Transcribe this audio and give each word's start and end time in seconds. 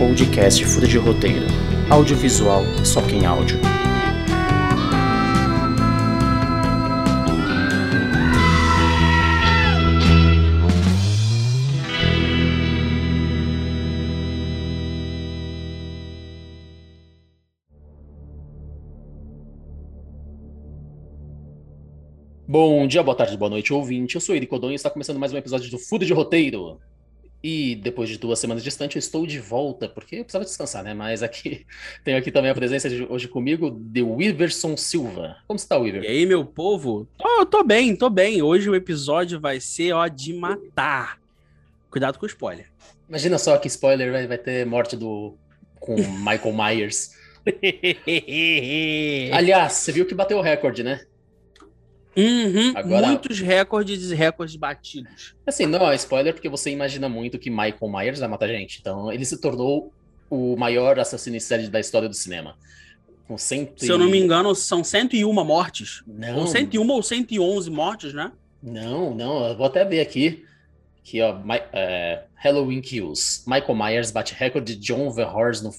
podcast 0.00 0.64
Fura 0.64 0.88
de 0.88 0.96
Roteiro. 0.96 1.44
Audiovisual, 1.90 2.64
só 2.82 3.02
quem 3.02 3.26
áudio. 3.26 3.60
Bom 22.48 22.86
dia, 22.86 23.02
boa 23.02 23.14
tarde, 23.14 23.36
boa 23.36 23.50
noite, 23.50 23.70
ouvinte. 23.74 24.14
Eu 24.14 24.20
sou 24.22 24.34
Eric 24.34 24.54
Odon 24.54 24.70
e 24.70 24.76
está 24.76 24.88
começando 24.88 25.18
mais 25.18 25.34
um 25.34 25.36
episódio 25.36 25.70
do 25.70 25.78
Fudo 25.78 26.06
de 26.06 26.14
Roteiro. 26.14 26.80
E 27.42 27.74
depois 27.76 28.08
de 28.08 28.18
duas 28.18 28.38
semanas 28.38 28.62
distante, 28.62 28.96
eu 28.96 28.98
estou 28.98 29.26
de 29.26 29.38
volta, 29.38 29.88
porque 29.88 30.16
eu 30.16 30.24
precisava 30.24 30.44
descansar, 30.44 30.84
né? 30.84 30.92
Mas 30.92 31.22
aqui 31.22 31.66
tenho 32.04 32.18
aqui 32.18 32.30
também 32.30 32.50
a 32.50 32.54
presença 32.54 32.88
de 32.88 33.06
hoje 33.08 33.28
comigo 33.28 33.70
de 33.70 34.02
Wiverson 34.02 34.76
Silva. 34.76 35.36
Como 35.46 35.56
está, 35.56 35.78
Wiver? 35.78 36.02
E 36.02 36.06
aí, 36.06 36.26
meu 36.26 36.44
povo? 36.44 37.08
Tô, 37.16 37.46
tô 37.46 37.64
bem, 37.64 37.96
tô 37.96 38.10
bem. 38.10 38.42
Hoje 38.42 38.68
o 38.68 38.74
episódio 38.74 39.40
vai 39.40 39.58
ser, 39.58 39.92
ó, 39.92 40.06
de 40.06 40.34
matar. 40.34 41.18
Cuidado 41.90 42.18
com 42.18 42.26
o 42.26 42.28
spoiler. 42.28 42.66
Imagina 43.08 43.38
só 43.38 43.56
que 43.56 43.68
spoiler 43.68 44.12
vai, 44.12 44.26
vai 44.26 44.38
ter 44.38 44.66
morte 44.66 44.96
do 44.96 45.34
com 45.80 45.96
Michael 46.20 46.52
Myers. 46.52 47.18
Aliás, 49.32 49.72
você 49.72 49.92
viu 49.92 50.04
que 50.04 50.14
bateu 50.14 50.38
o 50.38 50.42
recorde, 50.42 50.82
né? 50.82 51.00
Uhum, 52.20 52.72
Agora- 52.76 53.06
Muitos 53.08 53.38
recordes 53.40 54.10
e 54.10 54.14
recordes 54.14 54.56
batidos. 54.56 55.34
Assim, 55.46 55.66
não 55.66 55.90
é 55.90 55.94
spoiler 55.96 56.34
porque 56.34 56.48
você 56.48 56.70
imagina 56.70 57.08
muito 57.08 57.38
que 57.38 57.48
Michael 57.50 57.78
Myers 57.90 58.18
vai 58.20 58.28
matar 58.28 58.48
gente. 58.48 58.78
Então, 58.80 59.10
ele 59.12 59.24
se 59.24 59.40
tornou 59.40 59.92
o 60.28 60.56
maior 60.56 60.98
assassino 60.98 61.36
em 61.36 61.40
série 61.40 61.68
da 61.68 61.80
história 61.80 62.08
do 62.08 62.14
cinema. 62.14 62.56
Com 63.26 63.38
cento. 63.38 63.84
Se 63.84 63.88
eu 63.90 63.96
não 63.98 64.08
me 64.10 64.18
engano, 64.18 64.54
são 64.54 64.82
101 64.82 65.32
mortes. 65.44 66.02
Não, 66.06 66.40
Ou 66.40 66.46
101 66.46 66.88
ou 66.90 67.02
111 67.02 67.70
mortes, 67.70 68.12
né? 68.12 68.32
não, 68.62 69.14
não. 69.14 69.46
Eu 69.48 69.56
vou 69.56 69.66
até 69.66 69.84
ver 69.84 70.00
aqui. 70.00 70.44
Aqui, 71.00 71.20
ó. 71.22 71.38
Mi- 71.38 71.62
é, 71.72 72.24
Halloween 72.34 72.80
Kills. 72.80 73.42
Michael 73.46 73.74
Myers 73.74 74.10
bate 74.10 74.34
recorde 74.34 74.74
de 74.76 74.80
John 74.82 75.10
Van 75.10 75.26
Horst 75.32 75.62
no... 75.62 75.70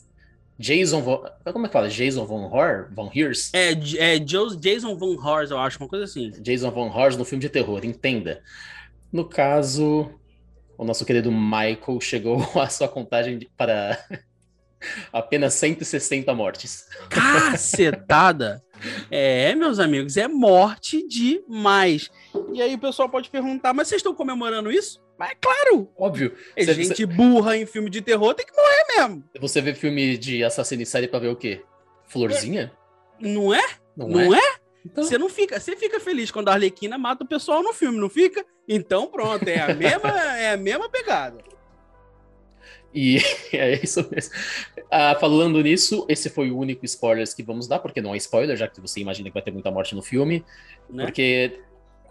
Jason 0.58 1.02
Von... 1.02 1.24
Como 1.52 1.66
é 1.66 1.70
que 1.70 1.74
fala? 1.74 1.90
Jason 1.90 2.26
Von 2.26 2.46
Hor? 2.52 2.90
Von 2.92 3.10
Hears? 3.14 3.52
É, 3.54 3.72
é 3.98 4.20
Jason 4.20 4.96
Van 4.96 5.16
Horst, 5.16 5.52
eu 5.52 5.58
acho, 5.58 5.80
uma 5.80 5.90
coisa 5.90 6.06
assim. 6.06 6.32
Jason 6.42 6.72
Von 6.72 6.90
Horst 6.90 7.18
no 7.18 7.26
filme 7.26 7.42
de 7.42 7.50
terror, 7.50 7.84
entenda. 7.84 8.42
No 9.12 9.26
caso, 9.26 10.12
o 10.78 10.86
nosso 10.86 11.06
querido 11.06 11.32
Michael 11.32 12.00
chegou 12.00 12.42
à 12.60 12.68
sua 12.70 12.88
contagem 12.88 13.48
para 13.58 13.98
apenas 15.12 15.54
160 15.56 16.34
mortes. 16.34 16.86
Cacetada! 17.10 18.62
É, 19.12 19.54
meus 19.54 19.78
amigos, 19.78 20.18
é 20.18 20.28
morte 20.28 21.08
demais. 21.08 22.10
E 22.52 22.64
aí 22.64 22.74
o 22.74 22.80
pessoal 22.80 23.08
pode 23.08 23.30
perguntar, 23.30 23.76
mas 23.76 23.88
vocês 23.88 24.00
estão 24.00 24.16
comemorando 24.16 24.72
isso? 24.72 25.00
Mas 25.22 25.32
é 25.32 25.36
claro! 25.36 25.88
Óbvio. 25.96 26.36
É 26.56 26.66
Você- 26.66 26.74
gente 26.84 27.06
burra 27.06 27.56
em 27.56 27.68
filme 27.68 27.92
de 27.92 28.02
terror, 28.02 28.34
tem 28.34 28.44
que 28.44 28.54
morrer 28.56 28.86
mesmo. 28.98 29.24
Você 29.40 29.62
vê 29.62 29.72
filme 29.76 30.18
de 30.18 30.44
assassino 30.44 30.82
em 30.82 30.86
série 30.86 31.08
pra 31.08 31.20
ver 31.20 31.28
o 31.28 31.36
quê? 31.36 31.62
Florzinha? 32.08 32.72
Não 33.20 33.54
é? 33.54 33.62
Não, 33.96 34.08
Não 34.08 34.34
é? 34.34 34.40
é? 34.40 34.56
Então, 34.84 35.04
Você 35.04 35.20
não 35.20 35.30
fica, 35.30 35.60
você 35.60 35.76
fica 35.76 36.00
feliz 36.00 36.32
quando 36.32 36.50
a 36.50 36.54
Arlequina 36.54 36.98
mata 36.98 37.24
o 37.24 37.28
pessoal 37.28 37.62
no 37.62 37.72
filme, 37.72 38.00
não 38.00 38.10
fica? 38.10 38.44
Então 38.68 39.06
pronto, 39.06 39.48
é 39.48 39.60
a 39.60 39.68
mesma, 39.76 40.10
é 40.38 40.54
a 40.54 40.58
mesma 40.58 40.90
pegada. 40.90 41.38
E 42.92 43.18
é 43.54 43.76
isso 43.84 44.04
mesmo. 44.12 44.34
Ah, 44.90 45.16
falando 45.20 45.62
nisso, 45.62 46.04
esse 46.10 46.32
foi 46.32 46.50
o 46.50 46.58
único 46.58 46.84
spoiler 46.84 47.32
que 47.36 47.44
vamos 47.44 47.68
dar, 47.68 47.78
porque 47.78 48.02
não 48.02 48.16
é 48.16 48.18
spoiler, 48.18 48.58
já 48.58 48.68
que 48.68 48.82
você 48.82 49.00
imagina 49.00 49.30
que 49.30 49.34
vai 49.36 49.44
ter 49.44 49.52
muita 49.52 49.70
morte 49.70 49.94
no 49.94 50.02
filme. 50.02 50.44
Né? 50.90 51.06
Porque, 51.06 51.62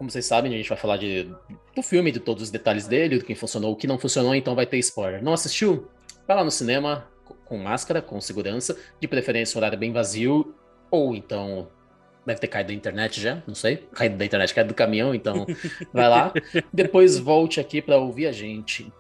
como 0.01 0.11
vocês 0.11 0.25
sabem, 0.25 0.51
a 0.55 0.57
gente 0.57 0.67
vai 0.71 0.79
falar 0.79 0.97
de, 0.97 1.25
do 1.77 1.83
filme, 1.83 2.11
de 2.11 2.19
todos 2.19 2.45
os 2.45 2.51
detalhes 2.51 2.87
dele, 2.87 3.19
do 3.19 3.25
que 3.27 3.35
funcionou, 3.35 3.71
o 3.73 3.77
que 3.77 3.87
não 3.87 3.99
funcionou, 3.99 4.35
então 4.35 4.55
vai 4.55 4.65
ter 4.65 4.79
spoiler. 4.79 5.23
Não 5.23 5.35
assistiu? 5.35 5.91
Vai 6.27 6.35
lá 6.39 6.43
no 6.43 6.51
cinema, 6.51 7.07
co- 7.23 7.35
com 7.45 7.59
máscara, 7.59 8.01
com 8.01 8.19
segurança, 8.19 8.75
de 8.99 9.07
preferência 9.07 9.55
um 9.55 9.61
horário 9.61 9.77
bem 9.79 9.93
vazio, 9.93 10.55
ou 10.91 11.15
então. 11.15 11.69
Deve 12.25 12.41
ter 12.41 12.47
caído 12.49 12.69
da 12.69 12.75
internet 12.75 13.21
já, 13.21 13.43
não 13.47 13.55
sei. 13.55 13.77
Caído 13.93 14.17
da 14.17 14.25
internet, 14.25 14.55
caído 14.55 14.69
do 14.69 14.75
caminhão, 14.75 15.15
então 15.15 15.45
vai 15.93 16.09
lá. 16.09 16.33
Depois 16.73 17.19
volte 17.19 17.61
aqui 17.61 17.83
para 17.83 17.99
ouvir 17.99 18.27
a 18.27 18.33
gente. 18.33 18.91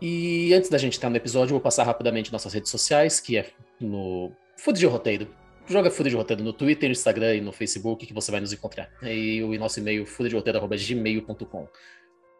E 0.00 0.54
antes 0.54 0.70
da 0.70 0.78
gente 0.78 0.96
entrar 0.96 1.10
no 1.10 1.16
episódio, 1.16 1.46
eu 1.50 1.54
vou 1.56 1.60
passar 1.60 1.82
rapidamente 1.82 2.32
nossas 2.32 2.52
redes 2.52 2.70
sociais, 2.70 3.18
que 3.18 3.36
é 3.36 3.50
no 3.80 4.30
Food 4.58 4.78
de 4.78 4.86
Roteiro. 4.86 5.26
Joga 5.66 5.90
de 5.90 6.14
Roteiro 6.14 6.42
no 6.42 6.52
Twitter, 6.52 6.90
Instagram 6.90 7.36
e 7.36 7.40
no 7.40 7.52
Facebook, 7.52 8.04
que 8.06 8.12
você 8.12 8.30
vai 8.30 8.40
nos 8.40 8.52
encontrar. 8.52 8.90
E 9.02 9.42
o 9.42 9.58
nosso 9.58 9.80
e-mail, 9.80 10.04
foodderoteiro.gmail.com. 10.04 11.68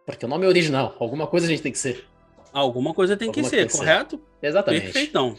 Porque 0.04 0.26
o 0.26 0.28
nome 0.28 0.44
é 0.44 0.48
original, 0.48 0.94
alguma 1.00 1.26
coisa 1.26 1.46
a 1.46 1.48
gente 1.48 1.62
tem 1.62 1.72
que 1.72 1.78
ser. 1.78 2.04
Alguma 2.52 2.92
coisa 2.94 3.16
tem 3.16 3.28
Alguma 3.28 3.42
que 3.44 3.50
ser, 3.50 3.56
tem 3.56 3.66
que 3.66 3.72
ser. 3.72 3.78
correto? 3.78 4.20
Exatamente. 4.42 4.82
Perfeitão. 4.84 5.36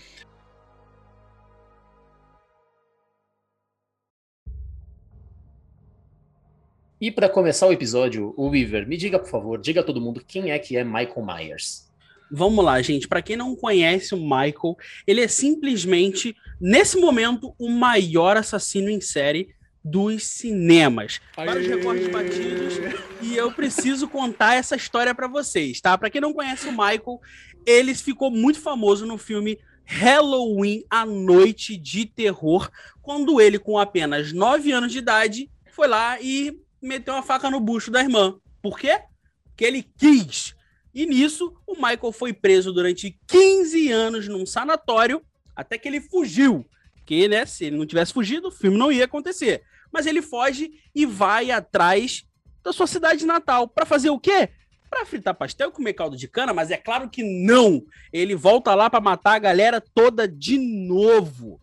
E 7.00 7.12
para 7.12 7.30
começar 7.30 7.68
o 7.68 7.72
episódio, 7.72 8.34
o 8.36 8.48
Weaver, 8.50 8.88
me 8.88 8.98
diga, 8.98 9.20
por 9.20 9.30
favor, 9.30 9.62
diga 9.62 9.82
a 9.82 9.84
todo 9.84 10.02
mundo 10.02 10.24
quem 10.26 10.52
é 10.52 10.58
que 10.58 10.76
é 10.76 10.84
Michael 10.84 11.26
Myers. 11.26 11.85
Vamos 12.32 12.64
lá, 12.64 12.82
gente. 12.82 13.08
Pra 13.08 13.22
quem 13.22 13.36
não 13.36 13.56
conhece 13.56 14.14
o 14.14 14.18
Michael, 14.18 14.76
ele 15.06 15.22
é 15.22 15.28
simplesmente, 15.28 16.36
nesse 16.60 16.98
momento, 16.98 17.54
o 17.60 17.70
maior 17.70 18.38
assassino 18.38 18.90
em 18.90 19.00
série 19.00 19.50
dos 19.84 20.24
cinemas. 20.24 21.22
Vários 21.36 21.68
recortes 21.68 22.08
batidos. 22.08 22.74
E 23.22 23.36
eu 23.36 23.52
preciso 23.52 24.08
contar 24.08 24.56
essa 24.56 24.76
história 24.76 25.14
pra 25.14 25.28
vocês, 25.28 25.80
tá? 25.80 25.96
Pra 25.96 26.10
quem 26.10 26.20
não 26.20 26.34
conhece 26.34 26.68
o 26.68 26.72
Michael, 26.72 27.20
ele 27.66 27.94
ficou 27.94 28.32
muito 28.32 28.60
famoso 28.60 29.06
no 29.06 29.18
filme 29.18 29.60
Halloween, 29.86 30.84
a 30.90 31.06
Noite 31.06 31.78
de 31.78 32.08
Terror, 32.08 32.70
quando 33.02 33.40
ele, 33.40 33.60
com 33.60 33.78
apenas 33.78 34.34
9 34.34 34.72
anos 34.72 34.92
de 34.92 34.98
idade, 34.98 35.52
foi 35.72 35.88
lá 35.88 36.20
e 36.20 36.60
meteu 36.82 37.16
a 37.16 37.22
faca 37.22 37.52
no 37.52 37.60
bucho 37.60 37.92
da 37.92 38.02
irmã. 38.02 38.36
Por 38.64 38.80
quê? 38.80 39.00
Porque 39.46 39.64
ele 39.64 39.86
quis. 39.98 40.55
E 40.96 41.06
nisso, 41.06 41.54
o 41.68 41.76
Michael 41.76 42.14
foi 42.14 42.32
preso 42.32 42.72
durante 42.72 43.20
15 43.28 43.92
anos 43.92 44.28
num 44.30 44.46
sanatório, 44.46 45.22
até 45.54 45.78
que 45.78 45.90
ele 45.90 46.00
fugiu. 46.00 46.66
Porque, 46.96 47.28
né, 47.28 47.46
se 47.46 47.66
ele 47.66 47.78
não 47.78 47.86
tivesse 47.86 48.14
fugido, 48.14 48.48
o 48.48 48.52
filme 48.52 48.78
não 48.78 48.90
ia 48.90 49.04
acontecer. 49.04 49.62
Mas 49.92 50.06
ele 50.06 50.22
foge 50.22 50.72
e 50.96 51.06
vai 51.06 51.52
atrás 51.52 52.26
da 52.64 52.72
sua 52.72 52.88
cidade 52.88 53.26
natal. 53.26 53.68
Pra 53.68 53.86
fazer 53.86 54.10
o 54.10 54.20
quê? 54.20 54.50
Pra 54.90 55.06
fritar 55.06 55.36
pastel 55.36 55.70
e 55.70 55.72
comer 55.74 55.94
caldo 55.94 56.16
de 56.16 56.30
cana, 56.30 56.54
mas 56.54 56.72
é 56.72 56.78
claro 56.78 57.10
que 57.10 57.24
não. 57.24 57.84
Ele 58.14 58.34
volta 58.34 58.74
lá 58.74 58.90
pra 58.90 59.02
matar 59.02 59.36
a 59.36 59.40
galera 59.40 59.82
toda 59.82 60.26
de 60.26 60.58
novo. 60.58 61.60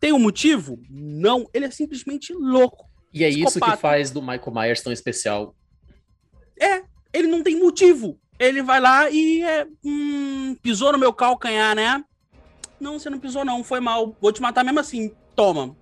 Tem 0.00 0.12
um 0.12 0.18
motivo? 0.18 0.80
Não. 0.90 1.48
Ele 1.54 1.66
é 1.66 1.70
simplesmente 1.70 2.32
louco. 2.32 2.90
E 3.14 3.22
é 3.22 3.28
isso 3.28 3.38
que 3.38 3.44
Psicopata. 3.46 3.76
faz 3.76 4.10
do 4.10 4.20
Michael 4.20 4.52
Myers 4.52 4.82
tão 4.82 4.92
especial. 4.92 5.54
É, 6.60 6.82
ele 7.12 7.28
não 7.28 7.42
tem 7.42 7.56
motivo. 7.56 8.18
Ele 8.42 8.60
vai 8.62 8.80
lá 8.80 9.08
e 9.08 9.42
é, 9.42 9.66
hum, 9.84 10.56
pisou 10.60 10.90
no 10.92 10.98
meu 10.98 11.12
calcanhar, 11.12 11.76
né? 11.76 12.04
Não, 12.80 12.98
você 12.98 13.08
não 13.08 13.18
pisou 13.20 13.44
não, 13.44 13.62
foi 13.62 13.78
mal. 13.78 14.16
Vou 14.20 14.32
te 14.32 14.42
matar 14.42 14.64
mesmo 14.64 14.80
assim. 14.80 15.12
Toma. 15.36 15.76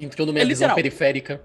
Entrou 0.00 0.26
numa 0.26 0.40
É 0.40 0.44
visão 0.44 0.66
literal. 0.66 0.74
periférica. 0.74 1.44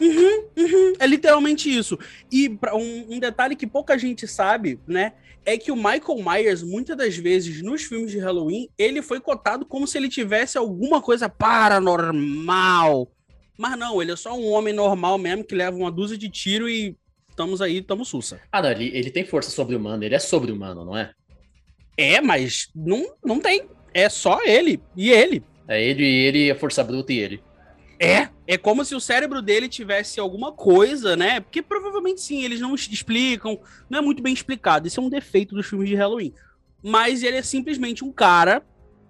Uhum, 0.00 0.44
uhum, 0.56 0.92
é 0.98 1.06
literalmente 1.06 1.70
isso. 1.70 1.96
E 2.30 2.48
um, 2.74 3.14
um 3.14 3.18
detalhe 3.20 3.54
que 3.54 3.66
pouca 3.66 3.96
gente 3.96 4.26
sabe, 4.26 4.80
né? 4.86 5.12
É 5.46 5.56
que 5.56 5.70
o 5.70 5.76
Michael 5.76 6.18
Myers, 6.24 6.62
muitas 6.62 6.96
das 6.96 7.16
vezes, 7.16 7.62
nos 7.62 7.82
filmes 7.82 8.10
de 8.10 8.18
Halloween, 8.18 8.68
ele 8.76 9.00
foi 9.02 9.20
cotado 9.20 9.64
como 9.64 9.86
se 9.86 9.96
ele 9.96 10.08
tivesse 10.08 10.58
alguma 10.58 11.00
coisa 11.00 11.28
paranormal. 11.28 13.10
Mas 13.56 13.78
não, 13.78 14.02
ele 14.02 14.12
é 14.12 14.16
só 14.16 14.36
um 14.36 14.50
homem 14.50 14.74
normal 14.74 15.16
mesmo 15.16 15.44
que 15.44 15.54
leva 15.54 15.76
uma 15.76 15.90
dúzia 15.90 16.18
de 16.18 16.28
tiro 16.28 16.68
e 16.68 16.96
estamos 17.38 17.62
aí, 17.62 17.78
estamos 17.78 18.08
sussa. 18.08 18.40
Ah, 18.50 18.60
não, 18.60 18.70
ele, 18.72 18.90
ele 18.92 19.10
tem 19.10 19.24
força 19.24 19.50
sobre-humana, 19.50 20.04
ele 20.04 20.16
é 20.16 20.18
sobre-humano, 20.18 20.84
não 20.84 20.96
é? 20.96 21.12
É, 21.96 22.20
mas 22.20 22.68
não, 22.74 23.14
não 23.24 23.40
tem. 23.40 23.68
É 23.94 24.08
só 24.08 24.44
ele 24.44 24.80
e 24.96 25.10
ele. 25.10 25.42
É 25.68 25.82
ele, 25.82 26.04
ele, 26.04 26.50
a 26.50 26.56
força 26.56 26.82
bruta 26.82 27.12
e 27.12 27.18
ele. 27.18 27.42
É. 28.00 28.28
É 28.46 28.56
como 28.56 28.84
se 28.84 28.94
o 28.94 29.00
cérebro 29.00 29.42
dele 29.42 29.68
tivesse 29.68 30.18
alguma 30.18 30.52
coisa, 30.52 31.16
né? 31.16 31.40
Porque 31.40 31.60
provavelmente 31.60 32.20
sim, 32.20 32.42
eles 32.44 32.60
não 32.60 32.74
explicam. 32.74 33.60
Não 33.88 33.98
é 33.98 34.02
muito 34.02 34.22
bem 34.22 34.32
explicado. 34.32 34.86
Isso 34.86 35.00
é 35.00 35.02
um 35.02 35.08
defeito 35.08 35.54
dos 35.54 35.66
filmes 35.66 35.88
de 35.88 35.94
Halloween. 35.94 36.32
Mas 36.82 37.22
ele 37.22 37.36
é 37.36 37.42
simplesmente 37.42 38.04
um 38.04 38.12
cara 38.12 38.64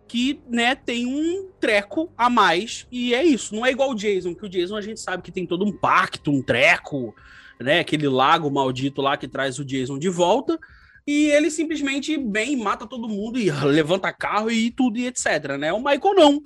que, 0.08 0.40
né, 0.48 0.74
tem 0.74 1.04
um 1.04 1.50
treco 1.60 2.10
a 2.16 2.31
mais. 2.31 2.86
E 2.90 3.14
é 3.14 3.22
isso. 3.22 3.54
Não 3.54 3.64
é 3.64 3.70
igual 3.70 3.90
o 3.90 3.94
Jason, 3.94 4.34
que 4.34 4.46
o 4.46 4.48
Jason 4.48 4.76
a 4.76 4.81
gente 4.81 4.98
sabe 4.98 5.22
que 5.22 5.31
tem 5.31 5.46
todo 5.46 5.64
um 5.66 5.72
pacto, 5.72 6.31
um 6.31 6.42
treco, 6.42 7.14
né? 7.60 7.81
Aquele 7.81 8.08
lago 8.08 8.50
maldito 8.50 9.00
lá 9.00 9.16
que 9.16 9.28
traz 9.28 9.58
o 9.58 9.64
Jason 9.64 9.99
de 9.99 10.08
volta. 10.08 10.58
e 11.06 11.31
ele 11.31 11.50
simplesmente 11.50 12.16
vem, 12.19 12.56
mata 12.56 12.87
todo 12.87 13.08
mundo 13.08 13.38
e 13.38 13.50
levanta 13.64 14.12
carro 14.12 14.50
e 14.50 14.70
tudo 14.70 14.99
e 14.99 15.06
etc, 15.06 15.56
né? 15.58 15.72
O 15.72 15.78
Michael 15.78 16.14
não. 16.14 16.43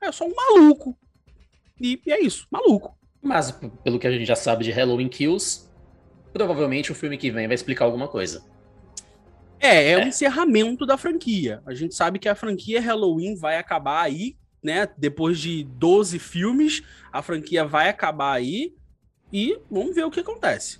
É 0.00 0.12
só 0.12 0.24
um 0.24 0.34
maluco. 0.34 0.96
E, 1.80 2.00
e 2.06 2.12
é 2.12 2.20
isso, 2.20 2.46
maluco. 2.50 2.96
Mas, 3.22 3.50
pelo 3.82 3.98
que 3.98 4.06
a 4.06 4.10
gente 4.10 4.24
já 4.24 4.36
sabe 4.36 4.64
de 4.64 4.70
Halloween 4.70 5.08
Kills, 5.08 5.68
provavelmente 6.32 6.92
o 6.92 6.94
filme 6.94 7.18
que 7.18 7.30
vem 7.30 7.46
vai 7.46 7.54
explicar 7.54 7.84
alguma 7.84 8.08
coisa. 8.08 8.44
É, 9.58 9.90
é 9.90 9.96
o 9.96 10.00
é. 10.00 10.08
encerramento 10.08 10.86
da 10.86 10.96
franquia. 10.96 11.62
A 11.66 11.74
gente 11.74 11.94
sabe 11.94 12.18
que 12.18 12.28
a 12.28 12.34
franquia 12.34 12.80
Halloween 12.80 13.34
vai 13.34 13.58
acabar 13.58 14.02
aí, 14.02 14.36
né? 14.62 14.88
Depois 14.96 15.38
de 15.38 15.64
12 15.64 16.18
filmes, 16.18 16.82
a 17.12 17.22
franquia 17.22 17.64
vai 17.64 17.88
acabar 17.88 18.32
aí. 18.32 18.74
E 19.32 19.58
vamos 19.70 19.94
ver 19.94 20.04
o 20.04 20.10
que 20.10 20.20
acontece. 20.20 20.78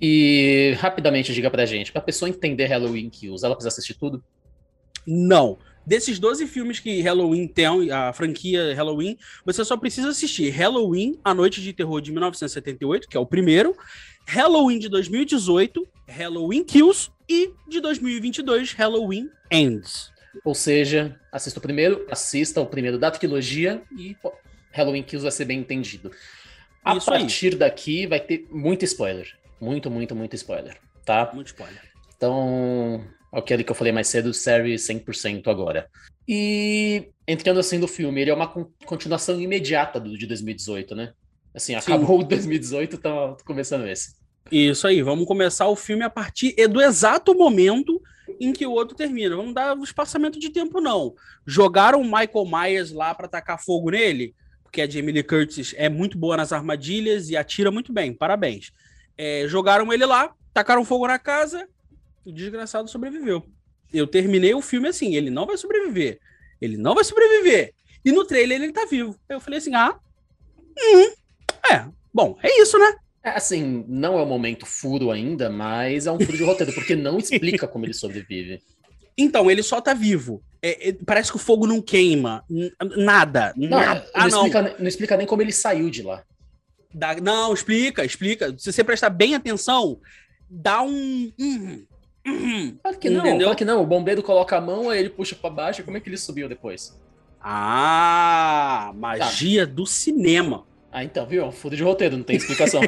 E 0.00 0.74
rapidamente 0.78 1.32
diga 1.32 1.50
pra 1.50 1.66
gente, 1.66 1.92
pra 1.92 2.00
pessoa 2.00 2.28
entender 2.28 2.66
Halloween 2.66 3.08
Kills, 3.08 3.44
ela 3.44 3.54
precisa 3.54 3.68
assistir 3.68 3.94
tudo? 3.94 4.22
Não. 5.06 5.58
Desses 5.86 6.18
12 6.18 6.46
filmes 6.46 6.80
que 6.80 7.02
Halloween 7.02 7.46
tem, 7.46 7.90
a 7.90 8.12
franquia 8.12 8.74
Halloween, 8.74 9.18
você 9.44 9.62
só 9.64 9.76
precisa 9.76 10.08
assistir 10.08 10.48
Halloween, 10.50 11.18
A 11.22 11.34
Noite 11.34 11.60
de 11.60 11.74
Terror 11.74 12.00
de 12.00 12.10
1978, 12.10 13.06
que 13.06 13.16
é 13.16 13.20
o 13.20 13.26
primeiro, 13.26 13.76
Halloween 14.26 14.78
de 14.78 14.88
2018, 14.88 15.86
Halloween 16.08 16.64
Kills 16.64 17.10
e 17.28 17.52
de 17.68 17.80
2022, 17.80 18.72
Halloween 18.72 19.28
Ends. 19.50 20.10
Ou 20.42 20.54
seja, 20.54 21.20
assista 21.30 21.58
o 21.58 21.62
primeiro, 21.62 22.06
assista 22.10 22.60
o 22.60 22.66
primeiro 22.66 22.98
da 22.98 23.10
trilogia 23.10 23.82
e 23.96 24.14
pô, 24.14 24.32
Halloween 24.72 25.02
Kills 25.02 25.22
vai 25.22 25.32
ser 25.32 25.44
bem 25.44 25.60
entendido. 25.60 26.10
A 26.84 26.96
Isso 26.96 27.06
partir 27.06 27.52
aí. 27.52 27.58
daqui 27.58 28.06
vai 28.06 28.20
ter 28.20 28.46
muito 28.50 28.84
spoiler. 28.84 29.26
Muito, 29.60 29.90
muito, 29.90 30.14
muito 30.14 30.36
spoiler, 30.36 30.76
tá? 31.04 31.30
Muito 31.32 31.46
spoiler. 31.48 31.80
Então, 32.16 33.02
aquele 33.32 33.64
que 33.64 33.70
eu 33.70 33.74
falei 33.74 33.92
mais 33.92 34.08
cedo, 34.08 34.34
série 34.34 34.74
100% 34.74 35.48
agora. 35.48 35.88
E 36.28 37.08
entrando 37.26 37.60
assim 37.60 37.78
no 37.78 37.88
filme, 37.88 38.20
ele 38.20 38.30
é 38.30 38.34
uma 38.34 38.48
continuação 38.84 39.40
imediata 39.40 39.98
do 39.98 40.16
de 40.18 40.26
2018, 40.26 40.94
né? 40.94 41.12
Assim, 41.54 41.74
acabou 41.74 42.20
o 42.20 42.24
2018, 42.24 42.98
tá 42.98 43.36
começando 43.46 43.86
esse. 43.86 44.14
Isso 44.52 44.86
aí, 44.86 45.00
vamos 45.00 45.26
começar 45.26 45.66
o 45.68 45.76
filme 45.76 46.04
a 46.04 46.10
partir 46.10 46.54
do 46.68 46.82
exato 46.82 47.34
momento 47.34 48.00
em 48.40 48.52
que 48.52 48.66
o 48.66 48.72
outro 48.72 48.96
termina. 48.96 49.36
Vamos 49.36 49.54
dar 49.54 49.76
um 49.76 49.82
espaçamento 49.82 50.38
de 50.38 50.50
tempo, 50.50 50.80
não. 50.80 51.14
Jogaram 51.46 52.00
o 52.00 52.04
Michael 52.04 52.44
Myers 52.46 52.90
lá 52.92 53.14
para 53.14 53.28
tacar 53.28 53.62
fogo 53.62 53.90
nele, 53.90 54.34
porque 54.74 54.82
a 54.82 54.90
Jamie 54.90 55.12
Lee 55.12 55.22
Curtis 55.22 55.72
é 55.78 55.88
muito 55.88 56.18
boa 56.18 56.36
nas 56.36 56.52
armadilhas 56.52 57.30
e 57.30 57.36
atira 57.36 57.70
muito 57.70 57.92
bem. 57.92 58.12
Parabéns. 58.12 58.72
É, 59.16 59.46
jogaram 59.46 59.92
ele 59.92 60.04
lá, 60.04 60.34
tacaram 60.52 60.84
fogo 60.84 61.06
na 61.06 61.16
casa, 61.16 61.68
o 62.24 62.32
desgraçado 62.32 62.90
sobreviveu. 62.90 63.46
Eu 63.92 64.04
terminei 64.04 64.52
o 64.52 64.60
filme 64.60 64.88
assim, 64.88 65.14
ele 65.14 65.30
não 65.30 65.46
vai 65.46 65.56
sobreviver. 65.56 66.18
Ele 66.60 66.76
não 66.76 66.92
vai 66.92 67.04
sobreviver. 67.04 67.72
E 68.04 68.10
no 68.10 68.24
trailer 68.24 68.60
ele 68.60 68.72
tá 68.72 68.84
vivo. 68.84 69.16
Eu 69.28 69.38
falei 69.38 69.60
assim, 69.60 69.76
ah, 69.76 69.96
hum, 70.76 71.12
é, 71.72 71.86
bom, 72.12 72.36
é 72.42 72.60
isso, 72.60 72.76
né? 72.76 72.96
É, 73.22 73.30
assim, 73.30 73.84
não 73.86 74.18
é 74.18 74.22
o 74.22 74.26
momento 74.26 74.66
furo 74.66 75.12
ainda, 75.12 75.48
mas 75.48 76.08
é 76.08 76.10
um 76.10 76.18
furo 76.18 76.36
de 76.36 76.42
roteiro, 76.42 76.72
porque 76.72 76.96
não 76.96 77.18
explica 77.22 77.68
como 77.68 77.86
ele 77.86 77.94
sobrevive. 77.94 78.60
Então, 79.16 79.48
ele 79.48 79.62
só 79.62 79.80
tá 79.80 79.94
vivo. 79.94 80.42
É, 80.66 80.88
é, 80.88 80.92
parece 81.04 81.30
que 81.30 81.36
o 81.36 81.38
fogo 81.38 81.66
não 81.66 81.82
queima. 81.82 82.42
Nada. 82.96 83.52
Não, 83.54 83.68
nada. 83.68 84.00
Não, 84.00 84.10
ah, 84.14 84.28
não. 84.28 84.46
Explica, 84.46 84.76
não 84.78 84.88
explica 84.88 85.16
nem 85.18 85.26
como 85.26 85.42
ele 85.42 85.52
saiu 85.52 85.90
de 85.90 86.02
lá. 86.02 86.24
Dá, 86.92 87.14
não, 87.16 87.52
explica, 87.52 88.02
explica. 88.02 88.54
Se 88.56 88.72
você 88.72 88.82
prestar 88.82 89.10
bem 89.10 89.34
atenção, 89.34 90.00
dá 90.48 90.80
um. 90.80 91.30
Uhum, 91.38 91.84
uhum, 92.26 92.78
claro 92.80 92.98
que 92.98 93.10
não, 93.10 93.20
entendeu? 93.20 93.46
claro 93.48 93.58
que 93.58 93.64
não. 93.66 93.82
O 93.82 93.86
bombeiro 93.86 94.22
coloca 94.22 94.56
a 94.56 94.60
mão, 94.60 94.88
aí 94.88 95.00
ele 95.00 95.10
puxa 95.10 95.36
para 95.36 95.50
baixo. 95.50 95.84
Como 95.84 95.98
é 95.98 96.00
que 96.00 96.08
ele 96.08 96.16
subiu 96.16 96.48
depois? 96.48 96.98
Ah, 97.42 98.90
magia 98.96 99.66
tá. 99.66 99.72
do 99.74 99.84
cinema. 99.84 100.64
Ah, 100.90 101.04
então, 101.04 101.26
viu? 101.26 101.52
Fudo 101.52 101.76
de 101.76 101.82
roteiro, 101.82 102.16
não 102.16 102.24
tem 102.24 102.36
explicação. 102.36 102.80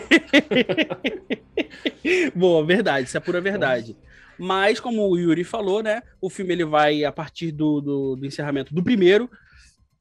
Boa, 2.35 2.65
verdade, 2.65 3.07
isso 3.07 3.19
é 3.19 3.21
pura 3.21 3.41
verdade. 3.43 3.95
Mas, 4.39 4.81
como 4.81 5.09
o 5.09 5.17
Yuri 5.17 5.45
falou, 5.45 5.83
né? 5.83 6.03
O 6.21 6.29
filme 6.31 6.53
ele 6.53 6.65
vai 6.65 7.05
a 7.05 7.13
partir 7.13 7.53
do, 7.53 7.81
do, 7.81 8.17
do 8.17 8.27
encerramento 8.27 8.75
do 8.75 8.83
primeiro. 8.83 9.31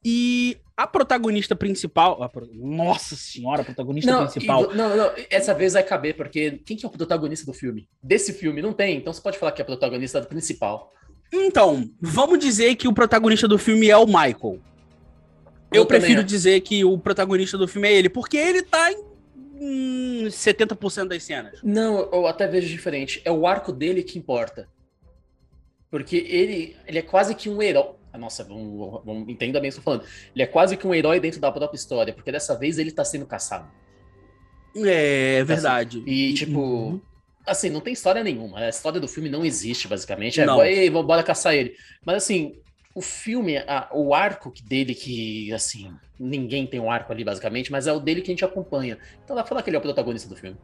E 0.04 0.56
a 0.76 0.86
protagonista 0.86 1.56
principal. 1.56 2.22
A 2.22 2.28
pro... 2.28 2.48
Nossa 2.52 3.16
senhora, 3.16 3.62
a 3.62 3.64
protagonista 3.64 4.12
não, 4.12 4.26
principal. 4.26 4.72
E, 4.72 4.76
não, 4.76 4.96
não, 4.96 5.10
essa 5.30 5.54
vez 5.54 5.72
vai 5.72 5.82
caber, 5.82 6.16
porque 6.16 6.62
quem 6.64 6.76
que 6.76 6.84
é 6.84 6.88
o 6.88 6.92
protagonista 6.92 7.46
do 7.46 7.52
filme? 7.52 7.88
Desse 8.02 8.32
filme? 8.32 8.60
Não 8.60 8.72
tem, 8.72 8.98
então 8.98 9.12
você 9.12 9.20
pode 9.20 9.38
falar 9.38 9.52
que 9.52 9.62
é 9.62 9.64
a 9.64 9.66
protagonista 9.66 10.20
principal. 10.22 10.92
Então, 11.32 11.90
vamos 12.00 12.38
dizer 12.38 12.76
que 12.76 12.86
o 12.86 12.92
protagonista 12.92 13.48
do 13.48 13.58
filme 13.58 13.90
é 13.90 13.96
o 13.96 14.06
Michael. 14.06 14.60
Eu, 15.72 15.82
Eu 15.82 15.86
prefiro 15.86 16.22
dizer 16.22 16.60
que 16.60 16.84
o 16.84 16.96
protagonista 16.98 17.58
do 17.58 17.66
filme 17.66 17.88
é 17.88 17.92
ele, 17.94 18.08
porque 18.08 18.36
ele 18.36 18.62
tá 18.62 18.92
em 18.92 19.02
hum, 19.60 20.26
70% 20.28 21.08
das 21.08 21.22
cenas. 21.22 21.60
Não, 21.62 21.98
eu 22.12 22.26
até 22.26 22.46
vejo 22.46 22.68
diferente. 22.68 23.20
É 23.24 23.30
o 23.30 23.46
arco 23.46 23.72
dele 23.72 24.02
que 24.02 24.18
importa. 24.18 24.68
Porque 25.90 26.16
ele, 26.16 26.76
ele 26.86 26.98
é 26.98 27.02
quase 27.02 27.34
que 27.34 27.48
um 27.48 27.62
herói. 27.62 27.94
Nossa, 28.18 28.44
vamos, 28.44 29.02
vamos, 29.04 29.28
entenda 29.28 29.60
bem 29.60 29.70
o 29.70 29.72
que 29.72 29.78
eu 29.78 29.82
tô 29.82 29.90
falando. 29.90 30.04
Ele 30.34 30.42
é 30.42 30.46
quase 30.46 30.76
que 30.76 30.86
um 30.86 30.94
herói 30.94 31.20
dentro 31.20 31.40
da 31.40 31.52
própria 31.52 31.76
história, 31.76 32.14
porque 32.14 32.32
dessa 32.32 32.58
vez 32.58 32.78
ele 32.78 32.90
tá 32.90 33.04
sendo 33.04 33.26
caçado. 33.26 33.70
É, 34.74 35.36
é 35.36 35.44
verdade. 35.44 35.98
Assim, 35.98 36.10
e, 36.10 36.34
tipo, 36.34 36.58
uhum. 36.60 37.00
assim, 37.46 37.70
não 37.70 37.80
tem 37.80 37.92
história 37.92 38.22
nenhuma. 38.22 38.58
A 38.58 38.68
história 38.68 39.00
do 39.00 39.08
filme 39.08 39.28
não 39.28 39.44
existe, 39.44 39.88
basicamente. 39.88 40.40
É, 40.40 40.46
não. 40.46 40.62
Ei, 40.64 40.90
vamos 40.90 41.06
bora 41.06 41.22
caçar 41.22 41.54
ele. 41.54 41.74
Mas, 42.04 42.16
assim, 42.16 42.60
o 42.96 43.02
filme, 43.02 43.58
a, 43.58 43.90
o 43.92 44.14
arco 44.14 44.50
dele, 44.64 44.94
que, 44.94 45.52
assim, 45.52 45.94
ninguém 46.18 46.66
tem 46.66 46.80
um 46.80 46.90
arco 46.90 47.12
ali, 47.12 47.22
basicamente, 47.22 47.70
mas 47.70 47.86
é 47.86 47.92
o 47.92 48.00
dele 48.00 48.22
que 48.22 48.30
a 48.30 48.32
gente 48.32 48.44
acompanha. 48.44 48.96
Então 49.22 49.36
dá 49.36 49.42
pra 49.42 49.50
falar 49.50 49.62
que 49.62 49.68
ele 49.68 49.76
é 49.76 49.78
o 49.78 49.82
protagonista 49.82 50.26
do 50.26 50.34
filme. 50.34 50.56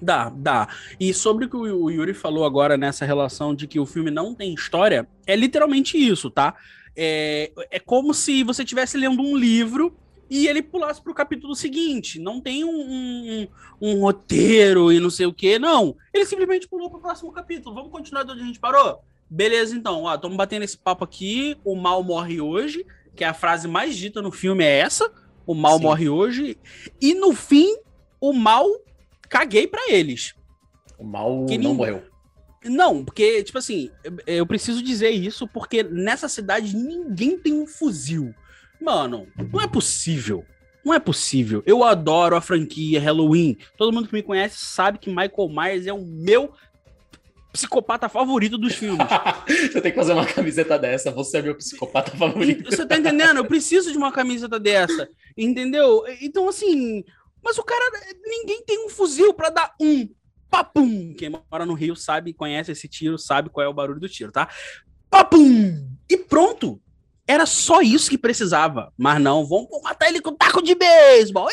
Dá, 0.00 0.28
dá. 0.28 0.68
E 1.00 1.14
sobre 1.14 1.46
o 1.46 1.48
que 1.48 1.56
o 1.56 1.88
Yuri 1.88 2.12
falou 2.12 2.44
agora 2.44 2.76
nessa 2.76 3.06
relação 3.06 3.54
de 3.54 3.66
que 3.66 3.80
o 3.80 3.86
filme 3.86 4.10
não 4.10 4.34
tem 4.34 4.52
história, 4.52 5.08
é 5.26 5.34
literalmente 5.34 5.96
isso, 5.96 6.30
tá? 6.30 6.54
É, 6.94 7.50
é 7.70 7.80
como 7.80 8.12
se 8.12 8.42
você 8.42 8.62
estivesse 8.62 8.98
lendo 8.98 9.22
um 9.22 9.34
livro 9.34 9.96
e 10.28 10.46
ele 10.46 10.60
pulasse 10.60 11.00
para 11.00 11.12
o 11.12 11.14
capítulo 11.14 11.56
seguinte. 11.56 12.18
Não 12.18 12.42
tem 12.42 12.62
um, 12.62 12.68
um, 12.68 13.48
um, 13.80 14.00
roteiro 14.02 14.92
e 14.92 15.00
não 15.00 15.08
sei 15.08 15.24
o 15.24 15.32
que, 15.32 15.58
não. 15.58 15.96
Ele 16.12 16.26
simplesmente 16.26 16.68
pulou 16.68 16.90
para 16.90 16.98
o 16.98 17.02
próximo 17.02 17.32
capítulo. 17.32 17.74
Vamos 17.74 17.90
continuar 17.90 18.24
de 18.24 18.32
onde 18.32 18.42
a 18.42 18.46
gente 18.46 18.60
parou? 18.60 19.02
Beleza, 19.30 19.76
então. 19.76 20.02
Ó, 20.02 20.14
estamos 20.14 20.36
batendo 20.36 20.64
esse 20.64 20.76
papo 20.76 21.04
aqui. 21.04 21.56
O 21.64 21.76
mal 21.76 22.02
morre 22.02 22.40
hoje, 22.40 22.84
que 23.14 23.22
é 23.22 23.28
a 23.28 23.34
frase 23.34 23.68
mais 23.68 23.96
dita 23.96 24.20
no 24.20 24.32
filme 24.32 24.64
é 24.64 24.78
essa. 24.78 25.10
O 25.46 25.54
mal 25.54 25.78
Sim. 25.78 25.84
morre 25.84 26.08
hoje. 26.08 26.58
E 27.00 27.14
no 27.14 27.32
fim, 27.32 27.76
o 28.20 28.32
mal 28.32 28.66
caguei 29.28 29.66
para 29.66 29.90
eles. 29.90 30.34
O 30.98 31.04
mal 31.04 31.46
que 31.46 31.56
não 31.56 31.74
morreu. 31.74 32.02
Não, 32.64 33.04
porque, 33.04 33.42
tipo 33.42 33.56
assim, 33.56 33.90
eu 34.26 34.46
preciso 34.46 34.82
dizer 34.82 35.10
isso 35.10 35.48
porque 35.48 35.82
nessa 35.82 36.28
cidade 36.28 36.76
ninguém 36.76 37.38
tem 37.38 37.54
um 37.54 37.66
fuzil. 37.66 38.34
Mano, 38.80 39.26
não 39.50 39.60
é 39.60 39.66
possível. 39.66 40.44
Não 40.84 40.92
é 40.92 40.98
possível. 40.98 41.62
Eu 41.66 41.84
adoro 41.84 42.36
a 42.36 42.40
franquia 42.40 43.00
Halloween. 43.00 43.56
Todo 43.76 43.92
mundo 43.92 44.08
que 44.08 44.14
me 44.14 44.22
conhece 44.22 44.58
sabe 44.58 44.98
que 44.98 45.08
Michael 45.08 45.48
Myers 45.48 45.86
é 45.86 45.92
o 45.92 46.04
meu 46.04 46.52
psicopata 47.52 48.08
favorito 48.08 48.56
dos 48.56 48.74
filmes. 48.74 49.06
você 49.46 49.80
tem 49.80 49.92
que 49.92 49.98
fazer 49.98 50.12
uma 50.12 50.26
camiseta 50.26 50.78
dessa. 50.78 51.10
Você 51.10 51.38
é 51.38 51.42
meu 51.42 51.54
psicopata 51.54 52.10
favorito. 52.16 52.70
Você 52.70 52.86
tá 52.86 52.96
entendendo? 52.96 53.38
Eu 53.38 53.44
preciso 53.44 53.90
de 53.92 53.98
uma 53.98 54.12
camiseta 54.12 54.58
dessa. 54.58 55.08
Entendeu? 55.36 56.04
Então, 56.20 56.48
assim. 56.48 57.04
Mas 57.42 57.58
o 57.58 57.62
cara. 57.62 57.84
Ninguém 58.24 58.62
tem 58.64 58.84
um 58.84 58.88
fuzil 58.88 59.34
para 59.34 59.50
dar 59.50 59.74
um 59.80 60.08
papum. 60.50 61.14
Quem 61.14 61.30
mora 61.30 61.64
no 61.64 61.74
Rio 61.74 61.94
sabe, 61.94 62.32
conhece 62.32 62.72
esse 62.72 62.88
tiro, 62.88 63.16
sabe 63.18 63.48
qual 63.48 63.64
é 63.64 63.68
o 63.68 63.74
barulho 63.74 64.00
do 64.00 64.08
tiro, 64.08 64.32
tá? 64.32 64.48
Papum! 65.08 65.88
E 66.08 66.16
pronto. 66.16 66.80
Era 67.30 67.46
só 67.46 67.80
isso 67.80 68.10
que 68.10 68.18
precisava. 68.18 68.92
Mas 68.98 69.20
não, 69.20 69.46
vamos 69.46 69.68
matar 69.84 70.08
ele 70.08 70.20
com 70.20 70.34
taco 70.34 70.60
de 70.60 70.74
beisebol. 70.74 71.48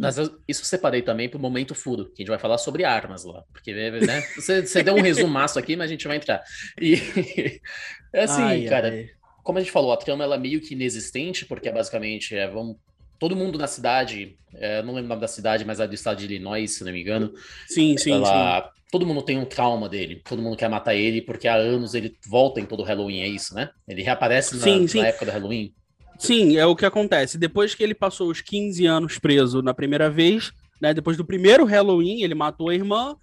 Mas, 0.00 0.16
mas 0.16 0.30
isso 0.48 0.62
eu 0.62 0.64
separei 0.64 1.02
também 1.02 1.28
pro 1.28 1.38
momento 1.38 1.74
furo, 1.74 2.06
que 2.06 2.14
a 2.14 2.22
gente 2.22 2.30
vai 2.30 2.38
falar 2.38 2.56
sobre 2.56 2.82
armas 2.82 3.22
lá. 3.24 3.44
Porque, 3.52 3.74
né? 3.74 4.22
Você, 4.34 4.66
você 4.66 4.82
deu 4.82 4.94
um 4.94 5.02
resumaço 5.02 5.58
aqui, 5.58 5.76
mas 5.76 5.90
a 5.90 5.92
gente 5.92 6.08
vai 6.08 6.16
entrar. 6.16 6.42
E 6.80 6.94
é 8.10 8.22
assim, 8.22 8.40
ai, 8.40 8.64
cara. 8.64 8.88
Ai. 8.88 9.10
Como 9.42 9.58
a 9.58 9.60
gente 9.60 9.70
falou, 9.70 9.92
a 9.92 9.98
trama 9.98 10.24
ela 10.24 10.36
é 10.36 10.38
meio 10.38 10.62
que 10.62 10.72
inexistente, 10.72 11.44
porque 11.44 11.68
é 11.68 11.72
basicamente 11.72 12.34
é, 12.34 12.48
vamos 12.48 12.78
todo 13.20 13.36
mundo 13.36 13.58
na 13.58 13.66
cidade, 13.66 14.34
é, 14.54 14.82
não 14.82 14.94
lembro 14.94 15.04
o 15.04 15.08
nome 15.10 15.20
da 15.20 15.28
cidade, 15.28 15.64
mas 15.64 15.78
é 15.78 15.86
do 15.86 15.94
estado 15.94 16.18
de 16.18 16.24
Illinois, 16.24 16.70
se 16.70 16.82
não 16.82 16.90
me 16.90 17.02
engano. 17.02 17.32
Sim, 17.68 17.96
sim, 17.98 18.12
ela, 18.12 18.62
sim. 18.62 18.80
Todo 18.90 19.06
mundo 19.06 19.22
tem 19.22 19.38
um 19.38 19.44
trauma 19.44 19.88
dele, 19.88 20.20
todo 20.26 20.42
mundo 20.42 20.56
quer 20.56 20.68
matar 20.68 20.96
ele, 20.96 21.20
porque 21.20 21.46
há 21.46 21.54
anos 21.54 21.94
ele 21.94 22.16
volta 22.26 22.60
em 22.60 22.64
todo 22.64 22.82
Halloween, 22.82 23.20
é 23.20 23.28
isso, 23.28 23.54
né? 23.54 23.70
Ele 23.86 24.02
reaparece 24.02 24.56
na, 24.56 24.62
sim, 24.62 24.88
sim. 24.88 25.00
na 25.00 25.08
época 25.08 25.26
do 25.26 25.30
Halloween. 25.30 25.72
Sim, 26.18 26.56
é 26.56 26.66
o 26.66 26.74
que 26.74 26.84
acontece. 26.84 27.38
Depois 27.38 27.74
que 27.74 27.84
ele 27.84 27.94
passou 27.94 28.28
os 28.28 28.40
15 28.40 28.86
anos 28.86 29.18
preso 29.18 29.62
na 29.62 29.72
primeira 29.72 30.10
vez, 30.10 30.50
né? 30.80 30.92
Depois 30.92 31.16
do 31.16 31.24
primeiro 31.24 31.64
Halloween, 31.64 32.22
ele 32.22 32.34
matou 32.34 32.70
a 32.70 32.74
irmã, 32.74 33.14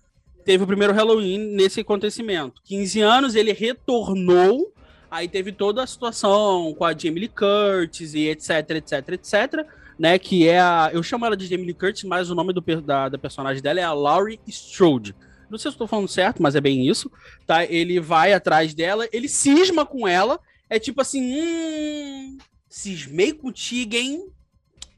teve 0.46 0.63
o 0.63 0.68
primeiro 0.68 0.94
Halloween 0.94 1.39
nesse 1.56 1.82
acontecimento. 1.82 2.62
15 2.63 3.01
anos, 3.01 3.36
ele 3.36 3.51
retornou, 3.51 4.74
aí 5.10 5.27
teve 5.27 5.51
toda 5.51 5.84
a 5.84 5.88
situação 5.88 6.74
com 6.77 6.86
a 6.86 6.96
Jamie 6.96 7.22
Lee 7.22 7.30
Curtis 7.30 8.13
e 8.13 8.30
etc, 8.30 8.70
etc, 8.72 9.10
etc, 9.10 9.68
né, 9.98 10.20
que 10.20 10.48
é 10.48 10.60
a... 10.60 10.89
Eu 10.94 11.01
chamo 11.01 11.25
ela 11.25 11.36
de 11.36 11.48
Jamie 11.48 11.66
Lee 11.66 11.74
Curtis, 11.74 12.04
mas 12.04 12.30
o 12.30 12.36
nome 12.36 12.54
do, 12.54 12.62
da, 12.82 13.10
da 13.10 13.18
personagem 13.18 13.62
dela 13.62 13.80
é 13.80 13.84
a 13.84 13.94
Laurie 13.94 14.39
Strode. 14.48 15.16
Não 15.50 15.58
sei 15.58 15.72
se 15.72 15.75
estou 15.75 15.88
falando 15.88 16.08
certo, 16.08 16.42
mas 16.42 16.56
é 16.56 16.62
bem 16.62 16.88
isso, 16.88 17.12
tá? 17.46 17.63
Ele 17.66 18.00
vai 18.00 18.34
atrás 18.34 18.74
dela, 18.74 19.08
ele 19.13 19.30
cisma 19.30 19.86
com 19.86 20.08
ela, 20.08 20.39
é 20.70 20.77
tipo 20.77 21.01
assim, 21.01 21.22
hum, 21.24 22.38
cismei 22.68 23.32
contigo, 23.32 23.96
hein? 23.96 24.27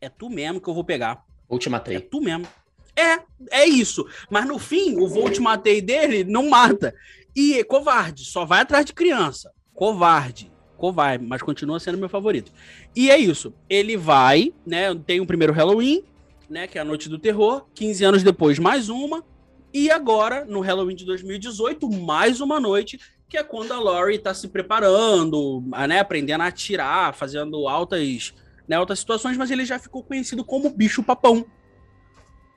É 0.02 0.10
tu 0.10 0.30
mesmo 0.30 0.60
que 0.60 0.68
eu 0.68 0.74
vou 0.74 0.84
pegar. 0.84 1.24
Vou 1.48 1.60
te 1.60 1.70
matei. 1.70 1.98
É 1.98 2.00
tu 2.00 2.20
mesmo. 2.20 2.48
É, 2.96 3.20
é 3.52 3.66
isso. 3.66 4.08
Mas 4.30 4.46
no 4.48 4.58
fim, 4.58 4.98
o 4.98 5.08
vou 5.08 5.30
te 5.30 5.40
matei 5.40 5.82
dele 5.82 6.24
não 6.24 6.50
mata. 6.50 6.94
E 7.36 7.60
é 7.60 7.64
covarde, 7.64 8.26
só 8.26 8.44
vai 8.44 8.62
atrás 8.62 8.86
de 8.86 8.94
criança. 8.94 9.52
Covarde. 9.74 10.52
Covarde, 10.80 11.26
mas 11.26 11.42
continua 11.42 11.80
sendo 11.80 11.98
meu 11.98 12.10
favorito. 12.10 12.52
E 12.96 13.12
é 13.12 13.18
isso. 13.18 13.54
Ele 13.70 13.96
vai, 13.96 14.52
né? 14.66 14.96
Tem 15.06 15.20
o 15.20 15.26
primeiro 15.26 15.54
Halloween, 15.54 16.04
né? 16.50 16.66
Que 16.66 16.80
é 16.80 16.82
a 16.82 16.86
Noite 16.86 17.08
do 17.08 17.20
Terror. 17.20 17.66
15 17.76 18.04
anos 18.04 18.24
depois, 18.24 18.58
mais 18.58 18.90
uma. 18.90 19.24
E 19.72 19.92
agora, 19.92 20.46
no 20.46 20.62
Halloween 20.62 20.96
de 20.96 21.06
2018, 21.06 21.88
mais 21.92 22.42
uma 22.42 22.60
noite, 22.60 23.00
que 23.30 23.38
é 23.38 23.44
quando 23.44 23.72
a 23.72 23.80
Laurie 23.80 24.18
está 24.18 24.34
se 24.34 24.48
preparando, 24.48 25.64
né, 25.88 26.00
aprendendo 26.00 26.42
a 26.42 26.48
atirar, 26.48 27.14
fazendo 27.14 27.68
altas, 27.68 28.34
né, 28.68 28.76
altas 28.76 28.98
situações, 28.98 29.38
mas 29.38 29.52
ele 29.52 29.64
já 29.66 29.78
ficou 29.78 30.04
conhecido 30.04 30.44
como 30.44 30.72
Bicho 30.72 31.04
Papão. 31.04 31.46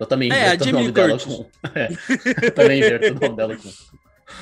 Eu 0.00 0.06
também 0.06 0.32
É, 0.32 0.54
inverto 0.54 0.68
o 0.68 0.72
nome 0.72 0.92
dela 0.92 1.18
com. 1.18 1.46
É, 1.74 1.88
eu 2.46 2.54
também 2.54 2.78
inverto 2.78 3.08
o 3.08 3.20
nome 3.20 3.36
dela 3.36 3.56
com. 3.56 3.70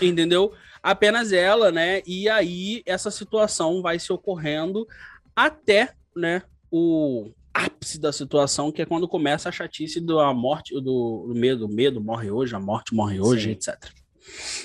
Entendeu? 0.00 0.52
Apenas 0.80 1.32
ela, 1.32 1.72
né? 1.72 2.00
E 2.06 2.28
aí 2.28 2.82
essa 2.86 3.10
situação 3.10 3.82
vai 3.82 3.98
se 3.98 4.12
ocorrendo 4.12 4.86
até, 5.34 5.94
né, 6.16 6.42
o 6.70 7.30
ápice 7.52 7.98
da 7.98 8.12
situação, 8.12 8.70
que 8.70 8.82
é 8.82 8.86
quando 8.86 9.08
começa 9.08 9.48
a 9.48 9.52
chatice 9.52 10.00
da 10.00 10.32
morte, 10.32 10.74
do, 10.74 11.26
do 11.28 11.34
medo, 11.34 11.66
o 11.66 11.68
medo 11.68 12.00
morre 12.00 12.30
hoje, 12.30 12.54
a 12.54 12.60
morte 12.60 12.94
morre 12.94 13.20
hoje, 13.20 13.46
Sim. 13.46 13.50
etc. 13.50 13.90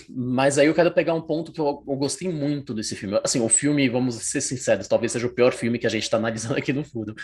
Mas 0.10 0.58
aí 0.58 0.67
eu 0.67 0.74
quero 0.74 0.91
pegar 0.91 1.13
um 1.13 1.22
ponto 1.22 1.51
que 1.51 1.60
eu, 1.60 1.84
eu 1.88 1.96
gostei 1.96 2.29
muito 2.29 2.74
desse 2.74 2.96
filme. 2.96 3.20
Assim, 3.24 3.39
o 3.41 3.50
filme, 3.50 3.88
vamos 3.89 4.15
ser 4.15 4.41
sinceros, 4.41 4.88
talvez 4.88 5.12
seja 5.12 5.27
o 5.27 5.34
pior 5.34 5.53
filme 5.53 5.79
que 5.79 5.88
a 5.88 5.89
gente 5.89 6.03
está 6.03 6.17
analisando 6.17 6.55
aqui 6.58 6.74
no 6.74 6.84
Furo. 6.84 7.15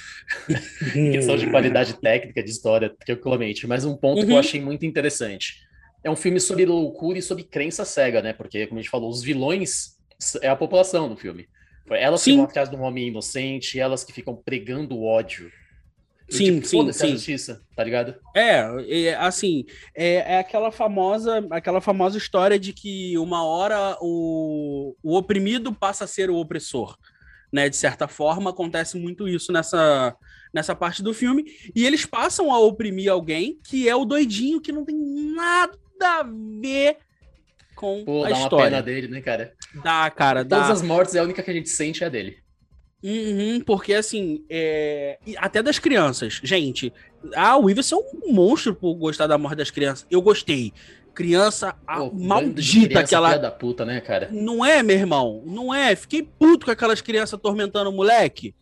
Em 0.96 1.12
questão 1.12 1.38
de 1.38 1.50
qualidade 1.50 1.94
técnica, 2.00 2.44
de 2.44 2.50
história, 2.50 2.94
tranquilamente. 3.06 3.68
Mas 3.68 3.86
um 3.86 3.96
ponto 3.96 4.22
que 4.26 4.32
eu 4.32 4.34
Uhum. 4.34 4.40
achei 4.40 4.62
muito 4.62 4.86
interessante. 4.86 5.56
É 6.04 6.10
um 6.10 6.16
filme 6.16 6.40
sobre 6.40 6.66
loucura 6.66 7.20
e 7.20 7.22
sobre 7.22 7.44
crença 7.44 7.84
cega, 7.84 8.22
né? 8.22 8.32
Porque, 8.34 8.66
como 8.68 8.80
a 8.80 8.82
gente 8.82 8.92
falou, 8.92 9.10
os 9.10 9.22
vilões 9.22 9.98
é 10.42 10.48
a 10.48 10.56
população 10.56 11.10
no 11.10 11.18
filme. 11.18 11.48
Foi 11.88 12.00
elas 12.00 12.24
que 12.24 12.32
Sim. 12.32 12.38
vão 12.38 12.46
atrás 12.46 12.70
de 12.70 12.76
um 12.76 12.82
homem 12.82 13.08
inocente, 13.08 13.80
elas 13.80 14.04
que 14.04 14.14
ficam 14.14 14.36
pregando 14.36 15.02
ódio. 15.02 15.52
Sim, 16.30 16.56
tipo, 16.56 16.68
sim, 16.68 16.78
foda-se 16.78 17.04
a 17.04 17.08
sim. 17.08 17.14
justiça, 17.14 17.62
tá 17.76 17.84
ligado? 17.84 18.16
É, 18.36 18.62
é, 18.88 19.16
assim, 19.16 19.66
é, 19.96 20.36
é 20.36 20.40
aquela 20.40 20.72
famosa, 20.72 21.46
aquela 21.50 21.82
famosa 21.82 22.18
história 22.18 22.60
de 22.60 22.72
que 22.72 23.18
uma 23.18 23.44
hora 23.44 23.98
o, 24.00 24.96
o 25.02 25.18
oprimido 25.18 25.74
passa 25.74 26.04
a 26.04 26.08
ser 26.08 26.30
o 26.30 26.36
opressor, 26.36 26.98
né? 27.52 27.68
De 27.68 27.76
certa 27.76 28.08
forma, 28.08 28.52
acontece 28.52 28.98
muito 28.98 29.28
isso 29.28 29.52
nessa, 29.52 30.16
nessa 30.54 30.76
parte 30.76 31.02
do 31.02 31.14
filme, 31.14 31.46
e 31.76 31.86
eles 31.86 32.06
passam 32.06 32.52
a 32.54 32.60
oprimir 32.60 33.12
alguém 33.12 33.60
que 33.64 33.90
é 33.90 33.96
o 33.96 34.06
doidinho 34.06 34.62
que 34.62 34.72
não 34.72 34.86
tem 34.86 34.96
nada 35.36 35.78
a 36.02 36.24
ver 36.62 36.98
com 37.76 38.04
Pô, 38.04 38.26
a 38.26 38.30
dá 38.30 38.36
uma 38.36 38.44
história. 38.44 38.70
pena 38.70 38.82
dele, 38.84 39.08
né, 39.08 39.22
cara? 39.22 39.54
Dá, 39.84 40.10
cara, 40.12 40.44
dá. 40.44 40.58
Todas 40.58 40.82
as 40.82 40.82
mortes, 40.82 41.16
a 41.16 41.24
única 41.24 41.42
que 41.42 41.50
a 41.50 41.54
gente 41.54 41.70
sente 41.70 42.04
é 42.04 42.08
a 42.08 42.10
dele. 42.10 42.38
Uhum, 43.04 43.62
porque 43.62 43.94
assim, 43.94 44.44
é, 44.50 45.18
até 45.38 45.64
das 45.64 45.80
crianças. 45.80 46.40
Gente, 46.44 46.92
ah, 47.34 47.58
o 47.58 47.70
Iverson 47.70 47.98
é 47.98 48.28
um 48.28 48.34
monstro 48.34 48.76
por 48.76 48.94
gostar 48.96 49.28
da 49.28 49.38
morte 49.38 49.58
das 49.58 49.72
crianças. 49.72 50.06
Eu 50.12 50.22
gostei. 50.22 50.74
Criança 51.14 51.76
de 51.88 52.26
maldita 52.28 52.88
criança 52.88 53.00
aquela. 53.04 53.38
da 53.38 53.52
puta, 53.52 53.84
né, 53.84 54.00
cara? 54.00 54.30
Não 54.32 54.64
é, 54.64 54.82
meu 54.84 54.96
irmão? 54.96 55.44
Não 55.46 55.74
é. 55.74 55.96
Fiquei 55.96 56.24
puto 56.24 56.66
com 56.66 56.72
aquelas 56.72 57.02
crianças 57.02 57.34
atormentando 57.34 57.90
o 57.90 57.94
moleque. 57.94 58.54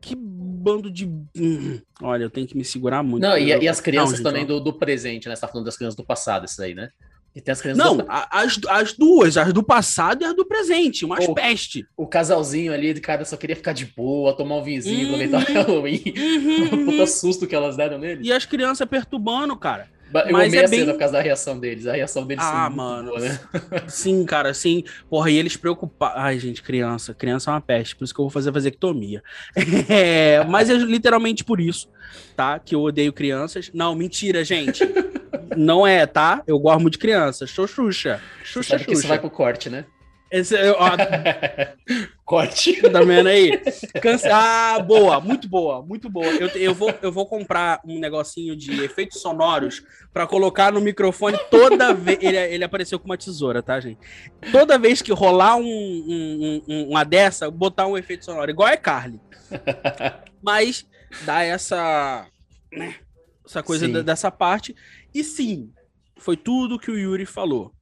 Que 0.00 0.14
bando 0.14 0.90
de. 0.90 1.06
Hum, 1.36 1.80
Olha, 2.00 2.24
eu 2.24 2.30
tenho 2.30 2.46
que 2.46 2.56
me 2.56 2.64
segurar 2.64 3.02
muito. 3.02 3.22
Não, 3.22 3.36
e, 3.36 3.50
Eu- 3.50 3.60
e 3.62 3.68
as 3.68 3.80
crianças 3.80 4.10
Não, 4.10 4.16
gente, 4.18 4.24
também 4.24 4.46
do, 4.46 4.60
do 4.60 4.72
presente, 4.72 5.28
né? 5.28 5.34
Você 5.34 5.40
tá 5.40 5.48
falando 5.48 5.64
das 5.64 5.76
crianças 5.76 5.96
do 5.96 6.04
passado, 6.04 6.44
isso 6.44 6.62
aí, 6.62 6.72
né? 6.74 6.90
E 7.38 7.40
tem 7.40 7.52
as 7.52 7.60
crianças 7.60 7.84
Não, 7.84 7.98
do... 7.98 8.04
as, 8.08 8.58
as 8.68 8.92
duas, 8.94 9.36
as 9.36 9.52
do 9.52 9.62
passado 9.62 10.22
e 10.22 10.24
as 10.24 10.34
do 10.34 10.44
presente, 10.44 11.04
umas 11.04 11.24
Pô, 11.24 11.34
peste. 11.34 11.86
O 11.96 12.04
casalzinho 12.04 12.72
ali, 12.72 12.92
de 12.92 13.00
cara, 13.00 13.24
só 13.24 13.36
queria 13.36 13.54
ficar 13.54 13.72
de 13.72 13.84
boa, 13.86 14.32
tomar 14.36 14.56
um 14.56 14.62
vinhozinho, 14.64 15.06
Uhum. 15.08 15.14
aproveitar 15.24 15.48
o 15.48 15.54
Halloween. 15.54 16.02
Uhum, 16.16 16.84
Puta 16.90 17.06
susto 17.06 17.46
que 17.46 17.54
elas 17.54 17.76
deram 17.76 17.96
nele. 17.96 18.26
E 18.26 18.32
as 18.32 18.44
crianças 18.44 18.84
perturbando, 18.88 19.56
cara. 19.56 19.86
Eu 20.12 20.32
mas 20.32 20.48
amei 20.48 20.60
é 20.60 20.64
a 20.64 20.68
cena 20.68 20.84
bem- 20.86 20.92
por 20.94 20.98
causa 20.98 21.12
da 21.12 21.20
reação 21.20 21.60
deles. 21.60 21.86
A 21.86 21.92
reação 21.92 22.26
deles 22.26 22.42
Ah, 22.44 22.68
mano. 22.68 23.10
boa, 23.10 23.20
né? 23.20 23.38
Sim, 23.88 24.24
cara, 24.24 24.52
sim. 24.52 24.82
Porra, 25.08 25.30
e 25.30 25.36
eles 25.36 25.54
preocupados. 25.56 26.16
Ai, 26.18 26.38
gente, 26.40 26.60
criança. 26.62 27.14
Criança 27.14 27.50
é 27.50 27.54
uma 27.54 27.60
peste, 27.60 27.94
por 27.94 28.04
isso 28.04 28.12
que 28.14 28.18
eu 28.20 28.24
vou 28.24 28.30
fazer 28.30 28.50
vasectomia. 28.50 29.22
É, 29.88 30.42
mas 30.44 30.70
é 30.70 30.74
literalmente 30.74 31.44
por 31.44 31.60
isso, 31.60 31.88
tá? 32.34 32.58
Que 32.58 32.74
eu 32.74 32.80
odeio 32.82 33.12
crianças. 33.12 33.70
Não, 33.72 33.94
mentira, 33.94 34.42
gente. 34.44 34.82
Não 35.56 35.86
é, 35.86 36.06
tá? 36.06 36.42
Eu 36.46 36.58
gosto 36.58 36.80
muito 36.80 36.92
de 36.94 36.98
crianças. 36.98 37.50
Sou 37.50 37.66
Xuxa. 37.66 38.20
Xuxa, 38.44 38.70
Sabe 38.70 38.84
que 38.84 38.92
isso 38.92 39.06
vai 39.08 39.16
Xuxa. 39.18 39.28
pro 39.28 39.30
corte, 39.36 39.68
né? 39.70 39.84
Esse, 40.30 40.54
ó, 40.72 40.90
corte. 42.24 42.80
tá 42.92 43.00
vendo 43.02 43.28
aí? 43.28 43.50
Ah, 44.30 44.78
boa, 44.80 45.20
muito 45.20 45.48
boa, 45.48 45.80
muito 45.82 46.10
boa. 46.10 46.26
Eu, 46.26 46.48
eu, 46.48 46.74
vou, 46.74 46.94
eu 47.00 47.10
vou 47.10 47.26
comprar 47.26 47.80
um 47.84 47.98
negocinho 47.98 48.54
de 48.54 48.84
efeitos 48.84 49.20
sonoros 49.22 49.82
pra 50.12 50.26
colocar 50.26 50.70
no 50.72 50.80
microfone 50.80 51.38
toda 51.50 51.94
vez. 51.94 52.18
Ele, 52.20 52.36
ele 52.36 52.64
apareceu 52.64 52.98
com 52.98 53.06
uma 53.06 53.16
tesoura, 53.16 53.62
tá, 53.62 53.80
gente? 53.80 53.98
Toda 54.52 54.78
vez 54.78 55.00
que 55.00 55.12
rolar 55.12 55.56
um, 55.56 55.62
um- 55.64 56.62
um- 56.68 56.88
uma 56.90 57.04
dessa, 57.04 57.50
botar 57.50 57.86
um 57.86 57.96
efeito 57.96 58.24
sonoro, 58.26 58.50
igual 58.50 58.68
é 58.68 58.76
Carly. 58.76 59.18
Mas 60.42 60.86
dá 61.22 61.42
essa. 61.42 62.26
né, 62.70 62.94
essa 63.46 63.62
coisa 63.62 63.86
Sim. 63.86 64.02
dessa 64.02 64.30
parte. 64.30 64.76
E 65.14 65.24
sim, 65.24 65.72
foi 66.16 66.36
tudo 66.36 66.78
que 66.78 66.90
o 66.90 66.98
Yuri 66.98 67.24
falou. 67.24 67.72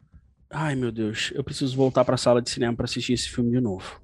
Ai, 0.51 0.75
meu 0.77 0.93
Deus, 0.93 1.33
eu 1.35 1.43
preciso 1.43 1.77
voltar 1.77 2.05
pra 2.05 2.17
sala 2.17 2.41
de 2.41 2.49
cinema 2.51 2.77
pra 2.77 2.85
assistir 2.85 3.13
esse 3.13 3.29
filme 3.29 3.51
de 3.51 3.61
novo. 3.61 4.01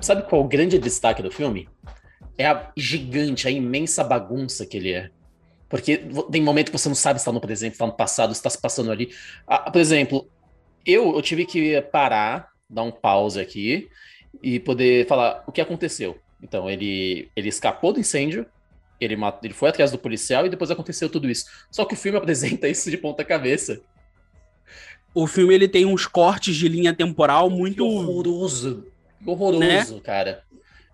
Sabe 0.00 0.28
qual 0.28 0.42
o 0.42 0.48
grande 0.48 0.78
destaque 0.78 1.22
do 1.22 1.30
filme? 1.30 1.68
É 2.36 2.46
a 2.46 2.72
gigante, 2.76 3.46
a 3.46 3.50
imensa 3.50 4.04
bagunça 4.04 4.66
que 4.66 4.76
ele 4.76 4.92
é. 4.92 5.10
Porque 5.68 5.96
tem 6.30 6.42
momento 6.42 6.70
que 6.70 6.78
você 6.78 6.88
não 6.88 6.94
sabe 6.94 7.18
se 7.18 7.22
está 7.22 7.32
no 7.32 7.40
presente, 7.40 7.72
se 7.72 7.76
está 7.76 7.86
no 7.86 7.96
passado, 7.96 8.32
está 8.32 8.50
se 8.50 8.60
passando 8.60 8.90
ali. 8.90 9.14
Ah, 9.46 9.70
por 9.70 9.80
exemplo, 9.80 10.28
eu, 10.84 11.14
eu 11.14 11.22
tive 11.22 11.46
que 11.46 11.80
parar, 11.80 12.50
dar 12.68 12.82
um 12.82 12.90
pause 12.90 13.40
aqui 13.40 13.88
e 14.42 14.60
poder 14.60 15.06
falar 15.06 15.42
o 15.46 15.52
que 15.52 15.60
aconteceu. 15.60 16.18
Então, 16.44 16.68
ele, 16.68 17.30
ele 17.34 17.48
escapou 17.48 17.90
do 17.90 17.98
incêndio, 17.98 18.46
Ele, 19.00 19.16
matou, 19.16 19.40
ele 19.42 19.54
foi 19.54 19.70
atrás 19.70 19.90
do 19.90 19.98
policial 19.98 20.44
e 20.44 20.50
depois 20.50 20.70
aconteceu 20.70 21.08
tudo 21.08 21.28
isso. 21.28 21.46
Só 21.70 21.86
que 21.86 21.94
o 21.94 21.96
filme 21.96 22.18
apresenta 22.18 22.68
isso 22.68 22.90
de 22.90 22.98
ponta 22.98 23.24
cabeça. 23.24 23.80
O 25.14 25.26
filme 25.26 25.54
ele 25.54 25.66
tem 25.66 25.86
uns 25.86 26.06
cortes 26.06 26.54
de 26.54 26.68
linha 26.68 26.92
temporal 26.92 27.48
muito. 27.48 27.76
Que 27.76 27.82
horroroso. 27.82 28.86
Horroroso, 29.24 29.94
né? 29.94 30.00
cara. 30.04 30.44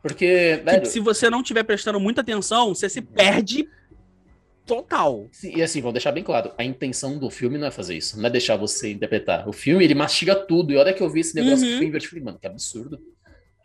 Porque, 0.01 0.63
velho... 0.65 0.87
se 0.87 1.01
você 1.01 1.29
não 1.29 1.41
estiver 1.41 1.65
prestando 1.65 1.99
muita 1.99 2.21
atenção, 2.21 2.75
você 2.75 2.89
se 2.89 3.03
perde 3.03 3.69
total. 4.65 5.29
E 5.43 5.61
assim, 5.63 5.81
vou 5.81 5.93
deixar 5.93 6.13
bem 6.13 6.23
claro, 6.23 6.53
a 6.57 6.65
intenção 6.65 7.19
do 7.19 7.29
filme 7.29 7.59
não 7.59 7.67
é 7.67 7.71
fazer 7.71 7.97
isso, 7.97 8.17
não 8.19 8.27
é 8.27 8.31
deixar 8.31 8.57
você 8.57 8.93
interpretar. 8.93 9.49
O 9.49 9.53
filme, 9.53 9.85
ele 9.85 9.95
mastiga 9.95 10.35
tudo, 10.35 10.73
e 10.73 10.77
a 10.77 10.81
hora 10.81 10.93
que 10.93 11.03
eu 11.03 11.11
vi 11.11 11.21
esse 11.21 11.35
negócio 11.35 11.67
uhum. 11.67 11.93
eu 11.93 12.01
falei, 12.01 12.25
mano, 12.25 12.39
que 12.39 12.47
absurdo. 12.47 13.01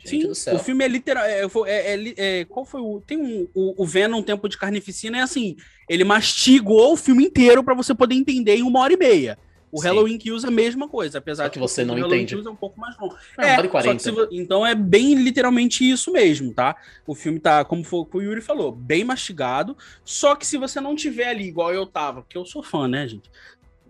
Sim, 0.06 0.32
o 0.54 0.60
filme 0.60 0.86
é 0.86 0.88
literal. 0.88 1.24
É, 1.26 1.42
é, 1.42 1.48
é, 1.68 2.14
é, 2.18 2.46
qual 2.46 2.66
foi 2.66 2.82
o. 2.82 3.02
Tem 3.06 3.18
um, 3.18 3.48
o, 3.54 3.84
o 3.84 3.86
Venom 3.86 4.22
Tempo 4.22 4.48
de 4.48 4.58
Carnificina, 4.58 5.18
é 5.18 5.22
assim: 5.22 5.56
ele 5.90 6.04
mastigou 6.04 6.94
o 6.94 6.98
filme 6.98 7.26
inteiro 7.26 7.64
para 7.64 7.74
você 7.74 7.94
poder 7.94 8.16
entender 8.16 8.56
em 8.56 8.64
uma 8.64 8.80
hora 8.80 8.94
e 8.94 8.98
meia. 8.98 9.38
O 9.76 9.82
Sim. 9.82 9.88
Halloween 9.88 10.18
Kills 10.18 10.46
é 10.46 10.48
a 10.48 10.52
mesma 10.52 10.88
coisa, 10.88 11.18
apesar 11.18 11.44
só 11.46 11.50
que 11.50 11.60
você 11.60 11.84
não 11.84 12.00
entende. 12.00 12.28
Kills 12.28 12.48
é 12.48 12.50
um 12.50 12.56
pouco 12.56 12.80
mais 12.80 12.98
longo. 12.98 13.14
É, 13.38 13.56
é 13.56 13.68
40. 13.68 14.00
Se, 14.00 14.10
então 14.32 14.66
é 14.66 14.74
bem 14.74 15.16
literalmente 15.16 15.90
isso 15.90 16.14
mesmo, 16.14 16.54
tá? 16.54 16.78
O 17.06 17.14
filme 17.14 17.42
tá, 17.42 17.66
como 17.66 17.84
foi, 17.84 18.06
o 18.14 18.22
Yuri 18.22 18.40
falou, 18.40 18.72
bem 18.72 19.04
mastigado. 19.04 19.76
Só 20.06 20.34
que 20.34 20.48
se 20.48 20.58
você 20.58 20.80
não 20.80 20.96
tiver 20.96 21.28
ali 21.28 21.46
igual 21.46 21.74
eu 21.74 21.86
tava, 21.86 22.22
porque 22.22 22.38
eu 22.38 22.46
sou 22.46 22.64
fã, 22.64 22.88
né, 22.88 23.06
gente? 23.06 23.30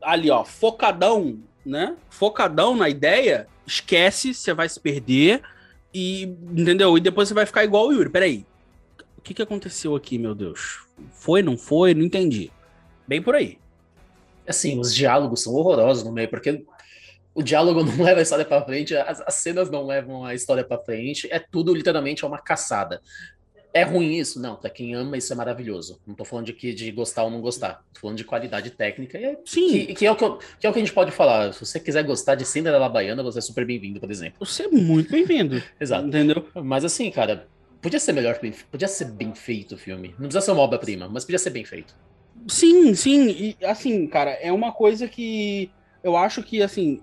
Ali, 0.01 0.31
ó, 0.31 0.43
focadão, 0.43 1.37
né? 1.63 1.95
Focadão 2.09 2.75
na 2.75 2.89
ideia, 2.89 3.47
esquece, 3.67 4.33
você 4.33 4.55
vai 4.55 4.67
se 4.67 4.79
perder. 4.79 5.43
E, 5.95 6.23
entendeu? 6.23 6.97
E 6.97 7.01
depois 7.01 7.29
você 7.29 7.33
vai 7.33 7.45
ficar 7.45 7.63
igual 7.63 7.87
o 7.87 7.93
Yuri. 7.93 8.09
Peraí. 8.09 8.45
O 9.17 9.21
que, 9.21 9.33
que 9.33 9.41
aconteceu 9.41 9.95
aqui, 9.95 10.17
meu 10.17 10.35
Deus? 10.35 10.85
Foi, 11.13 11.41
não 11.41 11.57
foi? 11.57 11.93
Não 11.93 12.03
entendi. 12.03 12.51
Bem 13.07 13.21
por 13.21 13.33
aí 13.33 13.57
assim, 14.47 14.79
os 14.79 14.93
diálogos 14.93 15.43
são 15.43 15.53
horrorosos 15.53 16.03
no 16.03 16.11
meio, 16.11 16.29
porque 16.29 16.63
o 17.33 17.41
diálogo 17.41 17.83
não 17.83 18.03
leva 18.03 18.19
a 18.19 18.23
história 18.23 18.45
para 18.45 18.63
frente, 18.63 18.95
as, 18.95 19.21
as, 19.21 19.35
cenas 19.35 19.69
não 19.69 19.85
levam 19.85 20.23
a 20.23 20.33
história 20.33 20.63
para 20.63 20.81
frente, 20.83 21.27
é 21.31 21.39
tudo 21.39 21.73
literalmente 21.73 22.25
uma 22.25 22.39
caçada. 22.39 23.01
É 23.75 23.83
ruim 23.83 24.13
isso? 24.13 24.39
Não, 24.39 24.55
pra 24.55 24.69
quem 24.69 24.95
ama, 24.95 25.17
isso 25.17 25.33
é 25.33 25.35
maravilhoso. 25.35 25.99
Não 26.07 26.15
tô 26.15 26.23
falando 26.23 26.45
de 26.45 26.53
que 26.53 26.73
de 26.73 26.89
gostar 26.91 27.25
ou 27.25 27.29
não 27.29 27.41
gostar. 27.41 27.83
Tô 27.93 27.99
falando 27.99 28.15
de 28.15 28.23
qualidade 28.23 28.69
técnica. 28.69 29.17
É, 29.17 29.37
Sim. 29.43 29.69
Que, 29.69 29.93
que, 29.93 30.05
é 30.05 30.11
o 30.13 30.15
que, 30.15 30.23
eu, 30.23 30.37
que, 30.37 30.65
é 30.65 30.69
o 30.69 30.71
que 30.71 30.79
a 30.79 30.81
gente 30.81 30.93
pode 30.93 31.11
falar. 31.11 31.51
Se 31.51 31.59
você 31.59 31.77
quiser 31.77 32.01
gostar 32.03 32.35
de 32.35 32.45
Cinderela 32.45 32.87
Baiana, 32.87 33.21
você 33.21 33.39
é 33.39 33.41
super 33.41 33.65
bem-vindo, 33.65 33.99
por 33.99 34.09
exemplo. 34.09 34.37
Você 34.39 34.63
é 34.63 34.67
muito 34.69 35.11
bem-vindo. 35.11 35.61
Exato. 35.77 36.07
Entendeu? 36.07 36.47
Mas 36.55 36.85
assim, 36.85 37.11
cara, 37.11 37.49
podia 37.81 37.99
ser 37.99 38.13
melhor, 38.13 38.39
podia 38.71 38.87
ser 38.87 39.11
bem 39.11 39.35
feito 39.35 39.75
o 39.75 39.77
filme. 39.77 40.15
Não 40.17 40.29
precisa 40.29 40.39
ser 40.39 40.51
uma 40.51 40.61
obra-prima, 40.61 41.09
mas 41.09 41.25
podia 41.25 41.37
ser 41.37 41.49
bem 41.49 41.65
feito. 41.65 41.93
Sim, 42.47 42.95
sim. 42.95 43.27
E 43.59 43.65
assim, 43.65 44.07
cara, 44.07 44.31
é 44.31 44.53
uma 44.53 44.71
coisa 44.71 45.05
que 45.05 45.69
eu 46.01 46.15
acho 46.15 46.41
que, 46.41 46.61
assim, 46.61 47.01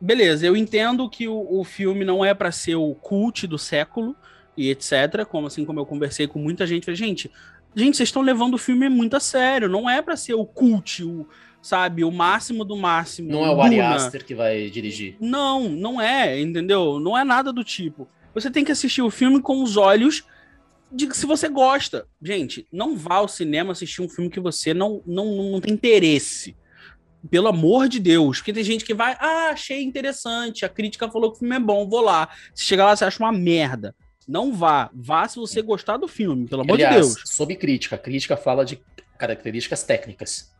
beleza, 0.00 0.44
eu 0.44 0.56
entendo 0.56 1.08
que 1.08 1.28
o, 1.28 1.60
o 1.60 1.62
filme 1.62 2.04
não 2.04 2.24
é 2.24 2.34
para 2.34 2.50
ser 2.50 2.74
o 2.74 2.92
cult 2.96 3.46
do 3.46 3.56
século 3.56 4.16
e 4.58 4.70
etc. 4.70 5.24
Como 5.28 5.46
assim, 5.46 5.64
como 5.64 5.80
eu 5.80 5.86
conversei 5.86 6.26
com 6.26 6.38
muita 6.38 6.66
gente, 6.66 6.84
falei, 6.84 6.96
gente, 6.96 7.30
gente, 7.74 7.96
vocês 7.96 8.08
estão 8.08 8.22
levando 8.22 8.54
o 8.54 8.58
filme 8.58 8.88
muito 8.88 9.16
a 9.16 9.20
sério. 9.20 9.68
Não 9.68 9.88
é 9.88 10.02
para 10.02 10.16
ser 10.16 10.34
o 10.34 10.44
cult, 10.44 11.04
o, 11.04 11.26
sabe, 11.62 12.04
o 12.04 12.10
máximo 12.10 12.64
do 12.64 12.76
máximo. 12.76 13.30
Não 13.30 13.44
é 13.44 13.50
o 13.50 13.60
Ari 13.62 13.80
Aster 13.80 14.24
que 14.24 14.34
vai 14.34 14.68
dirigir. 14.68 15.16
Não, 15.20 15.68
não 15.68 16.00
é, 16.00 16.40
entendeu? 16.40 16.98
Não 16.98 17.16
é 17.16 17.24
nada 17.24 17.52
do 17.52 17.62
tipo. 17.62 18.08
Você 18.34 18.50
tem 18.50 18.64
que 18.64 18.72
assistir 18.72 19.02
o 19.02 19.10
filme 19.10 19.40
com 19.40 19.62
os 19.62 19.76
olhos 19.76 20.24
de 20.90 21.14
se 21.14 21.26
você 21.26 21.48
gosta. 21.48 22.06
Gente, 22.20 22.66
não 22.72 22.96
vá 22.96 23.16
ao 23.16 23.28
cinema 23.28 23.72
assistir 23.72 24.02
um 24.02 24.08
filme 24.08 24.30
que 24.30 24.40
você 24.40 24.72
não, 24.72 25.02
não, 25.06 25.52
não 25.52 25.60
tem 25.60 25.74
interesse. 25.74 26.56
Pelo 27.30 27.48
amor 27.48 27.88
de 27.88 27.98
Deus. 27.98 28.38
Porque 28.38 28.52
tem 28.52 28.64
gente 28.64 28.84
que 28.84 28.94
vai, 28.94 29.16
ah, 29.18 29.50
achei 29.50 29.82
interessante, 29.82 30.64
a 30.64 30.68
crítica 30.68 31.10
falou 31.10 31.30
que 31.30 31.36
o 31.36 31.40
filme 31.40 31.56
é 31.56 31.60
bom, 31.60 31.88
vou 31.88 32.00
lá. 32.00 32.28
Se 32.54 32.64
chegar 32.64 32.86
lá, 32.86 32.96
você 32.96 33.04
acha 33.04 33.22
uma 33.22 33.32
merda. 33.32 33.94
Não 34.28 34.52
vá. 34.52 34.90
Vá 34.92 35.26
se 35.26 35.36
você 35.36 35.62
gostar 35.62 35.96
do 35.96 36.06
filme, 36.06 36.46
pelo 36.46 36.62
amor 36.62 36.74
Aliás, 36.74 36.94
de 36.94 37.14
Deus. 37.14 37.22
Sobre 37.24 37.56
crítica, 37.56 37.96
a 37.96 37.98
crítica 37.98 38.36
fala 38.36 38.64
de 38.64 38.78
características 39.18 39.82
técnicas. 39.82 40.52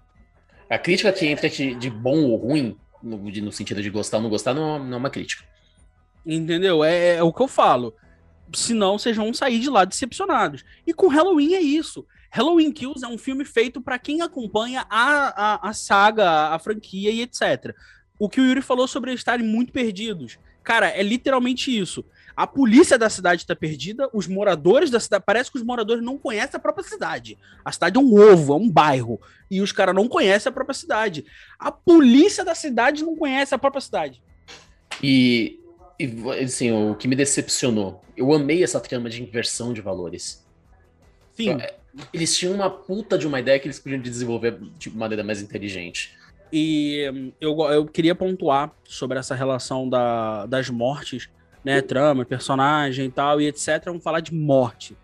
A 0.71 0.79
crítica 0.79 1.13
que 1.13 1.27
entra 1.27 1.49
de, 1.51 1.75
de 1.75 1.91
bom 1.91 2.25
ou 2.25 2.37
ruim, 2.37 2.77
no, 3.03 3.19
no, 3.19 3.53
sentido 3.53 3.83
de 3.83 3.91
gostar 3.91 4.17
ou 4.17 4.23
não 4.23 4.31
gostar, 4.31 4.55
não, 4.55 4.79
não 4.79 4.95
é 4.95 4.97
uma 4.97 5.11
crítica. 5.11 5.45
Entendeu? 6.25 6.83
É, 6.83 7.17
é 7.17 7.23
o 7.23 7.33
que 7.33 7.43
eu 7.43 7.49
falo 7.49 7.95
senão 8.55 8.99
vocês 8.99 9.17
vão 9.17 9.33
sair 9.35 9.61
de 9.61 9.69
lá 9.69 9.85
decepcionados. 9.85 10.65
E 10.87 10.93
com 10.93 11.09
Halloween 11.09 11.55
é 11.55 11.61
isso. 11.61 12.07
Halloween 12.31 12.73
Kills 12.73 13.05
é 13.05 13.09
um 13.09 13.19
filme 13.19 13.45
feito 13.45 13.81
para 13.81 13.99
quem 13.99 14.21
acompanha 14.21 14.87
a, 14.91 15.57
a, 15.57 15.69
a 15.71 15.73
saga, 15.73 16.55
a 16.55 16.59
franquia 16.59 17.11
e 17.11 17.23
etc. 17.23 17.75
O 18.19 18.29
que 18.29 18.41
o 18.41 18.45
Yuri 18.45 18.63
falou 18.63 18.87
sobre 18.87 19.11
eles 19.11 19.21
estarem 19.21 19.47
muito 19.47 19.73
perdidos. 19.73 20.39
Cara, 20.63 20.89
é 20.89 21.03
literalmente 21.03 21.77
isso. 21.77 22.05
A 22.39 22.47
polícia 22.47 22.97
da 22.97 23.11
cidade 23.11 23.43
está 23.43 23.57
perdida, 23.57 24.09
os 24.13 24.29
moradores 24.29 24.91
da 24.91 25.01
cidade. 25.01 25.25
Parece 25.27 25.51
que 25.51 25.59
os 25.59 25.65
moradores 25.65 26.05
não 26.05 26.17
conhecem 26.17 26.57
a 26.57 26.61
própria 26.61 26.87
cidade. 26.87 27.37
A 27.65 27.73
cidade 27.73 27.99
é 27.99 28.01
um 28.01 28.15
ovo, 28.15 28.53
é 28.53 28.57
um 28.57 28.71
bairro. 28.71 29.21
E 29.51 29.61
os 29.61 29.73
caras 29.73 29.93
não 29.93 30.07
conhecem 30.07 30.49
a 30.49 30.53
própria 30.53 30.75
cidade. 30.75 31.27
A 31.59 31.73
polícia 31.73 32.45
da 32.45 32.55
cidade 32.55 33.03
não 33.03 33.17
conhece 33.17 33.57
a 33.57 33.59
própria 33.59 33.81
cidade. 33.81 34.23
E 35.03 35.59
e, 35.99 36.45
assim, 36.45 36.71
o 36.71 36.95
que 36.95 37.09
me 37.09 37.17
decepcionou, 37.17 38.05
eu 38.17 38.33
amei 38.33 38.63
essa 38.63 38.79
trama 38.79 39.11
de 39.11 39.21
inversão 39.21 39.73
de 39.73 39.81
valores. 39.81 40.47
Sim. 41.33 41.61
É, 41.61 41.75
eles 42.13 42.37
tinham 42.37 42.55
uma 42.55 42.71
puta 42.71 43.19
de 43.19 43.27
uma 43.27 43.41
ideia 43.41 43.59
que 43.59 43.67
eles 43.67 43.81
podiam 43.81 44.01
desenvolver 44.01 44.61
de 44.79 44.97
maneira 44.97 45.25
mais 45.25 45.43
inteligente. 45.43 46.17
E 46.53 47.11
hum, 47.13 47.33
eu, 47.41 47.59
eu 47.63 47.85
queria 47.87 48.15
pontuar 48.15 48.73
sobre 48.85 49.19
essa 49.19 49.35
relação 49.35 49.89
da, 49.89 50.47
das 50.47 50.71
mortes, 50.71 51.29
né? 51.69 51.83
Trama, 51.83 52.25
personagem 52.25 53.05
e 53.05 53.11
tal, 53.11 53.43
e 53.43 53.47
etc. 53.47 53.85
Vamos 53.85 54.03
falar 54.03 54.21
de 54.21 54.33
morte. 54.33 54.97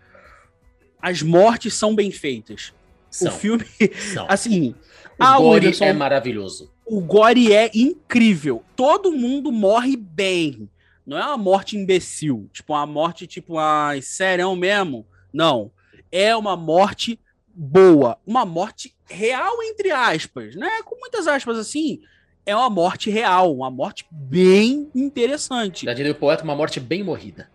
As 0.99 1.21
mortes 1.21 1.75
são 1.75 1.93
bem 1.93 2.09
feitas. 2.09 2.73
São. 3.11 3.31
O 3.31 3.31
filme, 3.31 3.63
são. 4.11 4.25
assim. 4.27 4.73
O 5.19 5.23
a 5.23 5.37
gore 5.37 5.67
Wilson, 5.67 5.85
é 5.85 5.93
maravilhoso. 5.93 6.73
O 6.83 6.99
gore 7.01 7.53
é 7.53 7.69
incrível. 7.75 8.63
Todo 8.75 9.11
mundo 9.11 9.51
morre 9.51 9.95
bem. 9.95 10.67
Não 11.05 11.19
é 11.19 11.25
uma 11.27 11.37
morte 11.37 11.77
imbecil, 11.77 12.49
tipo 12.51 12.73
uma 12.73 12.87
morte 12.87 13.27
tipo, 13.27 13.59
ai, 13.59 14.01
sério 14.01 14.55
mesmo? 14.55 15.05
Não. 15.31 15.71
É 16.11 16.35
uma 16.35 16.57
morte 16.57 17.19
boa, 17.47 18.17
uma 18.25 18.43
morte 18.43 18.95
real 19.05 19.61
entre 19.61 19.91
aspas, 19.91 20.55
né? 20.55 20.81
Com 20.83 20.99
muitas 20.99 21.27
aspas 21.27 21.59
assim, 21.59 22.01
é 22.45 22.55
uma 22.55 22.69
morte 22.69 23.09
real, 23.09 23.53
uma 23.55 23.71
morte 23.71 24.05
bem 24.09 24.89
interessante. 24.93 25.85
Já 25.85 25.93
diria 25.93 26.11
o 26.11 26.15
poeta, 26.15 26.43
uma 26.43 26.55
morte 26.55 26.79
bem 26.79 27.03
morrida. 27.03 27.49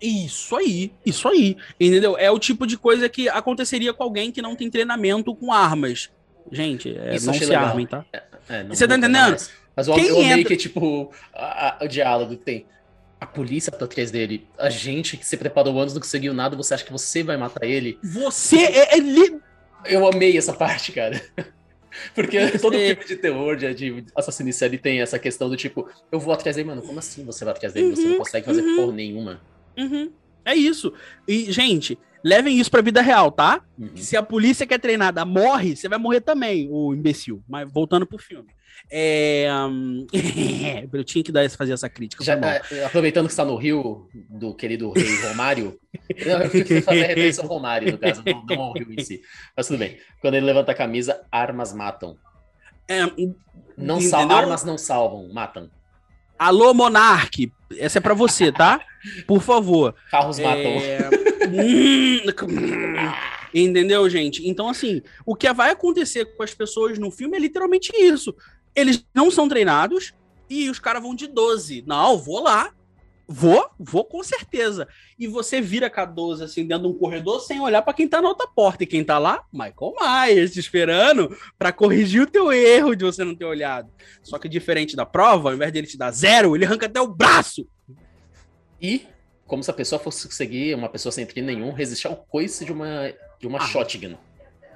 Isso 0.00 0.54
aí, 0.56 0.92
isso 1.04 1.26
aí. 1.26 1.56
Entendeu? 1.80 2.16
É 2.18 2.30
o 2.30 2.38
tipo 2.38 2.66
de 2.66 2.76
coisa 2.76 3.08
que 3.08 3.28
aconteceria 3.28 3.92
com 3.92 4.02
alguém 4.02 4.30
que 4.30 4.42
não 4.42 4.54
tem 4.54 4.70
treinamento 4.70 5.34
com 5.34 5.52
armas. 5.52 6.10
Gente, 6.52 6.96
é, 6.96 7.18
não 7.20 7.34
se 7.34 7.44
legal. 7.44 7.66
armem, 7.66 7.86
tá? 7.86 8.04
É, 8.12 8.22
é, 8.48 8.64
Você 8.64 8.86
tá 8.86 8.96
entendendo? 8.96 9.32
Mas, 9.32 9.50
mas 9.74 9.88
eu, 9.88 9.94
Quem 9.94 10.06
eu 10.06 10.16
amei 10.16 10.40
entra... 10.40 10.44
que, 10.44 10.56
tipo, 10.56 11.10
a, 11.34 11.82
a, 11.82 11.84
o 11.84 11.88
diálogo 11.88 12.36
que 12.36 12.44
tem 12.44 12.66
a 13.20 13.26
polícia 13.26 13.72
tá 13.72 13.84
atrás 13.84 14.10
dele, 14.10 14.46
a 14.58 14.68
gente 14.68 15.16
que 15.16 15.26
se 15.26 15.36
preparou 15.36 15.80
antes 15.80 15.94
não 15.94 16.00
conseguiu 16.00 16.34
nada, 16.34 16.54
você 16.54 16.74
acha 16.74 16.84
que 16.84 16.92
você 16.92 17.22
vai 17.22 17.36
matar 17.36 17.64
ele? 17.64 17.98
Você 18.02 18.58
é, 18.58 18.96
é 18.96 18.98
li... 19.00 19.40
Eu 19.86 20.06
amei 20.06 20.36
essa 20.36 20.52
parte, 20.52 20.92
cara. 20.92 21.20
Porque 22.14 22.38
todo 22.58 22.72
filme 22.72 23.04
de 23.04 23.16
terror, 23.16 23.56
de, 23.56 23.74
de 23.74 24.04
assassino 24.14 24.52
série 24.52 24.78
tem 24.78 25.00
essa 25.00 25.18
questão 25.18 25.48
do 25.48 25.56
tipo, 25.56 25.88
eu 26.10 26.18
vou 26.18 26.32
atrás 26.32 26.56
dele, 26.56 26.68
mano, 26.68 26.82
como 26.82 26.98
assim 26.98 27.24
você 27.24 27.44
vai 27.44 27.54
atrás 27.54 27.72
dele? 27.72 27.88
Uhum, 27.88 27.96
você 27.96 28.02
não 28.02 28.10
uhum, 28.12 28.18
consegue 28.18 28.46
fazer 28.46 28.62
uhum. 28.62 28.76
porra 28.76 28.92
nenhuma. 28.92 29.40
Uhum. 29.76 30.10
É 30.44 30.54
isso. 30.54 30.92
E, 31.26 31.50
gente, 31.50 31.98
levem 32.26 32.58
isso 32.58 32.70
pra 32.70 32.82
vida 32.82 33.00
real, 33.00 33.30
tá? 33.30 33.60
Uhum. 33.78 33.96
Se 33.96 34.16
a 34.16 34.22
polícia 34.22 34.66
que 34.66 34.74
é 34.74 34.78
treinada 34.78 35.24
morre, 35.24 35.76
você 35.76 35.88
vai 35.88 35.96
morrer 35.96 36.20
também, 36.20 36.68
o 36.68 36.92
imbecil. 36.92 37.40
Mas 37.48 37.70
voltando 37.70 38.04
pro 38.04 38.18
filme. 38.18 38.48
É, 38.90 39.48
um... 39.70 40.04
eu 40.92 41.04
tinha 41.04 41.22
que 41.22 41.30
dar, 41.30 41.48
fazer 41.50 41.72
essa 41.72 41.88
crítica. 41.88 42.24
Já, 42.24 42.34
é, 42.34 42.84
aproveitando 42.84 43.26
que 43.26 43.32
está 43.32 43.44
no 43.44 43.54
Rio 43.54 44.08
do 44.28 44.52
querido 44.54 44.90
rei 44.90 45.22
Romário, 45.28 45.78
eu 46.10 46.50
fico 46.50 46.82
fazer 46.82 47.02
referência 47.02 47.42
ao 47.44 47.48
Romário, 47.48 47.92
no 47.92 47.98
caso, 47.98 48.22
não, 48.26 48.44
não 48.44 48.62
ao 48.62 48.72
Rio 48.72 48.92
em 48.92 49.02
si. 49.04 49.20
Mas 49.56 49.68
tudo 49.68 49.78
bem. 49.78 49.96
Quando 50.20 50.34
ele 50.34 50.46
levanta 50.46 50.72
a 50.72 50.74
camisa, 50.74 51.20
armas 51.30 51.72
matam. 51.72 52.16
É, 52.88 53.02
não 53.76 54.00
sal, 54.00 54.30
armas 54.32 54.64
não 54.64 54.76
salvam, 54.76 55.32
matam. 55.32 55.70
Alô, 56.36 56.74
Monarque, 56.74 57.52
essa 57.78 57.98
é 57.98 58.00
para 58.00 58.14
você, 58.14 58.50
tá? 58.50 58.80
Por 59.26 59.40
favor. 59.40 59.94
Carros 60.10 60.40
matam. 60.40 60.76
Entendeu, 63.54 64.08
gente? 64.10 64.46
Então, 64.46 64.68
assim, 64.68 65.00
o 65.24 65.34
que 65.34 65.50
vai 65.52 65.70
acontecer 65.70 66.26
com 66.36 66.42
as 66.42 66.52
pessoas 66.52 66.98
no 66.98 67.10
filme 67.10 67.36
é 67.36 67.40
literalmente 67.40 67.90
isso 67.96 68.34
eles 68.76 69.02
não 69.14 69.30
são 69.30 69.48
treinados 69.48 70.12
e 70.50 70.68
os 70.68 70.78
caras 70.78 71.02
vão 71.02 71.14
de 71.14 71.26
12. 71.26 71.82
Não, 71.86 72.18
vou 72.18 72.42
lá. 72.42 72.72
Vou, 73.28 73.68
vou 73.76 74.04
com 74.04 74.22
certeza. 74.22 74.86
E 75.18 75.26
você 75.26 75.60
vira 75.60 75.90
K12 75.90 76.42
assim 76.42 76.64
dentro 76.64 76.86
de 76.86 76.94
um 76.94 76.98
corredor 76.98 77.40
sem 77.40 77.60
olhar 77.60 77.82
para 77.82 77.94
quem 77.94 78.06
tá 78.06 78.22
na 78.22 78.28
outra 78.28 78.46
porta. 78.46 78.84
E 78.84 78.86
quem 78.86 79.02
tá 79.02 79.18
lá? 79.18 79.42
Michael 79.52 79.94
Myers, 79.98 80.52
te 80.52 80.60
esperando 80.60 81.36
para 81.58 81.72
corrigir 81.72 82.22
o 82.22 82.30
teu 82.30 82.52
erro 82.52 82.94
de 82.94 83.04
você 83.04 83.24
não 83.24 83.34
ter 83.34 83.46
olhado. 83.46 83.90
Só 84.22 84.38
que 84.38 84.48
diferente 84.48 84.94
da 84.94 85.06
prova, 85.06 85.48
ao 85.48 85.54
invés 85.56 85.72
dele 85.72 85.88
te 85.88 85.98
dar 85.98 86.12
zero, 86.12 86.54
ele 86.54 86.66
arranca 86.66 86.86
até 86.86 87.00
o 87.00 87.08
braço. 87.08 87.66
E, 88.80 89.06
como 89.46 89.62
se 89.62 89.70
a 89.70 89.74
pessoa 89.74 89.98
fosse 89.98 90.26
conseguir, 90.26 90.74
uma 90.74 90.88
pessoa 90.88 91.12
sem 91.12 91.24
treino 91.24 91.46
nenhum, 91.48 91.72
resistir 91.72 92.08
ao 92.08 92.16
coice 92.16 92.64
de 92.64 92.72
uma, 92.72 93.12
de 93.38 93.46
uma 93.46 93.58
ah. 93.58 93.66
shotgun. 93.66 94.16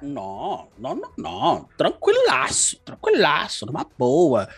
Não, 0.01 0.67
não, 0.77 0.95
não, 0.95 1.11
não. 1.17 1.69
Tranquilaço, 1.77 2.77
tranquilaço, 2.83 3.65
numa 3.65 3.85
boa. 3.97 4.49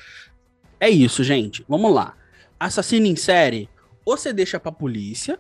É 0.80 0.90
isso, 0.90 1.24
gente. 1.24 1.66
Vamos 1.68 1.94
lá. 1.94 2.16
Assassino 2.60 3.08
em 3.08 3.16
série, 3.16 3.70
ou 4.06 4.16
você 4.16 4.32
deixa 4.32 4.60
pra 4.60 4.72
polícia, 4.72 5.40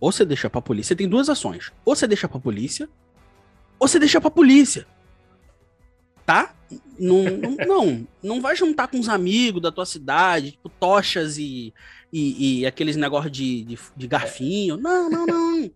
ou 0.00 0.10
você 0.10 0.24
deixa 0.24 0.48
pra 0.48 0.62
polícia. 0.62 0.88
Você 0.88 0.96
tem 0.96 1.08
duas 1.08 1.28
ações. 1.28 1.72
Ou 1.84 1.94
você 1.94 2.06
deixa 2.06 2.28
pra 2.28 2.40
polícia, 2.40 2.88
ou 3.78 3.86
você 3.86 3.98
deixa 3.98 4.20
pra 4.20 4.30
polícia. 4.30 4.86
Tá? 6.26 6.54
Não, 6.98 7.22
não, 7.22 7.56
não, 7.66 8.08
não 8.22 8.40
vai 8.40 8.56
juntar 8.56 8.88
com 8.88 8.98
os 8.98 9.08
amigos 9.08 9.62
da 9.62 9.70
tua 9.70 9.86
cidade, 9.86 10.52
tipo, 10.52 10.68
tochas 10.68 11.38
e, 11.38 11.72
e, 12.12 12.60
e 12.60 12.66
aqueles 12.66 12.96
negócios 12.96 13.30
de, 13.30 13.64
de, 13.64 13.78
de 13.96 14.06
garfinho. 14.08 14.76
Não, 14.76 15.08
não, 15.08 15.24
não. 15.24 15.70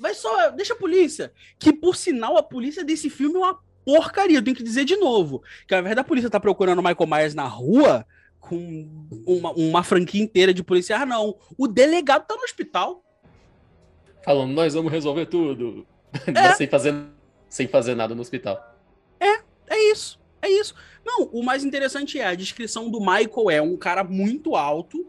Vai 0.00 0.14
só, 0.14 0.50
deixa 0.50 0.72
a 0.72 0.76
polícia. 0.76 1.32
Que 1.58 1.72
por 1.72 1.94
sinal, 1.94 2.38
a 2.38 2.42
polícia 2.42 2.82
desse 2.82 3.10
filme 3.10 3.36
é 3.36 3.38
uma 3.38 3.58
porcaria. 3.84 4.38
Eu 4.38 4.42
tenho 4.42 4.56
que 4.56 4.62
dizer 4.62 4.86
de 4.86 4.96
novo. 4.96 5.42
Que 5.68 5.74
ao 5.74 5.80
invés 5.80 5.94
da 5.94 6.02
polícia 6.02 6.30
tá 6.30 6.40
procurando 6.40 6.78
o 6.78 6.82
Michael 6.82 7.06
Myers 7.06 7.34
na 7.34 7.46
rua, 7.46 8.06
com 8.40 8.88
uma, 9.26 9.52
uma 9.52 9.82
franquia 9.82 10.22
inteira 10.22 10.54
de 10.54 10.64
polícia, 10.64 10.96
ah, 10.96 11.04
não. 11.04 11.36
O 11.58 11.68
delegado 11.68 12.26
tá 12.26 12.34
no 12.34 12.42
hospital. 12.42 13.04
Falando, 14.24 14.52
nós 14.52 14.72
vamos 14.72 14.90
resolver 14.90 15.26
tudo. 15.26 15.86
É. 16.34 16.52
sem, 16.56 16.66
fazer, 16.66 16.94
sem 17.48 17.68
fazer 17.68 17.94
nada 17.94 18.14
no 18.14 18.22
hospital. 18.22 18.76
É, 19.20 19.42
é 19.70 19.90
isso. 19.90 20.20
É 20.42 20.48
isso. 20.48 20.74
Não, 21.04 21.24
o 21.32 21.42
mais 21.42 21.64
interessante 21.64 22.18
é 22.18 22.26
a 22.26 22.34
descrição 22.34 22.90
do 22.90 23.00
Michael 23.00 23.50
é 23.50 23.62
um 23.62 23.76
cara 23.76 24.02
muito 24.04 24.56
alto, 24.56 25.06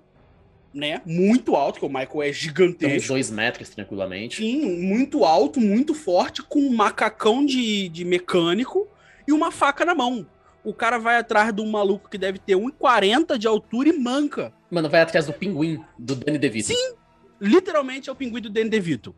né? 0.73 1.01
Muito 1.05 1.55
alto, 1.55 1.79
que 1.79 1.85
o 1.85 1.89
Michael 1.89 2.23
é 2.23 2.33
gigantesco. 2.33 2.97
Uns 2.97 3.07
dois 3.07 3.29
metros, 3.29 3.69
tranquilamente. 3.69 4.37
Sim, 4.37 4.81
muito 4.81 5.25
alto, 5.25 5.59
muito 5.59 5.93
forte, 5.93 6.41
com 6.41 6.59
um 6.59 6.73
macacão 6.73 7.45
de, 7.45 7.89
de 7.89 8.05
mecânico 8.05 8.87
e 9.27 9.31
uma 9.31 9.51
faca 9.51 9.85
na 9.85 9.95
mão. 9.95 10.25
O 10.63 10.73
cara 10.73 10.97
vai 10.97 11.17
atrás 11.17 11.53
de 11.53 11.61
um 11.61 11.69
maluco 11.69 12.09
que 12.09 12.17
deve 12.17 12.37
ter 12.37 12.55
1,40 12.55 13.37
de 13.37 13.47
altura 13.47 13.89
e 13.89 13.93
manca. 13.93 14.53
Mano, 14.69 14.89
vai 14.89 15.01
atrás 15.01 15.25
do 15.25 15.33
pinguim 15.33 15.83
do 15.97 16.15
Danny 16.15 16.37
DeVito. 16.37 16.67
Sim, 16.67 16.93
literalmente 17.39 18.09
é 18.09 18.11
o 18.11 18.15
pinguim 18.15 18.41
do 18.41 18.49
Danny 18.49 18.69
DeVito. 18.69 19.15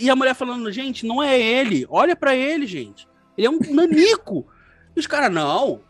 E 0.00 0.10
a 0.10 0.16
mulher 0.16 0.34
falando, 0.34 0.70
gente, 0.72 1.06
não 1.06 1.22
é 1.22 1.40
ele. 1.40 1.86
Olha 1.88 2.16
para 2.16 2.34
ele, 2.34 2.66
gente. 2.66 3.06
Ele 3.36 3.46
é 3.46 3.50
um 3.50 3.58
nanico. 3.70 4.46
e 4.96 5.00
os 5.00 5.06
caras, 5.06 5.32
não. 5.32 5.80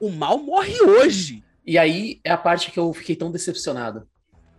O 0.00 0.10
mal 0.10 0.38
morre 0.38 0.80
hoje. 0.82 1.42
E 1.66 1.76
aí 1.76 2.20
é 2.22 2.30
a 2.30 2.36
parte 2.36 2.70
que 2.70 2.78
eu 2.78 2.92
fiquei 2.92 3.16
tão 3.16 3.30
decepcionado. 3.30 4.06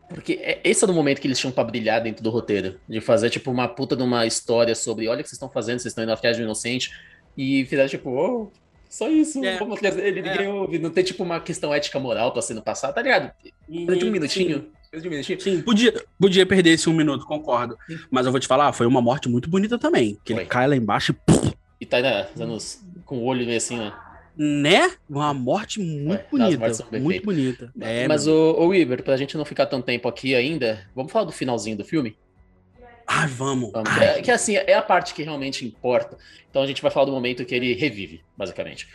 Porque 0.09 0.33
é, 0.41 0.61
esse 0.63 0.83
é 0.83 0.87
o 0.87 0.93
momento 0.93 1.19
que 1.19 1.27
eles 1.27 1.37
tinham 1.39 1.51
pra 1.51 1.63
brilhar 1.63 2.01
dentro 2.01 2.23
do 2.23 2.29
roteiro. 2.29 2.79
De 2.87 3.01
fazer, 3.01 3.29
tipo, 3.29 3.51
uma 3.51 3.67
puta 3.67 3.95
de 3.95 4.03
uma 4.03 4.25
história 4.25 4.73
sobre 4.73 5.07
olha 5.07 5.19
o 5.19 5.23
que 5.23 5.29
vocês 5.29 5.37
estão 5.37 5.49
fazendo, 5.49 5.79
vocês 5.79 5.91
estão 5.91 6.03
indo 6.03 6.13
atrás 6.13 6.35
de 6.35 6.41
um 6.41 6.45
inocente. 6.45 6.91
E 7.37 7.65
fizeram, 7.65 7.89
tipo, 7.89 8.09
oh, 8.09 8.51
só 8.89 9.09
isso. 9.09 9.43
É, 9.43 9.57
vamos 9.57 9.77
atrás 9.77 9.95
dele, 9.95 10.21
ninguém 10.21 10.45
é. 10.45 10.49
ouve. 10.49 10.79
Não 10.79 10.89
tem, 10.89 11.03
tipo, 11.03 11.23
uma 11.23 11.39
questão 11.39 11.73
ética 11.73 11.99
moral 11.99 12.31
pra 12.31 12.41
sendo 12.41 12.61
passada, 12.61 12.93
tá 12.93 13.01
ligado? 13.01 13.31
Durante 13.67 14.05
um 14.05 14.11
minutinho. 14.11 14.65
Sim. 14.93 15.07
um 15.07 15.09
minutinho. 15.09 15.41
Sim, 15.41 15.61
podia, 15.61 15.93
podia 16.19 16.45
perder 16.45 16.71
esse 16.71 16.89
um 16.89 16.93
minuto, 16.93 17.25
concordo. 17.25 17.77
Sim. 17.87 17.99
Mas 18.09 18.25
eu 18.25 18.31
vou 18.31 18.39
te 18.39 18.47
falar, 18.47 18.71
foi 18.71 18.87
uma 18.87 19.01
morte 19.01 19.27
muito 19.27 19.49
bonita 19.49 19.77
também. 19.77 20.17
Que 20.23 20.33
foi. 20.33 20.43
ele 20.43 20.49
cai 20.49 20.67
lá 20.67 20.75
embaixo 20.75 21.13
e. 21.13 21.36
E 21.79 21.85
tá 21.85 22.01
né, 22.01 22.27
com 23.05 23.19
o 23.19 23.23
olho 23.23 23.45
meio 23.45 23.57
assim, 23.57 23.77
né? 23.77 23.93
Né? 24.37 24.91
Uma 25.09 25.33
morte 25.33 25.79
muito 25.79 26.23
bonita. 26.29 26.85
Muito 26.99 27.25
bonita. 27.25 27.73
É, 27.81 28.07
Mas, 28.07 28.27
o, 28.27 28.55
o 28.59 28.73
Iber, 28.73 29.01
pra 29.01 29.17
gente 29.17 29.35
não 29.35 29.43
ficar 29.43 29.65
tanto 29.65 29.85
tempo 29.85 30.07
aqui 30.07 30.35
ainda, 30.35 30.87
vamos 30.95 31.11
falar 31.11 31.25
do 31.25 31.31
finalzinho 31.31 31.75
do 31.75 31.83
filme? 31.83 32.15
Ai, 33.07 33.27
vamos. 33.27 33.71
vamos. 33.71 33.89
Ai. 33.89 34.19
É, 34.19 34.21
que 34.21 34.29
assim, 34.29 34.55
é 34.55 34.75
a 34.75 34.81
parte 34.81 35.15
que 35.15 35.23
realmente 35.23 35.65
importa. 35.65 36.17
Então 36.49 36.61
a 36.61 36.67
gente 36.67 36.83
vai 36.83 36.91
falar 36.91 37.07
do 37.07 37.11
momento 37.11 37.45
que 37.45 37.55
ele 37.55 37.73
revive, 37.73 38.21
basicamente. 38.37 38.87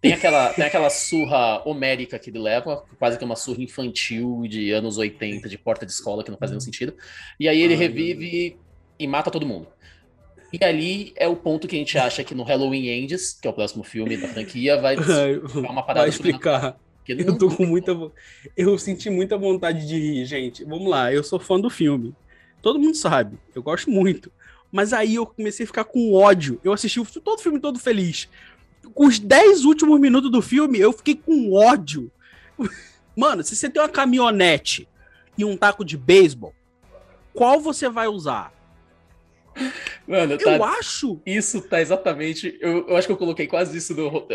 Tem 0.00 0.14
aquela, 0.14 0.48
tem 0.54 0.64
aquela 0.64 0.88
surra 0.88 1.62
homérica 1.68 2.18
que 2.18 2.30
ele 2.30 2.38
leva, 2.38 2.84
quase 2.98 3.18
que 3.18 3.24
uma 3.24 3.36
surra 3.36 3.62
infantil 3.62 4.46
de 4.48 4.70
anos 4.70 4.96
80, 4.96 5.46
de 5.48 5.58
porta 5.58 5.84
de 5.84 5.92
escola, 5.92 6.24
que 6.24 6.30
não 6.30 6.38
faz 6.38 6.52
nenhum 6.52 6.60
sentido. 6.60 6.96
E 7.38 7.48
aí 7.48 7.60
ele 7.60 7.74
Ai, 7.74 7.80
revive 7.80 8.56
e 8.98 9.06
mata 9.06 9.30
todo 9.30 9.44
mundo. 9.44 9.68
E 10.58 10.64
ali 10.64 11.12
é 11.16 11.28
o 11.28 11.36
ponto 11.36 11.68
que 11.68 11.76
a 11.76 11.78
gente 11.78 11.98
acha 11.98 12.24
que 12.24 12.34
no 12.34 12.42
Halloween 12.42 12.88
Ends, 12.88 13.38
que 13.40 13.46
é 13.46 13.50
o 13.50 13.54
próximo 13.54 13.84
filme 13.84 14.16
da 14.16 14.26
franquia, 14.28 14.80
vai 14.80 14.96
ficar 14.96 15.70
uma 15.70 15.82
parada. 15.82 16.00
Vai 16.00 16.08
explicar. 16.08 16.78
Eu 17.06 17.36
tô 17.36 17.48
com 17.54 17.66
muita. 17.66 17.92
Eu 18.56 18.76
senti 18.78 19.10
muita 19.10 19.36
vontade 19.36 19.86
de 19.86 19.98
rir, 19.98 20.24
gente. 20.24 20.64
Vamos 20.64 20.88
lá, 20.88 21.12
eu 21.12 21.22
sou 21.22 21.38
fã 21.38 21.60
do 21.60 21.68
filme. 21.68 22.14
Todo 22.62 22.78
mundo 22.78 22.96
sabe, 22.96 23.38
eu 23.54 23.62
gosto 23.62 23.90
muito. 23.90 24.32
Mas 24.72 24.92
aí 24.92 25.14
eu 25.14 25.26
comecei 25.26 25.64
a 25.64 25.66
ficar 25.66 25.84
com 25.84 26.14
ódio. 26.14 26.58
Eu 26.64 26.72
assisti 26.72 27.00
todo 27.20 27.38
o 27.38 27.42
filme 27.42 27.60
todo 27.60 27.78
feliz. 27.78 28.28
Com 28.94 29.06
os 29.06 29.18
10 29.18 29.64
últimos 29.64 30.00
minutos 30.00 30.30
do 30.30 30.42
filme, 30.42 30.78
eu 30.78 30.92
fiquei 30.92 31.14
com 31.14 31.52
ódio. 31.52 32.10
Mano, 33.14 33.42
se 33.44 33.54
você 33.54 33.68
tem 33.70 33.80
uma 33.80 33.88
caminhonete 33.88 34.88
e 35.36 35.44
um 35.44 35.56
taco 35.56 35.84
de 35.84 35.96
beisebol, 35.96 36.54
qual 37.32 37.60
você 37.60 37.88
vai 37.88 38.08
usar? 38.08 38.55
Mano, 40.06 40.38
tá, 40.38 40.56
eu 40.56 40.64
acho. 40.64 41.20
Isso 41.26 41.60
tá 41.62 41.80
exatamente. 41.80 42.56
Eu, 42.60 42.88
eu, 42.88 42.96
acho 42.96 43.06
que 43.06 43.12
eu 43.12 43.16
coloquei 43.16 43.46
quase 43.46 43.76
isso 43.76 43.94
no. 43.94 44.26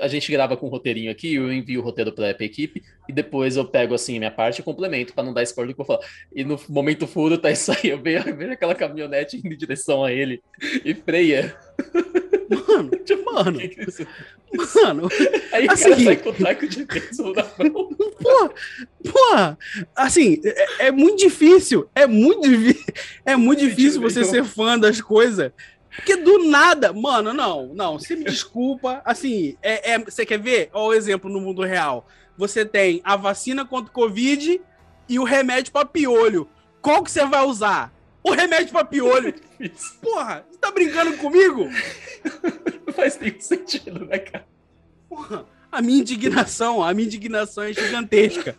A 0.00 0.08
gente 0.08 0.30
grava 0.30 0.56
com 0.56 0.66
um 0.66 0.70
roteirinho 0.70 1.10
aqui, 1.10 1.34
eu 1.34 1.52
envio 1.52 1.80
o 1.80 1.84
roteiro 1.84 2.12
pra 2.12 2.30
equipe 2.40 2.82
e 3.08 3.12
depois 3.12 3.56
eu 3.56 3.64
pego 3.64 3.94
assim 3.94 4.16
a 4.16 4.18
minha 4.18 4.30
parte 4.30 4.60
e 4.60 4.64
complemento 4.64 5.12
pra 5.12 5.24
não 5.24 5.34
dar 5.34 5.42
spoiler 5.42 5.72
do 5.72 5.76
que 5.76 5.80
eu 5.80 5.84
vou 5.84 5.96
falar. 5.96 6.08
E 6.34 6.44
no 6.44 6.58
momento 6.68 7.06
furo 7.06 7.36
tá 7.36 7.50
isso 7.50 7.72
aí. 7.72 7.90
Eu 7.90 8.00
vejo, 8.00 8.28
eu 8.30 8.36
vejo 8.36 8.52
aquela 8.52 8.74
caminhonete 8.74 9.36
indo 9.36 9.52
em 9.52 9.56
direção 9.56 10.04
a 10.04 10.12
ele 10.12 10.42
e 10.84 10.94
freia. 10.94 11.56
Mano, 12.50 12.90
tipo, 13.04 13.32
mano. 13.32 13.58
Mano, 14.74 15.08
aí 15.52 15.68
assim, 15.68 15.90
o 15.90 15.90
cara 15.90 16.04
sai 16.04 16.16
com 16.16 16.30
o 16.30 16.32
taco 16.32 16.66
de 16.66 16.84
beijo 16.84 17.32
na 17.32 17.44
mão. 17.70 17.88
Pô, 18.20 18.48
pô, 19.08 19.56
assim, 19.94 20.40
é, 20.44 20.86
é, 20.86 20.90
muito 20.90 21.18
difícil. 21.18 21.88
É 21.94 22.04
muito, 22.04 22.48
é 23.24 23.36
muito 23.36 23.60
difícil 23.60 24.00
você 24.00 24.24
ser 24.24 24.44
fã 24.44 24.76
das 24.76 25.00
coisas. 25.00 25.52
Porque 25.94 26.16
do 26.16 26.50
nada, 26.50 26.92
mano, 26.92 27.32
não, 27.32 27.72
não, 27.74 27.98
você 27.98 28.16
me 28.16 28.24
desculpa. 28.24 29.00
Assim, 29.04 29.56
é, 29.62 29.92
é, 29.92 29.98
você 29.98 30.26
quer 30.26 30.40
ver? 30.40 30.68
Olha 30.72 30.88
o 30.88 30.94
exemplo 30.94 31.30
no 31.30 31.40
mundo 31.40 31.62
real. 31.62 32.06
Você 32.36 32.64
tem 32.64 33.00
a 33.04 33.14
vacina 33.14 33.64
contra 33.64 33.90
o 33.90 33.94
Covid 33.94 34.60
e 35.08 35.18
o 35.18 35.24
remédio 35.24 35.72
para 35.72 35.86
piolho. 35.86 36.48
Qual 36.82 37.04
que 37.04 37.10
você 37.10 37.24
vai 37.24 37.44
usar? 37.44 37.92
O 38.22 38.32
remédio 38.32 38.72
pra 38.72 38.84
piolho. 38.84 39.34
Porra, 40.02 40.44
você 40.50 40.58
tá 40.58 40.70
brincando 40.70 41.16
comigo? 41.16 41.68
Não 42.86 42.92
faz 42.92 43.18
nenhum 43.18 43.40
sentido, 43.40 44.04
né, 44.04 44.18
cara? 44.18 44.46
Porra, 45.08 45.46
a 45.70 45.80
minha 45.80 46.00
indignação, 46.00 46.82
a 46.82 46.92
minha 46.92 47.06
indignação 47.06 47.64
é 47.64 47.72
gigantesca. 47.72 48.56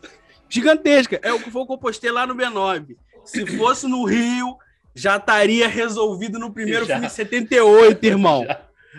Gigantesca. 0.49 1.19
É 1.21 1.31
o 1.31 1.39
que 1.39 1.51
foi 1.51 1.65
que 1.65 1.71
eu 1.71 1.77
postei 1.77 2.11
lá 2.11 2.25
no 2.25 2.35
B9. 2.35 2.95
Se 3.23 3.45
fosse 3.45 3.87
no 3.87 4.03
Rio, 4.03 4.57
já 4.95 5.17
estaria 5.17 5.67
resolvido 5.67 6.39
no 6.39 6.51
primeiro 6.51 6.85
já. 6.85 6.95
filme 6.95 7.09
78, 7.09 8.03
irmão. 8.03 8.45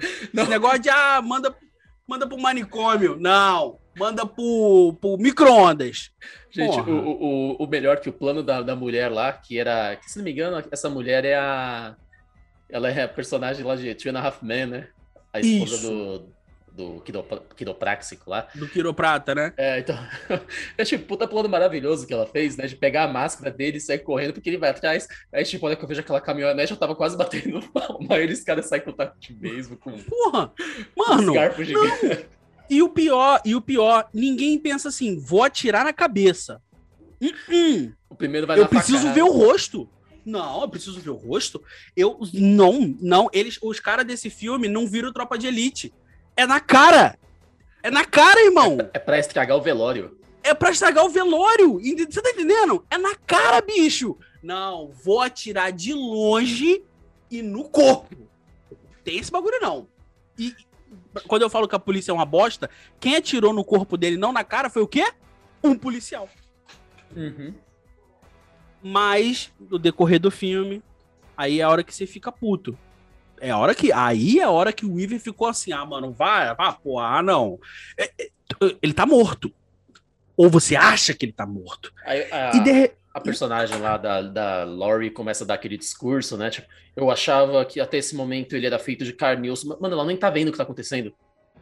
Esse 0.00 0.48
negócio 0.48 0.78
de, 0.78 0.88
ah, 0.88 1.20
manda, 1.22 1.54
manda 2.06 2.26
pro 2.26 2.40
manicômio. 2.40 3.16
Não, 3.18 3.78
manda 3.96 4.26
pro, 4.26 4.96
pro 5.00 5.16
micro-ondas. 5.18 6.10
Gente, 6.50 6.78
o, 6.80 6.92
o, 6.92 7.56
o, 7.64 7.66
melhor 7.66 7.98
que 7.98 8.08
o 8.08 8.12
plano 8.12 8.42
da, 8.42 8.60
da 8.60 8.76
mulher 8.76 9.10
lá, 9.10 9.32
que 9.32 9.58
era. 9.58 9.96
Que, 9.96 10.10
se 10.10 10.18
não 10.18 10.24
me 10.24 10.32
engano, 10.32 10.62
essa 10.70 10.88
mulher 10.88 11.24
é 11.24 11.34
a. 11.34 11.96
Ela 12.68 12.90
é 12.90 13.02
a 13.02 13.08
personagem 13.08 13.64
lá 13.64 13.74
de 13.76 13.94
Two 13.94 14.10
and 14.10 14.18
a 14.18 14.26
Half 14.26 14.42
Men, 14.42 14.66
né? 14.66 14.88
A 15.32 15.40
esposa 15.40 15.74
Isso. 15.74 15.88
do. 15.88 16.42
Do 16.74 17.04
quiropráxico 17.54 18.30
lá. 18.30 18.48
Do 18.54 18.66
quiroprata, 18.66 19.34
né? 19.34 19.52
É, 19.58 19.80
então. 19.80 19.94
é 20.78 20.84
tipo, 20.84 21.04
puta 21.04 21.28
plano 21.28 21.46
maravilhoso 21.46 22.06
que 22.06 22.14
ela 22.14 22.24
fez, 22.24 22.56
né? 22.56 22.66
De 22.66 22.74
pegar 22.74 23.04
a 23.04 23.08
máscara 23.08 23.50
dele 23.50 23.76
e 23.76 23.80
sair 23.80 23.98
correndo 23.98 24.32
porque 24.32 24.48
ele 24.48 24.56
vai 24.56 24.70
atrás. 24.70 25.06
Aí, 25.30 25.44
tipo, 25.44 25.66
olha 25.66 25.76
que 25.76 25.84
eu 25.84 25.88
vejo 25.88 26.00
aquela 26.00 26.18
caminhonete, 26.18 26.72
eu 26.72 26.78
tava 26.78 26.96
quase 26.96 27.14
batendo 27.14 27.60
no 27.60 27.72
pau. 27.72 27.98
Mas 28.00 28.22
eles 28.22 28.42
caras 28.42 28.64
saem 28.64 28.82
com 28.82 28.88
o 28.88 28.94
taco 28.94 29.18
de 29.20 29.34
mesmo, 29.34 29.76
com. 29.76 29.92
Porra! 29.98 30.50
Mano! 30.96 31.34
Um 31.58 31.64
gigante. 31.64 32.26
E 32.72 32.80
o 32.80 32.88
pior, 32.88 33.38
e 33.44 33.54
o 33.54 33.60
pior, 33.60 34.08
ninguém 34.14 34.58
pensa 34.58 34.88
assim, 34.88 35.18
vou 35.18 35.44
atirar 35.44 35.84
na 35.84 35.92
cabeça. 35.92 36.58
Uh 37.20 37.26
-uh. 37.26 37.94
O 38.08 38.14
primeiro 38.14 38.46
vai 38.46 38.58
Eu 38.58 38.66
preciso 38.66 39.12
ver 39.12 39.22
o 39.22 39.30
rosto. 39.30 39.86
Não, 40.24 40.62
eu 40.62 40.68
preciso 40.70 40.98
ver 40.98 41.10
o 41.10 41.16
rosto. 41.16 41.62
Eu 41.94 42.18
não, 42.32 42.96
não, 42.98 43.28
eles, 43.30 43.58
os 43.62 43.78
caras 43.78 44.06
desse 44.06 44.30
filme 44.30 44.68
não 44.68 44.86
viram 44.86 45.12
tropa 45.12 45.36
de 45.36 45.46
elite. 45.48 45.92
É 46.34 46.46
na 46.46 46.60
cara. 46.60 47.18
É 47.82 47.90
na 47.90 48.06
cara, 48.06 48.42
irmão. 48.42 48.78
É, 48.80 48.90
é 48.94 48.98
pra 48.98 49.18
estragar 49.18 49.58
o 49.58 49.60
velório. 49.60 50.18
é 50.42 50.54
pra 50.54 50.70
estragar 50.70 51.04
o 51.04 51.10
velório. 51.10 51.78
Você 51.78 52.22
tá 52.22 52.30
entendendo? 52.30 52.86
É 52.90 52.96
na 52.96 53.14
cara, 53.14 53.60
bicho. 53.60 54.16
Não, 54.42 54.90
vou 55.04 55.20
atirar 55.20 55.72
de 55.72 55.92
longe 55.92 56.82
e 57.30 57.42
no 57.42 57.68
corpo. 57.68 58.16
Tem 59.04 59.18
esse 59.18 59.30
bagulho, 59.30 59.60
não. 59.60 59.86
E 60.38 60.54
quando 61.26 61.42
eu 61.42 61.50
falo 61.50 61.68
que 61.68 61.74
a 61.74 61.78
polícia 61.78 62.10
é 62.10 62.14
uma 62.14 62.24
bosta, 62.24 62.70
quem 62.98 63.16
atirou 63.16 63.52
no 63.52 63.64
corpo 63.64 63.96
dele, 63.96 64.16
não 64.16 64.32
na 64.32 64.44
cara, 64.44 64.70
foi 64.70 64.82
o 64.82 64.88
quê? 64.88 65.12
Um 65.62 65.74
policial. 65.74 66.28
Uhum. 67.14 67.54
Mas, 68.82 69.52
no 69.60 69.78
decorrer 69.78 70.18
do 70.18 70.30
filme, 70.30 70.82
aí 71.36 71.60
é 71.60 71.62
a 71.62 71.68
hora 71.68 71.84
que 71.84 71.94
você 71.94 72.06
fica 72.06 72.32
puto. 72.32 72.76
É 73.40 73.50
a 73.50 73.58
hora 73.58 73.74
que. 73.74 73.92
Aí 73.92 74.38
é 74.38 74.44
a 74.44 74.50
hora 74.50 74.72
que 74.72 74.86
o 74.86 74.94
Weaver 74.94 75.20
ficou 75.20 75.48
assim, 75.48 75.72
ah, 75.72 75.84
mano, 75.84 76.12
vai, 76.12 76.54
vai, 76.54 76.76
porra, 76.82 77.18
ah, 77.18 77.22
não. 77.22 77.58
É, 77.98 78.10
é, 78.20 78.30
ele 78.80 78.92
tá 78.92 79.04
morto. 79.04 79.52
Ou 80.36 80.48
você 80.48 80.74
acha 80.76 81.12
que 81.12 81.26
ele 81.26 81.32
tá 81.32 81.46
morto. 81.46 81.92
Aí, 82.04 82.26
a, 82.32 82.56
e 82.56 82.60
de... 82.60 82.92
a 83.14 83.20
personagem 83.20 83.78
lá 83.78 83.96
da, 83.96 84.22
da 84.22 84.64
Laurie 84.64 85.10
começa 85.10 85.44
a 85.44 85.46
dar 85.46 85.54
aquele 85.54 85.76
discurso, 85.76 86.36
né? 86.36 86.50
Tipo, 86.50 86.66
eu 86.96 87.10
achava 87.10 87.64
que 87.64 87.80
até 87.80 87.98
esse 87.98 88.16
momento 88.16 88.56
ele 88.56 88.66
era 88.66 88.78
feito 88.78 89.04
de 89.04 89.12
carne 89.12 89.48
e 89.48 89.50
osso. 89.50 89.68
Mano, 89.80 89.94
ela 89.94 90.04
nem 90.04 90.16
tá 90.16 90.30
vendo 90.30 90.48
o 90.48 90.52
que 90.52 90.56
tá 90.56 90.64
acontecendo. 90.64 91.12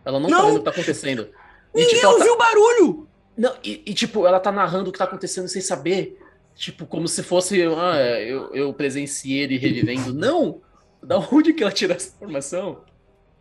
Ela 0.04 0.20
não, 0.20 0.28
tá 0.28 0.36
não. 0.36 0.40
tá 0.40 0.46
vendo 0.46 0.56
o 0.56 0.58
que 0.58 0.64
tá 0.64 0.70
acontecendo. 0.70 1.28
E, 1.74 1.80
Ninguém 1.80 1.94
tipo, 1.96 2.06
ouviu 2.08 2.26
tá... 2.26 2.32
o 2.34 2.38
barulho! 2.38 3.08
Não, 3.36 3.54
e, 3.64 3.82
e, 3.86 3.94
tipo, 3.94 4.26
ela 4.26 4.38
tá 4.38 4.52
narrando 4.52 4.90
o 4.90 4.92
que 4.92 4.98
tá 4.98 5.04
acontecendo 5.04 5.48
sem 5.48 5.62
saber. 5.62 6.18
Tipo, 6.54 6.86
como 6.86 7.08
se 7.08 7.22
fosse. 7.22 7.62
Ah, 7.62 8.20
eu, 8.20 8.54
eu 8.54 8.72
presenciei 8.72 9.40
ele 9.40 9.56
revivendo. 9.56 10.12
Não! 10.12 10.60
Da 11.02 11.18
onde 11.18 11.52
que 11.52 11.62
ela 11.62 11.72
tira 11.72 11.94
essa 11.94 12.14
informação? 12.14 12.82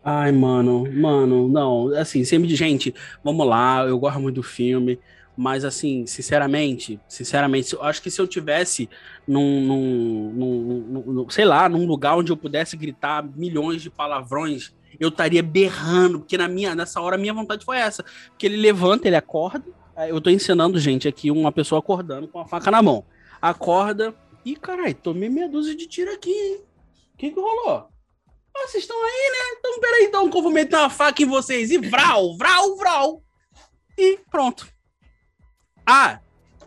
Ai, 0.03 0.31
mano, 0.31 0.89
mano, 0.91 1.47
não. 1.47 1.93
Assim, 1.95 2.23
sempre. 2.23 2.55
Gente, 2.55 2.95
vamos 3.23 3.45
lá, 3.45 3.85
eu 3.85 3.99
gosto 3.99 4.19
muito 4.19 4.35
do 4.35 4.43
filme. 4.43 4.97
Mas, 5.41 5.63
assim, 5.63 6.05
sinceramente, 6.05 6.99
sinceramente, 7.07 7.73
eu 7.73 7.81
acho 7.81 8.01
que 8.01 8.11
se 8.11 8.19
eu 8.19 8.27
tivesse 8.27 8.89
num, 9.25 9.61
num, 9.61 10.33
num, 10.33 11.03
num, 11.13 11.29
sei 11.29 11.45
lá, 11.45 11.69
num 11.69 11.85
lugar 11.85 12.17
onde 12.17 12.29
eu 12.29 12.35
pudesse 12.35 12.75
gritar 12.75 13.23
milhões 13.23 13.81
de 13.81 13.89
palavrões, 13.89 14.73
eu 14.99 15.07
estaria 15.07 15.41
berrando, 15.41 16.19
porque 16.19 16.37
na 16.37 16.49
minha, 16.49 16.75
nessa 16.75 16.99
hora 16.99 17.15
a 17.15 17.17
minha 17.17 17.33
vontade 17.33 17.63
foi 17.63 17.77
essa. 17.77 18.03
Porque 18.27 18.47
ele 18.47 18.57
levanta, 18.57 19.07
ele 19.07 19.15
acorda. 19.15 19.63
Eu 20.09 20.19
tô 20.19 20.29
ensinando, 20.29 20.77
gente, 20.77 21.07
aqui 21.07 21.31
uma 21.31 21.53
pessoa 21.53 21.79
acordando 21.79 22.27
com 22.27 22.39
a 22.41 22.45
faca 22.45 22.69
na 22.69 22.81
mão. 22.81 23.05
Acorda. 23.41 24.13
e 24.43 24.57
caralho, 24.57 24.93
tomei 24.95 25.29
meia 25.29 25.47
dúzia 25.47 25.73
de 25.73 25.87
tiro 25.87 26.11
aqui, 26.11 26.29
hein? 26.29 26.59
O 27.13 27.17
que 27.17 27.31
que 27.31 27.39
rolou? 27.39 27.87
Ah, 28.57 28.67
vocês 28.67 28.83
estão 28.83 28.97
aí, 29.01 29.31
né? 29.31 29.57
Então, 29.57 29.79
peraí, 29.79 30.03
então, 30.03 30.29
que 30.29 30.37
eu 30.37 30.41
vou 30.41 30.51
meter 30.51 30.75
uma 30.75 30.89
faca 30.89 31.23
em 31.23 31.27
vocês. 31.27 31.71
E 31.71 31.77
vral, 31.77 32.35
vral, 32.35 32.75
vral. 32.75 33.23
E 33.97 34.19
pronto. 34.29 34.67
Ah, 35.89 36.19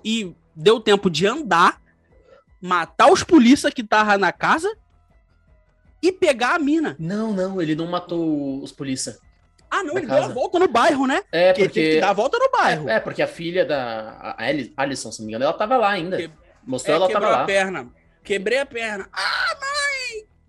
e 0.05 0.35
deu 0.55 0.81
tempo 0.81 1.09
de 1.09 1.27
andar, 1.27 1.81
matar 2.61 3.13
os 3.13 3.23
polícia 3.23 3.71
que 3.71 3.85
tava 3.85 4.19
na 4.19 4.33
casa 4.33 4.77
e 6.03 6.11
pegar 6.11 6.57
a 6.57 6.59
mina. 6.59 6.97
Não, 6.99 7.33
não, 7.33 7.63
ele 7.63 7.77
não 7.77 7.87
matou 7.87 8.61
os 8.61 8.73
polícia. 8.73 9.17
Ah, 9.71 9.85
não, 9.85 9.97
ele 9.97 10.09
casa. 10.09 10.23
deu 10.23 10.31
a 10.31 10.35
volta 10.35 10.59
no 10.59 10.67
bairro, 10.67 11.07
né? 11.07 11.23
É, 11.31 11.53
porque... 11.53 11.81
Ele 11.81 11.95
que 11.95 12.01
dar 12.01 12.11
a 12.11 12.13
volta 12.13 12.37
no 12.37 12.51
bairro. 12.51 12.89
É, 12.89 12.97
é, 12.97 13.01
porque 13.01 13.23
a 13.23 13.29
filha 13.29 13.65
da 13.65 14.35
a 14.37 14.83
Alison, 14.83 15.13
se 15.13 15.21
não 15.21 15.27
me 15.27 15.33
engano, 15.33 15.45
ela 15.45 15.55
tava 15.55 15.77
lá 15.77 15.91
ainda. 15.91 16.17
Que... 16.17 16.31
Mostrou 16.67 16.95
é, 16.95 16.97
ela 16.97 17.09
tava 17.09 17.29
lá. 17.29 17.43
a 17.43 17.47
perna. 17.47 17.89
Quebrei 18.25 18.59
a 18.59 18.67
perna. 18.67 19.09
Ah, 19.13 19.57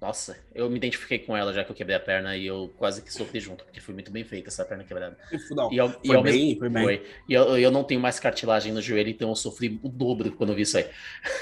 nossa, 0.04 0.36
eu 0.54 0.70
me 0.70 0.76
identifiquei 0.76 1.18
com 1.18 1.36
ela 1.36 1.54
já 1.54 1.64
que 1.64 1.72
eu 1.72 1.76
quebrei 1.76 1.96
a 1.96 2.00
perna 2.00 2.36
e 2.36 2.46
eu 2.46 2.70
quase 2.78 3.02
que 3.02 3.12
sofri 3.12 3.40
junto, 3.40 3.64
porque 3.64 3.80
foi 3.80 3.94
muito 3.94 4.12
bem 4.12 4.26
feita 4.26 4.50
essa 4.50 4.66
perna 4.66 4.84
quebrada. 4.84 5.18
Não, 5.52 5.72
e 5.72 5.78
eu, 5.78 5.90
foi, 5.90 6.18
e 6.18 6.22
bem, 6.22 6.46
mesmo, 6.46 6.60
foi 6.60 6.70
bem, 6.70 6.84
foi 6.84 7.06
E 7.30 7.34
eu, 7.34 7.58
eu 7.58 7.72
não 7.72 7.86
tenho 7.86 8.02
mais 8.02 8.20
cartilagem 8.20 8.74
no 8.74 8.82
joelho, 8.82 9.10
então 9.10 9.30
eu 9.30 9.36
sofri 9.36 9.80
o 9.82 9.88
dobro 9.88 10.34
quando 10.34 10.50
eu 10.50 10.58
vi 10.58 10.64
isso 10.64 10.78
aí. 10.78 10.88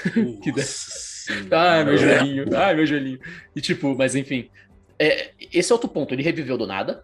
Ai, 1.50 1.82
meu 1.84 1.98
joelhinho, 1.98 2.56
ai, 2.56 2.74
meu 2.74 2.86
joelhinho. 2.86 3.18
E 3.54 3.60
tipo, 3.60 3.96
mas 3.96 4.14
enfim. 4.14 4.48
É, 4.96 5.32
esse 5.52 5.72
é 5.72 5.74
outro 5.74 5.88
ponto, 5.88 6.14
ele 6.14 6.22
reviveu 6.22 6.56
do 6.56 6.66
nada. 6.66 7.02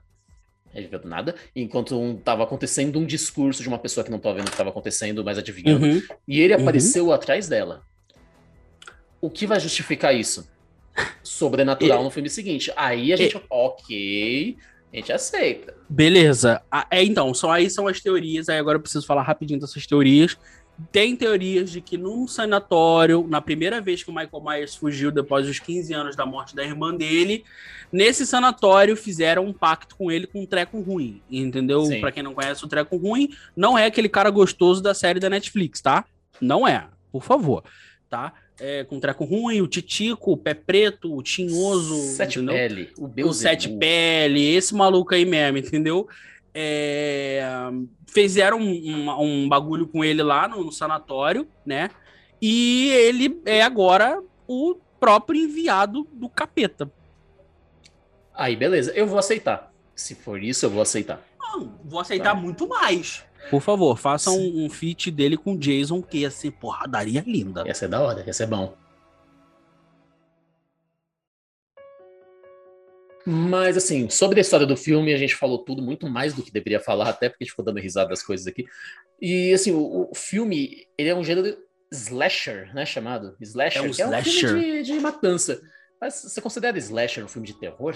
Reviveu 0.73 1.01
do 1.01 1.09
nada, 1.09 1.35
enquanto 1.57 1.99
um, 1.99 2.17
tava 2.17 2.45
acontecendo 2.45 3.01
um 3.01 3.05
discurso 3.05 3.63
de 3.63 3.69
uma 3.69 3.79
pessoa 3.81 4.05
que 4.05 4.13
não 4.13 4.21
tava 4.21 4.37
vendo 4.37 4.47
o 4.47 4.51
que 4.53 4.57
tava 4.57 4.71
acontecendo, 4.71 5.25
mas 5.25 5.39
adivinhando. 5.39 5.85
Uhum. 5.85 6.03
E 6.29 6.41
ele 6.41 6.55
uhum. 6.55 6.63
apareceu 6.63 7.07
uhum. 7.07 7.13
atrás 7.13 7.49
dela. 7.49 7.83
O 9.21 9.29
que 9.29 9.45
vai 9.45 9.59
justificar 9.59 10.15
isso? 10.15 10.49
Sobrenatural 11.23 12.01
e... 12.01 12.05
no 12.05 12.11
filme 12.11 12.31
seguinte. 12.31 12.73
Aí 12.77 13.13
a 13.13 13.17
gente, 13.17 13.37
e... 13.37 13.43
ok, 13.51 14.57
a 14.93 14.97
gente 14.97 15.13
aceita. 15.13 15.75
Beleza. 15.89 16.63
Ah, 16.71 16.87
é, 16.91 17.05
então, 17.05 17.33
só 17.35 17.51
aí 17.51 17.69
são 17.69 17.87
as 17.87 18.01
teorias. 18.01 18.49
Aí 18.49 18.59
agora 18.59 18.77
eu 18.77 18.83
preciso 18.83 19.07
falar 19.07 19.23
rapidinho 19.23 19.61
dessas 19.61 19.87
teorias. 19.87 20.37
Tem 20.93 21.17
teorias 21.17 21.71
de 21.71 21.81
que 21.81 21.99
num 21.99 22.29
sanatório, 22.29 23.27
na 23.29 23.41
primeira 23.41 23.81
vez 23.81 24.03
que 24.03 24.11
o 24.11 24.15
Michael 24.15 24.43
Myers 24.45 24.77
fugiu 24.77 25.11
depois 25.11 25.47
dos 25.47 25.59
15 25.59 25.93
anos 25.93 26.17
da 26.17 26.25
morte 26.25 26.55
da 26.55 26.63
irmã 26.65 26.95
dele, 26.95 27.45
nesse 27.91 28.25
sanatório 28.25 28.97
fizeram 28.97 29.45
um 29.45 29.53
pacto 29.53 29.97
com 29.97 30.11
ele 30.11 30.27
com 30.27 30.43
um 30.43 30.47
treco 30.47 30.81
ruim, 30.81 31.21
entendeu? 31.29 31.83
Para 32.01 32.13
quem 32.13 32.23
não 32.23 32.33
conhece 32.33 32.65
o 32.65 32.69
treco 32.69 32.97
ruim, 32.97 33.29
não 33.57 33.77
é 33.77 33.87
aquele 33.87 34.09
cara 34.09 34.31
gostoso 34.31 34.81
da 34.81 34.95
série 34.95 35.19
da 35.19 35.29
Netflix, 35.29 35.81
tá? 35.81 36.05
Não 36.41 36.67
é, 36.67 36.87
por 37.11 37.25
favor, 37.25 37.65
tá? 38.09 38.33
É, 38.61 38.85
com 38.85 38.99
treco 38.99 39.25
ruim, 39.25 39.61
o 39.61 39.69
Titico, 39.69 40.33
o 40.33 40.37
Pé 40.37 40.55
Preto, 40.55 41.15
o 41.15 41.23
Tinhoso. 41.23 41.95
Sete 42.15 42.39
entendeu? 42.39 42.55
Pele, 42.55 42.91
o. 42.99 43.29
O 43.29 43.33
Sete 43.33 43.69
Pele, 43.69 44.55
esse 44.55 44.75
maluco 44.75 45.15
aí 45.15 45.25
mesmo, 45.25 45.59
entendeu? 45.59 46.09
É, 46.53 47.43
fizeram 48.07 48.59
um, 48.59 48.71
um, 48.71 49.21
um, 49.21 49.49
bagulho 49.49 49.87
com 49.87 50.05
ele 50.05 50.23
lá 50.23 50.49
no, 50.49 50.65
no, 50.65 50.73
sanatório, 50.73 51.47
né? 51.65 51.91
E 52.43 52.91
ele 52.91 53.41
é 53.45 53.63
agora 53.63 54.21
o 54.47 54.77
próprio 54.99 55.41
enviado 55.41 56.07
do 56.13 56.29
capeta. 56.29 56.91
Aí, 58.35 58.57
beleza, 58.57 58.93
eu 58.93 59.07
vou 59.07 59.19
aceitar. 59.19 59.73
Se 59.95 60.15
for 60.15 60.43
isso, 60.43 60.67
eu 60.67 60.71
vou 60.71 60.83
aceitar. 60.83 61.23
Não, 61.39 61.75
vou 61.85 62.01
aceitar 62.01 62.35
tá. 62.35 62.35
muito 62.35 62.69
mais. 62.69 63.25
Por 63.51 63.63
favor, 63.63 63.97
faça 63.97 64.31
um, 64.31 64.65
um 64.65 64.71
feat 64.71 65.11
dele 65.11 65.37
com 65.37 65.55
o 65.55 65.59
Jason, 65.59 66.03
que 66.03 66.19
ia 66.19 66.31
ser 66.31 66.51
porradaria 66.53 67.25
linda. 67.27 67.65
Ia 67.67 67.75
ser 67.75 67.89
da 67.89 68.01
hora, 68.01 68.23
ia 68.27 68.33
ser 68.33 68.47
bom. 68.47 68.77
Mas, 73.25 73.77
assim, 73.77 74.09
sobre 74.09 74.41
a 74.41 74.43
história 74.43 74.67
do 74.67 74.77
filme, 74.77 75.13
a 75.13 75.17
gente 75.19 75.35
falou 75.35 75.59
tudo, 75.59 75.83
muito 75.83 76.09
mais 76.09 76.33
do 76.33 76.43
que 76.43 76.51
deveria 76.51 76.81
falar, 76.81 77.11
até 77.11 77.29
porque 77.29 77.45
a 77.45 77.45
gente 77.45 77.53
ficou 77.53 77.65
dando 77.65 77.79
risada 77.79 78.09
das 78.09 78.23
coisas 78.23 78.47
aqui. 78.47 78.65
E, 79.21 79.53
assim, 79.53 79.73
o, 79.73 80.09
o 80.11 80.15
filme, 80.15 80.87
ele 80.97 81.11
é 81.11 81.15
um 81.15 81.23
gênero 81.23 81.57
slasher, 81.93 82.75
né, 82.75 82.87
chamado? 82.87 83.37
Slasher, 83.41 83.83
é 83.83 83.87
um, 83.87 83.91
slasher. 83.91 84.15
é 84.15 84.19
um 84.19 84.23
filme 84.23 84.83
de, 84.83 84.93
de 84.95 85.01
matança. 85.01 85.61
Mas 86.01 86.15
você 86.15 86.41
considera 86.41 86.79
slasher 86.79 87.25
um 87.25 87.29
filme 87.29 87.47
de 87.47 87.55
terror? 87.55 87.95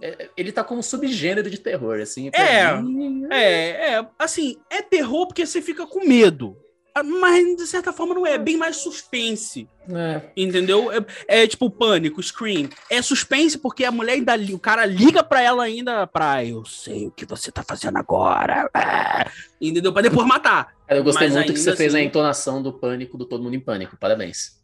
É, 0.00 0.30
ele 0.36 0.52
tá 0.52 0.62
como 0.62 0.82
subgênero 0.82 1.50
de 1.50 1.58
terror, 1.58 2.00
assim. 2.00 2.30
É, 2.32 2.74
mim, 2.80 3.26
é, 3.30 3.94
é, 3.94 4.06
assim, 4.18 4.56
é 4.70 4.82
terror 4.82 5.26
porque 5.26 5.46
você 5.46 5.62
fica 5.62 5.86
com 5.86 6.06
medo. 6.06 6.56
Ah, 6.96 7.02
mas, 7.02 7.56
de 7.56 7.66
certa 7.66 7.92
forma, 7.92 8.14
não 8.14 8.24
é. 8.24 8.34
É 8.34 8.38
bem 8.38 8.56
mais 8.56 8.76
suspense. 8.76 9.68
É. 9.88 10.20
Entendeu? 10.36 10.92
É, 10.92 11.42
é, 11.42 11.46
tipo 11.46 11.68
pânico, 11.68 12.22
scream. 12.22 12.68
É 12.88 13.02
suspense 13.02 13.58
porque 13.58 13.84
a 13.84 13.90
mulher 13.90 14.12
ainda. 14.12 14.36
O 14.54 14.58
cara 14.60 14.86
liga 14.86 15.22
pra 15.24 15.42
ela 15.42 15.64
ainda 15.64 16.06
pra. 16.06 16.44
Eu 16.44 16.64
sei 16.64 17.08
o 17.08 17.10
que 17.10 17.26
você 17.26 17.50
tá 17.50 17.64
fazendo 17.66 17.98
agora. 17.98 18.70
É. 18.76 19.28
Entendeu? 19.60 19.92
Pra 19.92 20.02
depois 20.02 20.26
matar. 20.26 20.74
Cara, 20.86 21.00
eu 21.00 21.04
gostei 21.04 21.26
mas 21.26 21.36
muito 21.36 21.52
que 21.52 21.58
você 21.58 21.70
assim... 21.70 21.76
fez 21.76 21.94
a 21.96 22.00
entonação 22.00 22.62
do 22.62 22.72
pânico 22.72 23.18
do 23.18 23.24
Todo 23.24 23.42
Mundo 23.42 23.56
em 23.56 23.60
Pânico. 23.60 23.96
Parabéns. 23.96 24.62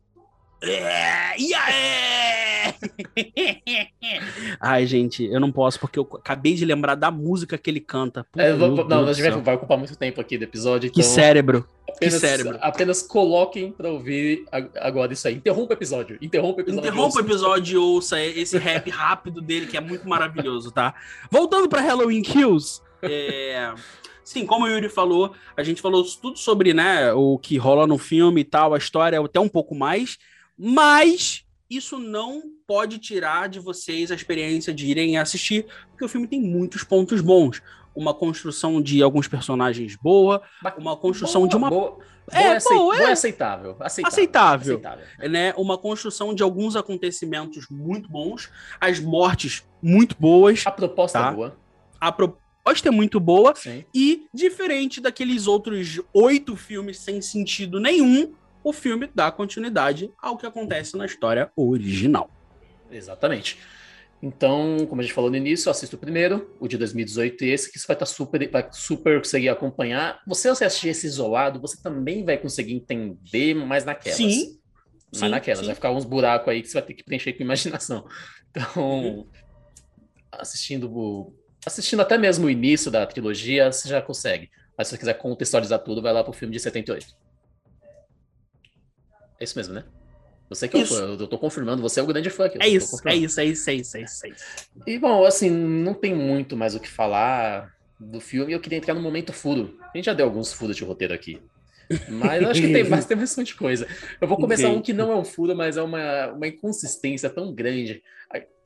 É, 0.62 1.32
aí? 1.32 2.39
Ai, 4.60 4.86
gente, 4.86 5.24
eu 5.24 5.40
não 5.40 5.52
posso 5.52 5.78
porque 5.78 5.98
eu 5.98 6.08
acabei 6.14 6.54
de 6.54 6.64
lembrar 6.64 6.94
da 6.94 7.10
música 7.10 7.58
que 7.58 7.70
ele 7.70 7.80
canta. 7.80 8.26
É, 8.36 8.52
vou, 8.52 8.86
não, 8.86 9.06
a 9.06 9.12
gente 9.12 9.30
vai, 9.40 9.54
ocupar 9.54 9.78
muito 9.78 9.96
tempo 9.96 10.20
aqui 10.20 10.38
do 10.38 10.44
episódio. 10.44 10.88
Então 10.88 10.94
que 10.94 11.02
cérebro. 11.02 11.66
Apenas, 11.88 12.14
que 12.14 12.20
cérebro. 12.20 12.58
Apenas 12.60 13.02
coloquem 13.02 13.72
pra 13.72 13.90
ouvir 13.90 14.44
agora 14.50 15.12
isso 15.12 15.26
aí. 15.26 15.34
Interrompa 15.34 15.74
o 15.74 15.76
episódio. 15.76 16.18
Interrompa 16.20 16.58
o 16.58 16.60
episódio. 16.62 16.88
Interrompa 16.88 17.16
o 17.16 17.20
episódio 17.20 17.74
e 17.74 17.76
ouça 17.76 18.20
esse 18.20 18.56
rap 18.58 18.88
rápido 18.90 19.40
dele 19.40 19.66
que 19.66 19.76
é 19.76 19.80
muito 19.80 20.08
maravilhoso, 20.08 20.70
tá? 20.70 20.94
Voltando 21.30 21.68
pra 21.68 21.80
Halloween 21.80 22.22
Kills. 22.22 22.80
É. 23.02 23.72
Sim, 24.22 24.46
como 24.46 24.64
o 24.64 24.68
Yuri 24.68 24.88
falou, 24.88 25.34
a 25.56 25.62
gente 25.64 25.82
falou 25.82 26.04
tudo 26.04 26.38
sobre 26.38 26.72
né, 26.72 27.12
o 27.12 27.36
que 27.36 27.56
rola 27.56 27.84
no 27.84 27.98
filme 27.98 28.42
e 28.42 28.44
tal, 28.44 28.72
a 28.72 28.78
história 28.78 29.20
até 29.20 29.40
um 29.40 29.48
pouco 29.48 29.74
mais. 29.74 30.18
Mas 30.56 31.44
isso 31.70 31.98
não 31.98 32.42
pode 32.66 32.98
tirar 32.98 33.48
de 33.48 33.60
vocês 33.60 34.10
a 34.10 34.14
experiência 34.14 34.74
de 34.74 34.86
irem 34.86 35.16
assistir, 35.16 35.66
porque 35.90 36.04
o 36.04 36.08
filme 36.08 36.26
tem 36.26 36.40
muitos 36.40 36.82
pontos 36.82 37.20
bons. 37.20 37.62
Uma 37.94 38.12
construção 38.12 38.80
de 38.82 39.02
alguns 39.02 39.28
personagens 39.28 39.96
boa, 39.96 40.42
uma 40.78 40.96
construção 40.96 41.42
boa, 41.42 41.48
de 41.48 41.56
uma. 41.56 41.70
Boa, 41.70 41.98
é, 42.30 42.42
boa, 42.42 42.56
aceit... 42.56 42.78
boa, 42.78 42.96
é... 42.96 43.12
aceitável. 43.12 43.76
Aceitável. 43.80 44.08
Aceitável. 44.08 44.74
aceitável. 44.74 45.30
Né? 45.30 45.52
Uma 45.56 45.76
construção 45.76 46.34
de 46.34 46.42
alguns 46.42 46.76
acontecimentos 46.76 47.66
muito 47.68 48.08
bons, 48.08 48.50
as 48.80 49.00
mortes 49.00 49.64
muito 49.82 50.16
boas. 50.18 50.64
A 50.66 50.70
proposta 50.70 51.18
tá? 51.18 51.32
boa. 51.32 51.56
A 52.00 52.12
pro... 52.12 52.38
proposta 52.62 52.88
é 52.88 52.92
muito 52.92 53.18
boa 53.18 53.54
Sim. 53.56 53.84
e, 53.92 54.26
diferente 54.32 55.00
daqueles 55.00 55.46
outros 55.46 56.00
oito 56.12 56.56
filmes 56.56 56.98
sem 56.98 57.20
sentido 57.20 57.80
nenhum, 57.80 58.32
o 58.62 58.72
filme 58.72 59.10
dá 59.14 59.30
continuidade 59.30 60.10
ao 60.20 60.36
que 60.36 60.46
acontece 60.46 60.96
na 60.96 61.06
história 61.06 61.50
original. 61.56 62.30
Exatamente. 62.90 63.58
Então, 64.22 64.86
como 64.86 65.00
a 65.00 65.04
gente 65.04 65.14
falou 65.14 65.30
no 65.30 65.36
início, 65.36 65.70
assista 65.70 65.96
o 65.96 65.98
primeiro, 65.98 66.54
o 66.60 66.68
de 66.68 66.76
2018 66.76 67.42
e 67.44 67.48
esse, 67.50 67.72
que 67.72 67.78
você 67.78 67.86
vai 67.86 67.94
estar 67.96 68.06
super, 68.06 68.50
vai 68.50 68.68
super 68.70 69.18
conseguir 69.18 69.48
acompanhar. 69.48 70.20
Você, 70.26 70.48
ao 70.48 70.52
assistir 70.52 70.88
esse 70.88 71.06
isolado, 71.06 71.58
você 71.58 71.80
também 71.82 72.22
vai 72.24 72.36
conseguir 72.36 72.74
entender 72.74 73.54
mais 73.54 73.84
naquelas. 73.84 74.18
Sim. 74.18 74.58
Mas 75.10 75.20
Sim, 75.20 75.28
naquelas, 75.28 75.60
sim. 75.60 75.66
vai 75.66 75.74
ficar 75.74 75.90
uns 75.90 76.04
buracos 76.04 76.48
aí 76.48 76.60
que 76.62 76.68
você 76.68 76.74
vai 76.74 76.82
ter 76.82 76.94
que 76.94 77.02
preencher 77.02 77.32
com 77.32 77.42
imaginação. 77.42 78.06
Então, 78.50 78.66
Uhum. 78.76 79.26
assistindo 80.32 81.32
assistindo 81.64 82.00
até 82.00 82.16
mesmo 82.18 82.46
o 82.46 82.50
início 82.50 82.90
da 82.90 83.06
trilogia, 83.06 83.70
você 83.70 83.88
já 83.88 84.00
consegue. 84.02 84.50
Mas 84.76 84.88
se 84.88 84.92
você 84.92 84.98
quiser 84.98 85.14
contextualizar 85.14 85.78
tudo, 85.80 86.00
vai 86.02 86.12
lá 86.12 86.24
pro 86.24 86.32
filme 86.32 86.54
de 86.54 86.60
78. 86.60 87.14
É 89.40 89.44
isso 89.44 89.56
mesmo, 89.56 89.74
né? 89.74 89.84
Você 90.50 90.68
que 90.68 90.76
é 90.76 90.82
o 90.82 90.86
fã, 90.86 91.16
eu 91.18 91.28
tô 91.28 91.38
confirmando, 91.38 91.80
você 91.80 92.00
é 92.00 92.02
o 92.02 92.06
grande 92.06 92.28
fã 92.28 92.46
aqui. 92.46 92.58
É 92.60 92.68
isso, 92.68 92.96
é 93.08 93.14
isso, 93.14 93.40
é 93.40 93.44
isso, 93.44 93.70
é 93.70 93.74
isso, 93.74 93.96
é 93.96 94.02
isso, 94.02 94.26
é. 94.26 94.30
E 94.84 94.98
bom, 94.98 95.24
assim, 95.24 95.48
não 95.48 95.94
tem 95.94 96.12
muito 96.12 96.56
mais 96.56 96.74
o 96.74 96.80
que 96.80 96.88
falar 96.88 97.72
do 97.98 98.20
filme. 98.20 98.52
Eu 98.52 98.58
queria 98.60 98.78
entrar 98.78 98.92
no 98.94 99.00
momento 99.00 99.32
furo. 99.32 99.78
A 99.94 99.96
gente 99.96 100.06
já 100.06 100.12
deu 100.12 100.26
alguns 100.26 100.52
furos 100.52 100.76
de 100.76 100.82
roteiro 100.82 101.14
aqui. 101.14 101.40
Mas 102.08 102.44
acho 102.44 102.60
que 102.60 102.72
tem 102.72 102.88
mais, 102.88 103.04
tem 103.06 103.16
bastante 103.16 103.54
coisa. 103.54 103.86
Eu 104.20 104.26
vou 104.26 104.36
começar 104.36 104.68
Ok. 104.68 104.76
um 104.78 104.82
que 104.82 104.92
não 104.92 105.12
é 105.12 105.16
um 105.16 105.24
furo, 105.24 105.54
mas 105.54 105.76
é 105.76 105.82
uma, 105.82 106.28
uma 106.32 106.46
inconsistência 106.48 107.30
tão 107.30 107.54
grande. 107.54 108.02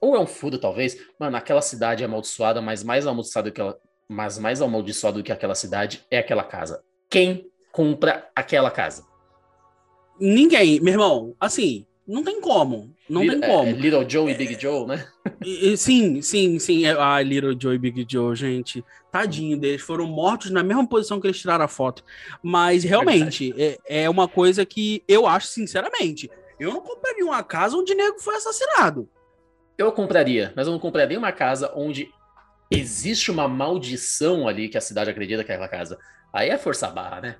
Ou 0.01 0.17
é 0.17 0.21
um 0.21 0.27
furo, 0.27 0.59
talvez. 0.59 0.97
Mano, 1.19 1.37
aquela 1.37 1.61
cidade 1.63 2.03
é 2.03 2.07
amaldiçoada, 2.07 2.63
mas 2.63 2.83
mais 2.83 3.07
amaldiçoada 3.07 3.51
que 3.51 3.61
ela, 3.61 3.79
mas 4.09 4.39
mais 4.39 4.63
amaldiçoada 4.63 5.19
do 5.19 5.23
que 5.23 5.33
aquela 5.33 5.55
cidade 5.55 6.03
é 6.11 6.19
aquela 6.19 6.45
casa. 6.45 6.83
Quem 7.11 7.47
compra 7.73 8.27
aquela 8.35 8.71
casa? 8.71 9.05
Ninguém, 10.19 10.81
meu 10.81 10.95
irmão, 10.95 11.35
assim, 11.41 11.85
não 12.07 12.23
tem 12.23 12.41
como. 12.41 12.95
Não 13.09 13.23
Little- 13.23 13.41
tem 13.41 13.51
é, 13.51 13.53
como. 13.53 13.69
é 13.69 13.73
Little 13.73 14.09
Joe 14.09 14.31
e 14.31 14.35
Big 14.35 14.61
Joe, 14.61 14.87
né? 14.87 15.07
Sim, 15.77 16.23
sim, 16.23 16.59
sim. 16.59 16.87
É, 16.87 16.91
ah, 16.99 17.21
Little 17.21 17.57
Joe 17.59 17.75
e 17.75 17.79
Big 17.79 18.07
Joe, 18.09 18.35
gente. 18.35 18.85
Tadinho 19.11 19.59
deles. 19.59 19.83
Foram 19.83 20.07
mortos 20.07 20.51
na 20.51 20.63
mesma 20.63 20.87
posição 20.87 21.21
que 21.21 21.27
eles 21.27 21.39
tiraram 21.39 21.65
a 21.65 21.69
foto. 21.69 22.03
Mas 22.43 22.83
realmente, 22.85 23.55
é, 23.59 23.79
é 23.87 24.11
uma 24.11 24.27
coisa 24.29 24.65
que 24.65 25.03
eu 25.07 25.27
acho, 25.27 25.49
sinceramente. 25.49 26.31
Eu 26.59 26.73
não 26.73 26.81
compraria 26.81 27.25
uma 27.25 27.43
casa 27.43 27.77
onde 27.77 27.95
nego 27.95 28.19
foi 28.21 28.37
assassinado. 28.37 29.09
Eu 29.77 29.91
compraria, 29.93 30.53
mas 30.55 30.67
eu 30.67 30.73
não 30.73 30.79
compraria 30.79 31.19
uma 31.19 31.33
casa 31.33 31.73
onde 31.75 32.09
existe 32.71 33.31
uma 33.31 33.49
maldição 33.49 34.47
ali 34.49 34.69
que 34.69 34.79
a 34.79 34.81
cidade 34.81 35.11
acredita 35.11 35.43
que 35.45 35.51
é 35.51 35.55
aquela 35.55 35.69
casa. 35.69 35.99
Aí 36.33 36.49
é 36.49 36.57
força 36.57 36.89
barra, 36.89 37.21
né? 37.21 37.37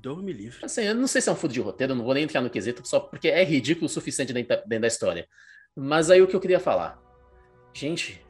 Deus 0.00 0.22
me 0.22 0.32
livre. 0.32 0.58
Assim, 0.64 0.82
eu 0.82 0.94
não 0.94 1.06
sei 1.06 1.20
se 1.20 1.28
é 1.28 1.32
um 1.32 1.36
furo 1.36 1.52
de 1.52 1.60
roteiro, 1.60 1.92
eu 1.92 1.96
não 1.96 2.04
vou 2.04 2.14
nem 2.14 2.24
entrar 2.24 2.40
no 2.40 2.50
quesito, 2.50 2.86
só 2.86 3.00
porque 3.00 3.28
é 3.28 3.44
ridículo 3.44 3.86
o 3.86 3.88
suficiente 3.88 4.32
dentro 4.32 4.48
da, 4.48 4.62
dentro 4.62 4.80
da 4.82 4.88
história. 4.88 5.26
Mas 5.76 6.10
aí 6.10 6.20
o 6.20 6.26
que 6.26 6.34
eu 6.34 6.40
queria 6.40 6.60
falar. 6.60 6.98
Gente, 7.72 8.20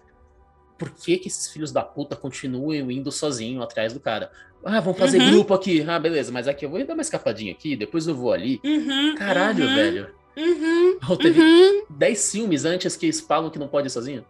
por 0.78 0.90
que 0.90 1.18
que 1.18 1.28
esses 1.28 1.52
filhos 1.52 1.72
da 1.72 1.82
puta 1.82 2.16
continuam 2.16 2.90
indo 2.90 3.10
sozinho 3.12 3.62
atrás 3.62 3.92
do 3.92 4.00
cara? 4.00 4.30
Ah, 4.64 4.80
vamos 4.80 4.98
fazer 4.98 5.18
Uhum. 5.18 5.30
grupo 5.30 5.54
aqui. 5.54 5.82
Ah, 5.82 5.98
beleza, 5.98 6.30
mas 6.30 6.46
aqui 6.46 6.64
eu 6.64 6.70
vou 6.70 6.84
dar 6.84 6.94
uma 6.94 7.02
escapadinha 7.02 7.52
aqui, 7.52 7.76
depois 7.76 8.06
eu 8.06 8.14
vou 8.14 8.32
ali. 8.32 8.60
Uhum, 8.64 9.14
Caralho, 9.14 9.66
uhum, 9.66 9.74
velho. 9.74 10.14
Uhum, 10.36 11.16
teve 11.16 11.40
uhum. 11.40 11.84
10 11.90 12.32
filmes 12.32 12.64
antes 12.64 12.96
que 12.96 13.06
eles 13.06 13.20
falam 13.20 13.50
que 13.50 13.58
não 13.58 13.68
pode 13.68 13.88
ir 13.88 13.90
sozinho? 13.90 14.24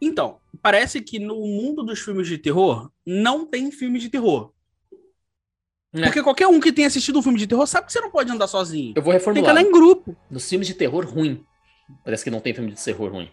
Então, 0.00 0.38
parece 0.62 1.00
que 1.00 1.18
no 1.18 1.34
mundo 1.36 1.82
dos 1.82 2.00
filmes 2.00 2.26
de 2.28 2.38
terror 2.38 2.90
não 3.06 3.46
tem 3.46 3.70
filme 3.70 3.98
de 3.98 4.08
terror. 4.08 4.52
É. 5.94 6.02
Porque 6.02 6.22
qualquer 6.22 6.46
um 6.48 6.58
que 6.58 6.72
tenha 6.72 6.88
assistido 6.88 7.18
um 7.18 7.22
filme 7.22 7.38
de 7.38 7.46
terror 7.46 7.66
sabe 7.66 7.86
que 7.86 7.92
você 7.92 8.00
não 8.00 8.10
pode 8.10 8.30
andar 8.30 8.46
sozinho. 8.48 8.92
Eu 8.96 9.02
vou 9.02 9.12
Tem 9.12 9.20
que 9.20 9.26
reformular. 9.28 9.50
andar 9.52 9.62
em 9.62 9.70
grupo. 9.72 10.16
Nos 10.30 10.48
filmes 10.48 10.66
de 10.66 10.74
terror 10.74 11.04
ruim. 11.06 11.44
Parece 12.04 12.24
que 12.24 12.30
não 12.30 12.40
tem 12.40 12.52
filme 12.52 12.72
de 12.72 12.82
terror 12.82 13.12
ruim. 13.12 13.28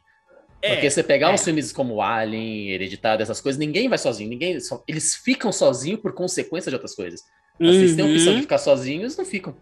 É, 0.61 0.73
Porque 0.75 0.89
você 0.91 1.01
pegar 1.01 1.31
é. 1.31 1.33
uns 1.33 1.43
filmes 1.43 1.71
como 1.71 2.01
Alien, 2.03 2.69
Hereditário, 2.69 3.23
essas 3.23 3.41
coisas, 3.41 3.57
ninguém 3.57 3.89
vai 3.89 3.97
sozinho. 3.97 4.29
Ninguém, 4.29 4.59
só- 4.59 4.83
eles 4.87 5.15
ficam 5.15 5.51
sozinhos 5.51 5.99
por 5.99 6.13
consequência 6.13 6.69
de 6.69 6.75
outras 6.75 6.93
coisas. 6.93 7.21
Mas 7.59 7.71
se 7.71 7.77
eles 7.77 7.95
têm 7.95 8.05
a 8.05 8.07
opção 8.07 8.25
de 8.25 8.35
Uhum. 8.35 8.41
ficar 8.41 8.57
sozinhos, 8.59 9.01
eles 9.03 9.17
não 9.17 9.25
ficam. 9.25 9.55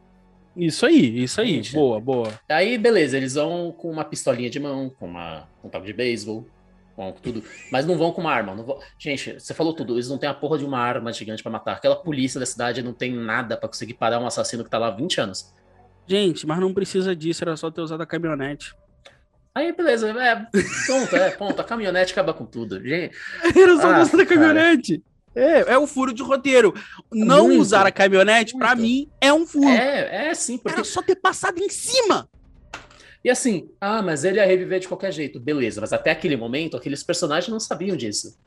Isso 0.57 0.85
aí, 0.85 1.23
isso 1.23 1.39
aí. 1.39 1.55
Gente. 1.55 1.73
Boa, 1.73 2.01
boa. 2.01 2.33
Aí, 2.49 2.77
beleza, 2.77 3.15
eles 3.15 3.35
vão 3.35 3.71
com 3.71 3.89
uma 3.89 4.03
pistolinha 4.03 4.49
de 4.49 4.59
mão, 4.59 4.89
com 4.99 5.05
uma, 5.05 5.47
um 5.63 5.69
taco 5.69 5.85
de 5.85 5.93
beisebol, 5.93 6.45
com 7.13 7.21
tudo. 7.21 7.43
Mas 7.71 7.85
não 7.85 7.97
vão 7.97 8.11
com 8.11 8.21
uma 8.21 8.31
arma. 8.31 8.55
Não 8.55 8.63
vão... 8.63 8.79
Gente, 8.97 9.39
você 9.39 9.53
falou 9.53 9.73
tudo. 9.73 9.95
Eles 9.95 10.09
não 10.09 10.17
têm 10.17 10.29
a 10.29 10.33
porra 10.33 10.57
de 10.57 10.65
uma 10.65 10.79
arma 10.79 11.11
gigante 11.13 11.41
pra 11.41 11.51
matar. 11.51 11.73
Aquela 11.73 11.95
polícia 11.95 12.39
da 12.39 12.45
cidade 12.45 12.81
não 12.81 12.93
tem 12.93 13.13
nada 13.13 13.55
pra 13.57 13.67
conseguir 13.69 13.93
parar 13.93 14.19
um 14.19 14.27
assassino 14.27 14.63
que 14.63 14.69
tá 14.69 14.77
lá 14.77 14.87
há 14.87 14.91
20 14.91 15.21
anos. 15.21 15.53
Gente, 16.07 16.47
mas 16.47 16.59
não 16.59 16.73
precisa 16.73 17.15
disso, 17.15 17.43
era 17.43 17.55
só 17.55 17.69
ter 17.69 17.81
usado 17.81 18.01
a 18.01 18.05
caminhonete. 18.05 18.73
Aí, 19.53 19.71
beleza, 19.71 20.09
é, 20.09 20.35
ponto, 20.87 21.15
é, 21.15 21.31
ponto. 21.31 21.59
A 21.59 21.63
caminhonete 21.63 22.11
acaba 22.13 22.33
com 22.33 22.45
tudo. 22.45 22.81
Gente, 22.81 23.15
Era 23.55 23.75
só 23.77 23.91
Ah, 23.91 24.21
a 24.21 24.25
caminhonete. 24.25 25.03
É, 25.35 25.73
é 25.73 25.77
o 25.77 25.85
furo 25.85 26.13
de 26.13 26.23
roteiro. 26.23 26.73
Não 27.11 27.47
Muito, 27.47 27.61
usar 27.61 27.85
a 27.85 27.91
caminhonete, 27.91 28.55
muito. 28.55 28.77
mim, 28.77 29.09
é 29.21 29.31
um 29.31 29.45
furo. 29.45 29.69
é, 29.69 30.29
é 30.29 30.33
sim, 30.33 30.57
porque 30.57 30.75
Era 30.75 30.83
só 30.83 31.01
ter 31.01 31.15
passado 31.15 31.59
em 31.59 31.69
cima. 31.69 32.27
E 33.23 33.29
assim, 33.29 33.69
ah, 33.81 34.01
mas 34.01 34.23
ele 34.23 34.37
ia 34.37 34.45
reviver 34.45 34.79
de 34.79 34.87
qualquer 34.87 35.11
jeito. 35.11 35.39
Beleza, 35.39 35.81
mas 35.81 35.91
até 35.91 36.11
aquele 36.11 36.37
momento, 36.37 36.77
aqueles 36.77 37.03
personagens 37.03 37.51
não 37.51 37.59
sabiam 37.59 37.97
disso. 37.97 38.37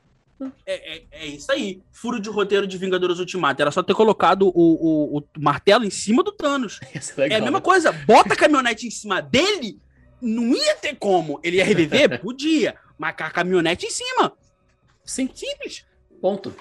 É, 0.66 0.96
é, 0.96 1.02
é 1.12 1.26
isso 1.26 1.50
aí. 1.52 1.82
Furo 1.92 2.18
de 2.20 2.28
roteiro 2.28 2.66
de 2.66 2.78
Vingadores 2.78 3.18
Ultimato. 3.18 3.60
Era 3.60 3.70
só 3.70 3.82
ter 3.82 3.94
colocado 3.94 4.48
o, 4.48 4.52
o, 4.54 5.18
o 5.18 5.24
martelo 5.38 5.84
em 5.84 5.90
cima 5.90 6.22
do 6.22 6.32
Thanos. 6.32 6.80
Legal, 7.16 7.36
é 7.36 7.40
a 7.40 7.44
mesma 7.44 7.58
né? 7.58 7.64
coisa. 7.64 7.92
Bota 7.92 8.34
a 8.34 8.36
caminhonete 8.36 8.86
em 8.86 8.90
cima 8.90 9.20
dele, 9.20 9.78
não 10.20 10.54
ia 10.54 10.74
ter 10.76 10.96
como. 10.96 11.38
Ele 11.42 11.58
ia 11.58 11.64
reviver? 11.64 12.18
Podia. 12.20 12.74
Mas 12.98 13.16
com 13.16 13.24
a 13.24 13.30
caminhonete 13.30 13.86
em 13.86 13.90
cima. 13.90 14.32
Sim, 15.04 15.28
Simples. 15.34 15.84
ponto. 16.20 16.54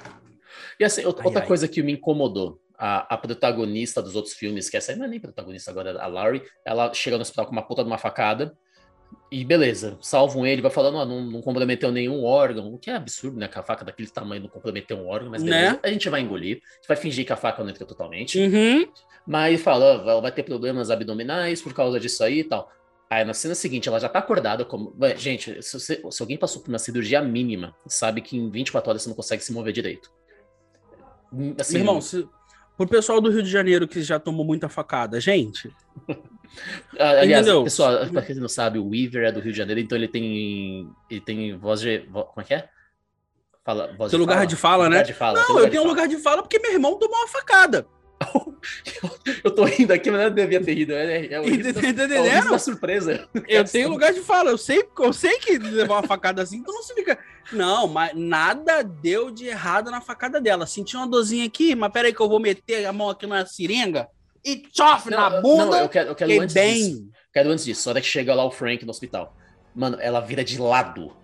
E 0.80 0.84
assim, 0.84 1.02
Ai, 1.02 1.08
outra 1.08 1.41
ai. 1.41 1.45
coisa 1.45 1.67
que 1.67 1.82
me 1.84 1.93
incomodou. 1.93 2.60
A, 2.83 3.13
a 3.13 3.17
protagonista 3.17 4.01
dos 4.01 4.15
outros 4.15 4.33
filmes, 4.33 4.67
que 4.67 4.75
essa 4.75 4.91
aí 4.91 4.97
não 4.97 5.05
é 5.05 5.07
nem 5.07 5.19
protagonista 5.19 5.69
agora, 5.69 6.01
a 6.01 6.07
Laurie, 6.07 6.41
ela 6.65 6.91
chega 6.95 7.15
no 7.15 7.21
hospital 7.21 7.45
com 7.45 7.51
uma 7.51 7.61
puta 7.61 7.83
de 7.83 7.87
uma 7.89 7.97
facada. 7.99 8.57
E 9.29 9.43
beleza, 9.45 9.97
salvam 10.01 10.45
ele, 10.47 10.61
vai 10.61 10.71
falando, 10.71 10.97
ó, 10.97 11.05
não, 11.05 11.21
não 11.21 11.41
comprometeu 11.41 11.91
nenhum 11.91 12.23
órgão, 12.23 12.73
o 12.73 12.79
que 12.79 12.89
é 12.89 12.95
absurdo, 12.95 13.37
né? 13.37 13.47
Que 13.47 13.59
a 13.59 13.61
faca 13.61 13.85
daquele 13.85 14.09
tamanho 14.09 14.41
não 14.43 14.49
comprometeu 14.49 14.97
um 14.97 15.07
órgão, 15.07 15.29
mas 15.29 15.43
beleza, 15.43 15.73
Né? 15.73 15.79
a 15.83 15.89
gente 15.89 16.09
vai 16.09 16.21
engolir, 16.21 16.57
a 16.63 16.75
gente 16.77 16.87
vai 16.87 16.97
fingir 16.97 17.25
que 17.25 17.31
a 17.33 17.35
faca 17.35 17.61
não 17.63 17.69
entrou 17.69 17.87
totalmente. 17.87 18.39
Uhum. 18.39 18.91
Mas 19.27 19.61
fala, 19.61 19.85
ó, 19.85 20.03
vai- 20.03 20.21
vai 20.21 20.31
ter 20.31 20.43
problemas 20.43 20.89
abdominais 20.89 21.61
por 21.61 21.73
causa 21.73 21.99
disso 21.99 22.23
aí 22.23 22.39
e 22.39 22.43
tal. 22.45 22.67
Aí 23.09 23.23
na 23.25 23.33
cena 23.33 23.53
seguinte, 23.53 23.87
ela 23.89 23.99
já 23.99 24.09
tá 24.09 24.17
acordada 24.19 24.65
como. 24.65 24.95
Gente, 25.17 25.61
se, 25.61 25.77
você- 25.79 26.01
se 26.09 26.21
alguém 26.23 26.37
passou 26.37 26.61
por 26.63 26.69
uma 26.69 26.79
cirurgia 26.79 27.21
mínima, 27.21 27.75
sabe 27.87 28.21
que 28.21 28.35
em 28.37 28.49
24 28.49 28.89
horas 28.89 29.03
você 29.03 29.09
não 29.09 29.15
consegue 29.15 29.43
se 29.43 29.53
mover 29.53 29.71
direito. 29.73 30.09
Hum, 31.33 31.53
Assim, 31.59 31.73
Meu 31.73 31.81
irmão, 31.83 32.01
se, 32.01 32.27
pro 32.77 32.88
pessoal 32.88 33.21
do 33.21 33.29
Rio 33.29 33.43
de 33.43 33.49
Janeiro 33.49 33.88
que 33.88 34.01
já 34.01 34.19
tomou 34.19 34.45
muita 34.45 34.67
facada, 34.69 35.19
gente, 35.19 35.73
ah, 36.99 37.10
aliás, 37.21 37.45
entendeu? 37.45 37.63
pessoal, 37.63 38.05
pra 38.07 38.21
quem 38.21 38.36
não 38.36 38.47
sabe, 38.49 38.79
o 38.79 38.89
Weaver 38.89 39.23
é 39.25 39.31
do 39.31 39.39
Rio 39.39 39.51
de 39.51 39.57
Janeiro, 39.57 39.79
então 39.81 39.97
ele 39.97 40.07
tem. 40.07 40.89
Ele 41.10 41.21
tem 41.21 41.55
voz 41.57 41.81
de. 41.81 41.99
como 42.12 42.31
é 42.38 42.43
que 42.43 42.53
é? 42.53 42.69
Fala, 43.63 43.93
voz 43.95 44.10
Seu 44.10 44.19
lugar 44.19 44.45
de 44.47 44.55
fala, 44.55 44.86
Lugar 44.86 44.97
né? 44.97 45.03
de 45.03 45.13
fala, 45.13 45.39
não, 45.39 45.47
lugar 45.49 45.62
eu 45.62 45.65
de 45.65 45.71
tenho 45.71 45.81
um 45.84 45.86
fala. 45.86 45.95
lugar 45.95 46.07
de 46.07 46.17
fala 46.17 46.41
porque 46.41 46.60
meu 46.60 46.71
irmão 46.73 46.97
tomou 46.97 47.15
uma 47.17 47.27
facada. 47.27 47.86
Eu 49.43 49.51
tô 49.51 49.63
rindo 49.65 49.91
aqui, 49.91 50.11
mas 50.11 50.21
não 50.21 50.31
devia 50.31 50.63
ter 50.63 50.73
rido. 50.73 50.93
É, 50.93 51.25
é 51.25 51.33
é 51.33 51.39
o 51.41 51.43
riso 51.43 52.49
da 52.49 52.59
surpresa. 52.59 53.27
Eu 53.47 53.65
tenho 53.65 53.89
lugar 53.89 54.13
de 54.13 54.21
fala, 54.21 54.51
eu 54.51 54.57
sei, 54.57 54.83
eu 54.99 55.13
sei 55.13 55.37
que 55.39 55.57
levar 55.57 55.95
uma 55.95 56.07
facada 56.07 56.41
assim, 56.41 56.63
tu 56.63 56.71
não 56.71 56.83
se 56.83 56.93
fica. 56.93 57.17
Não, 57.51 57.87
mas 57.87 58.11
nada 58.15 58.83
deu 58.83 59.31
de 59.31 59.47
errado 59.47 59.89
na 59.89 59.99
facada 60.01 60.39
dela. 60.39 60.65
Senti 60.65 60.95
uma 60.95 61.07
dorzinha 61.07 61.45
aqui, 61.45 61.75
mas 61.75 61.91
peraí 61.91 62.13
que 62.13 62.21
eu 62.21 62.29
vou 62.29 62.39
meter 62.39 62.85
a 62.85 62.93
mão 62.93 63.09
aqui 63.09 63.25
na 63.25 63.45
seringa 63.45 64.07
e 64.45 64.57
tchof 64.57 65.09
Não, 65.09 65.17
na 65.29 65.35
eu- 65.37 65.41
bunda. 65.41 65.65
Não, 65.65 65.77
eu 65.79 65.89
quero, 65.89 66.09
eu 66.09 66.15
quero 66.15 66.41
antes 66.41 66.53
bem. 66.53 66.73
disso. 66.75 67.09
Quero 67.33 67.49
antes 67.49 67.65
disso. 67.65 67.81
Só 67.81 67.89
hora 67.91 68.01
que 68.01 68.07
chega 68.07 68.33
lá 68.35 68.45
o 68.45 68.51
Frank 68.51 68.83
no 68.85 68.91
hospital. 68.91 69.35
Mano, 69.75 69.97
ela 69.99 70.19
vira 70.19 70.43
de 70.43 70.59
lado. 70.59 71.15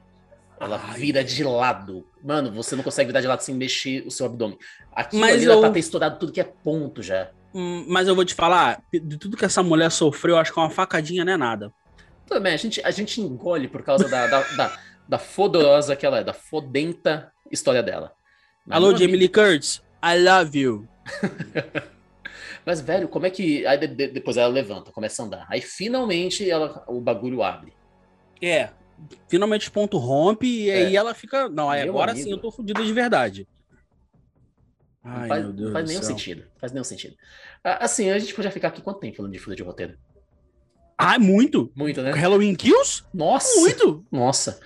Ela 0.60 0.82
Ai. 0.84 1.00
vira 1.00 1.24
de 1.24 1.44
lado. 1.44 2.08
Mano, 2.24 2.52
você 2.52 2.76
não 2.76 2.84
consegue 2.84 3.08
virar 3.08 3.22
de 3.22 3.28
lado 3.28 3.42
sem 3.42 3.54
mexer 3.56 4.04
o 4.06 4.12
seu 4.12 4.26
abdômen. 4.26 4.58
Aquilo 4.92 5.22
Mas 5.22 5.36
ali 5.36 5.46
eu- 5.46 5.60
pra 5.60 5.70
ter 5.70 5.80
estourado 5.80 6.18
tudo 6.20 6.32
que 6.32 6.42
é 6.42 6.44
ponto 6.44 7.02
já. 7.04 7.30
Hum, 7.54 7.86
Mas 7.88 8.08
eu 8.08 8.16
vou 8.16 8.26
te 8.26 8.34
falar, 8.34 8.82
de 8.92 9.18
tudo 9.18 9.38
que 9.38 9.46
essa 9.46 9.62
mulher 9.64 9.92
sofreu, 9.92 10.36
eu 10.36 10.40
acho 10.42 10.52
que 10.54 10.60
uma 10.60 10.70
facadinha 10.70 11.24
não 11.24 11.34
é 11.34 11.38
nada. 11.38 11.72
Também, 12.28 12.54
a 12.54 12.58
gente, 12.58 12.82
a 12.84 12.92
gente 12.92 13.22
engole 13.22 13.68
por 13.68 13.84
causa 13.84 14.08
da, 14.10 14.28
da, 14.28 14.42
da, 14.56 14.80
da 15.08 15.18
fodorosa 15.20 15.96
que 15.96 16.06
ela 16.06 16.20
é, 16.20 16.24
da 16.24 16.34
fodenta 16.34 17.32
história 17.52 17.82
dela. 17.82 18.12
Mas, 18.66 18.76
Alô, 18.78 18.96
Jamie 18.96 19.16
Lee 19.16 19.30
Curtis, 19.30 19.82
I 20.04 20.20
love 20.20 20.60
you. 20.60 20.88
Mas, 22.66 22.82
velho, 22.82 23.08
como 23.08 23.26
é 23.26 23.30
que. 23.30 23.66
Aí 23.66 23.78
de- 23.78 23.88
de- 23.88 24.08
depois 24.10 24.36
ela 24.36 24.50
levanta, 24.52 24.92
começa 24.92 25.22
a 25.22 25.26
andar. 25.26 25.46
Aí 25.50 25.62
finalmente 25.62 26.50
ela, 26.50 26.84
o 26.88 27.00
bagulho 27.00 27.42
abre. 27.42 27.72
É, 28.42 28.70
finalmente 29.30 29.70
o 29.70 29.72
ponto 29.72 29.98
rompe 29.98 30.66
e 30.66 30.72
aí 30.72 30.96
é. 30.96 30.98
ela 30.98 31.14
fica. 31.14 31.50
Não, 31.50 31.70
aí 31.70 31.82
agora 31.82 32.12
amigo. 32.12 32.26
sim 32.26 32.32
eu 32.32 32.38
tô 32.38 32.52
fodida 32.52 32.84
de 32.84 32.94
verdade. 32.94 33.48
Ai, 35.04 35.22
não 35.22 35.28
faz, 35.28 35.44
meu 35.44 35.54
Deus 35.54 35.68
não 35.68 35.74
faz 35.74 35.88
nenhum 35.88 36.02
céu. 36.02 36.10
sentido. 36.10 36.44
Faz 36.60 36.72
nenhum 36.72 36.84
sentido. 36.84 37.16
Assim, 37.64 38.10
a 38.10 38.20
gente 38.20 38.34
podia 38.34 38.52
ficar 38.52 38.70
aqui 38.70 38.82
quanto 38.82 39.00
tempo 39.00 39.18
falando 39.18 39.32
de 39.32 39.40
fila 39.40 39.56
de 39.56 39.64
roteiro? 39.64 39.98
Ah, 40.98 41.20
muito. 41.20 41.72
Muito, 41.76 42.02
né? 42.02 42.12
Halloween 42.12 42.56
Kills? 42.56 43.04
Nossa. 43.14 43.60
Muito. 43.60 44.06
Nossa. 44.12 44.60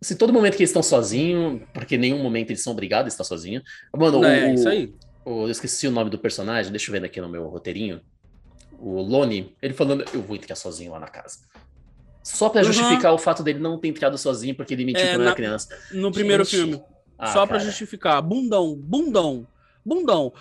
Assim, 0.00 0.14
todo 0.14 0.32
momento 0.32 0.56
que 0.56 0.62
eles 0.62 0.70
estão 0.70 0.82
sozinhos, 0.82 1.62
porque 1.72 1.96
em 1.96 1.98
nenhum 1.98 2.22
momento 2.22 2.50
eles 2.50 2.62
são 2.62 2.72
obrigados 2.72 3.06
a 3.06 3.14
estar 3.14 3.24
sozinhos. 3.24 3.64
Mano, 3.96 4.24
é, 4.24 4.50
o, 4.50 4.54
isso 4.54 4.68
aí. 4.68 4.94
O, 5.24 5.44
eu 5.44 5.50
esqueci 5.50 5.88
o 5.88 5.90
nome 5.90 6.10
do 6.10 6.18
personagem, 6.18 6.70
deixa 6.70 6.90
eu 6.90 6.92
ver 6.92 7.04
aqui 7.04 7.20
no 7.20 7.28
meu 7.28 7.46
roteirinho. 7.48 8.00
O 8.78 9.00
Lone, 9.00 9.56
ele 9.60 9.74
falando, 9.74 10.04
eu 10.14 10.22
vou 10.22 10.38
ficar 10.38 10.54
sozinho 10.54 10.92
lá 10.92 11.00
na 11.00 11.08
casa. 11.08 11.40
Só 12.22 12.48
para 12.48 12.60
uhum. 12.60 12.72
justificar 12.72 13.12
o 13.12 13.18
fato 13.18 13.42
dele 13.42 13.58
não 13.58 13.78
ter 13.78 13.88
entrado 13.88 14.18
sozinho 14.18 14.54
porque 14.54 14.74
ele 14.74 14.84
mentiu 14.84 15.02
é, 15.02 15.10
quando 15.10 15.20
na, 15.20 15.26
era 15.26 15.34
criança. 15.34 15.68
No 15.92 16.04
Gente. 16.04 16.14
primeiro 16.14 16.44
filme. 16.44 16.82
Ah, 17.18 17.32
Só 17.32 17.46
para 17.46 17.58
justificar. 17.58 18.22
Bundão, 18.22 18.76
bundão, 18.76 19.46
bundão. 19.84 20.32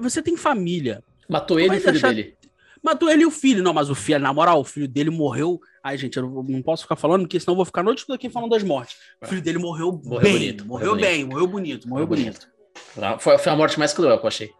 Você 0.00 0.20
tem 0.20 0.36
família. 0.36 1.02
Matou 1.28 1.58
ele 1.58 1.76
e 1.76 1.78
o 1.78 1.80
filho 1.80 2.00
dele. 2.00 2.36
Matou 2.82 3.10
ele 3.10 3.22
e 3.22 3.26
o 3.26 3.30
filho. 3.30 3.62
Não, 3.62 3.72
mas 3.72 3.88
o 3.88 3.94
filho, 3.94 4.18
na 4.18 4.32
moral, 4.32 4.60
o 4.60 4.64
filho 4.64 4.88
dele 4.88 5.10
morreu. 5.10 5.60
Ai, 5.82 5.96
gente, 5.96 6.16
eu 6.16 6.44
não 6.46 6.62
posso 6.62 6.82
ficar 6.82 6.96
falando, 6.96 7.22
porque 7.22 7.38
senão 7.38 7.52
eu 7.52 7.56
vou 7.56 7.64
ficar 7.64 7.80
a 7.80 7.84
noite 7.84 8.04
toda 8.04 8.16
aqui 8.16 8.28
falando 8.28 8.50
das 8.50 8.62
mortes. 8.62 8.96
O 9.22 9.26
filho 9.26 9.40
dele 9.40 9.58
morreu, 9.58 10.00
morreu 10.04 10.20
bem. 10.20 10.32
Bonito, 10.32 10.66
morreu, 10.66 10.88
morreu 10.90 11.00
bem, 11.00 11.24
morreu 11.24 11.46
bonito, 11.46 11.88
morreu 11.88 12.06
bonito. 12.06 12.48
bonito. 12.94 13.20
Foi, 13.20 13.38
foi 13.38 13.52
a 13.52 13.56
morte 13.56 13.78
mais 13.78 13.92
cruel 13.92 14.18
que 14.18 14.24
eu 14.24 14.28
achei. 14.28 14.50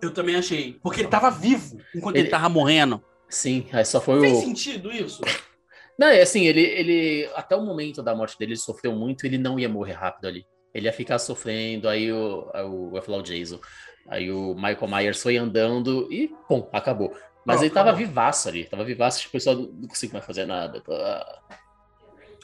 Eu 0.00 0.10
também 0.10 0.34
achei. 0.34 0.78
Porque 0.82 1.00
ele 1.00 1.08
tava 1.08 1.30
vivo 1.30 1.78
enquanto 1.94 2.16
ele, 2.16 2.24
ele 2.24 2.30
tava 2.30 2.48
morrendo. 2.48 3.02
Sim, 3.28 3.66
aí 3.72 3.84
só 3.84 4.00
foi 4.00 4.20
Fez 4.20 4.32
o. 4.32 4.34
Fez 4.36 4.48
sentido 4.48 4.90
isso? 4.90 5.22
Não, 5.98 6.08
é 6.08 6.22
assim, 6.22 6.46
ele, 6.46 6.60
ele. 6.60 7.30
Até 7.34 7.56
o 7.56 7.62
momento 7.62 8.02
da 8.02 8.14
morte 8.14 8.38
dele, 8.38 8.52
ele 8.52 8.58
sofreu 8.58 8.92
muito, 8.92 9.26
ele 9.26 9.38
não 9.38 9.58
ia 9.58 9.68
morrer 9.68 9.92
rápido 9.92 10.26
ali. 10.26 10.46
Ele 10.74 10.86
ia 10.86 10.92
ficar 10.92 11.18
sofrendo, 11.18 11.88
aí 11.88 12.12
o. 12.12 12.50
o 12.54 12.90
eu 12.90 12.92
ia 12.94 13.02
falar 13.02 13.18
o 13.18 13.22
Jason. 13.22 13.60
Aí 14.08 14.30
o 14.30 14.54
Michael 14.54 14.88
Myers 14.88 15.22
foi 15.22 15.36
andando 15.36 16.12
e, 16.12 16.28
pum, 16.48 16.68
acabou. 16.72 17.16
Mas 17.44 17.60
ele 17.60 17.70
tava 17.70 17.90
acabou. 17.90 18.06
vivaço 18.06 18.48
ali, 18.48 18.64
tava 18.64 18.84
vivaço, 18.84 19.20
tipo, 19.20 19.30
o 19.30 19.32
pessoal 19.32 19.56
não 19.56 19.88
conseguiu 19.88 20.14
mais 20.14 20.24
fazer 20.24 20.46
nada. 20.46 20.80
Tá... 20.80 21.42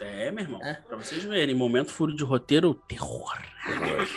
É, 0.01 0.30
meu 0.30 0.44
irmão. 0.44 0.62
É. 0.62 0.74
Pra 0.74 0.96
vocês 0.96 1.22
verem, 1.24 1.55
momento 1.55 1.90
furo 1.90 2.14
de 2.14 2.22
roteiro, 2.22 2.74
terror. 2.74 3.36
terror. 3.66 4.09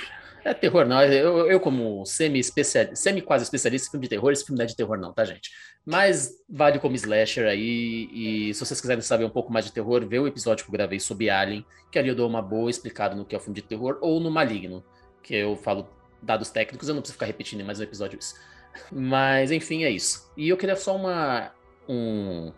É 0.44 0.54
terror, 0.54 0.86
não. 0.86 1.04
Eu, 1.04 1.48
eu 1.48 1.60
como 1.60 2.06
semi-especialista, 2.06 2.96
semi-quase 2.96 3.44
especialista 3.44 3.88
em 3.88 3.92
filme 3.92 4.06
de 4.06 4.10
terror, 4.10 4.32
esse 4.32 4.44
filme 4.44 4.58
não 4.58 4.64
é 4.64 4.68
de 4.68 4.76
terror, 4.76 4.98
não, 4.98 5.14
tá, 5.14 5.24
gente? 5.24 5.52
Mas 5.86 6.32
vale 6.50 6.80
como 6.80 6.96
slasher 6.96 7.48
aí. 7.48 8.10
E 8.12 8.54
se 8.54 8.60
vocês 8.60 8.82
quiserem 8.82 9.02
saber 9.02 9.26
um 9.26 9.30
pouco 9.30 9.54
mais 9.54 9.66
de 9.66 9.72
terror, 9.72 10.06
vê 10.08 10.20
o 10.20 10.28
episódio 10.28 10.66
que 10.66 10.70
eu 10.70 10.74
gravei 10.74 11.00
sobre 11.00 11.30
Alien, 11.30 11.66
que 11.92 12.00
ali 12.00 12.10
eu 12.10 12.16
dou 12.16 12.28
uma 12.28 12.42
boa 12.42 12.70
explicada 12.70 13.16
no 13.16 13.26
que 13.26 13.36
é 13.36 13.38
o 13.38 13.42
filme 13.42 13.56
de 13.56 13.68
terror, 13.68 14.00
ou 14.02 14.20
no 14.20 14.32
Maligno, 14.32 14.84
que 15.22 15.36
eu 15.36 15.56
falo 15.56 15.88
dados 16.22 16.50
técnicos, 16.50 16.88
eu 16.88 16.96
não 16.96 17.02
preciso 17.02 17.16
ficar 17.16 17.26
repetindo 17.26 17.62
em 17.62 17.64
mais 17.64 17.80
um 17.80 17.84
episódio 17.84 18.18
isso. 18.18 18.36
Mas, 18.92 19.52
enfim, 19.52 19.84
é 19.84 19.90
isso. 19.90 20.32
E 20.36 20.50
eu 20.50 20.58
queria 20.58 20.76
só 20.76 20.96
uma. 20.96 21.52
Um, 21.88 22.52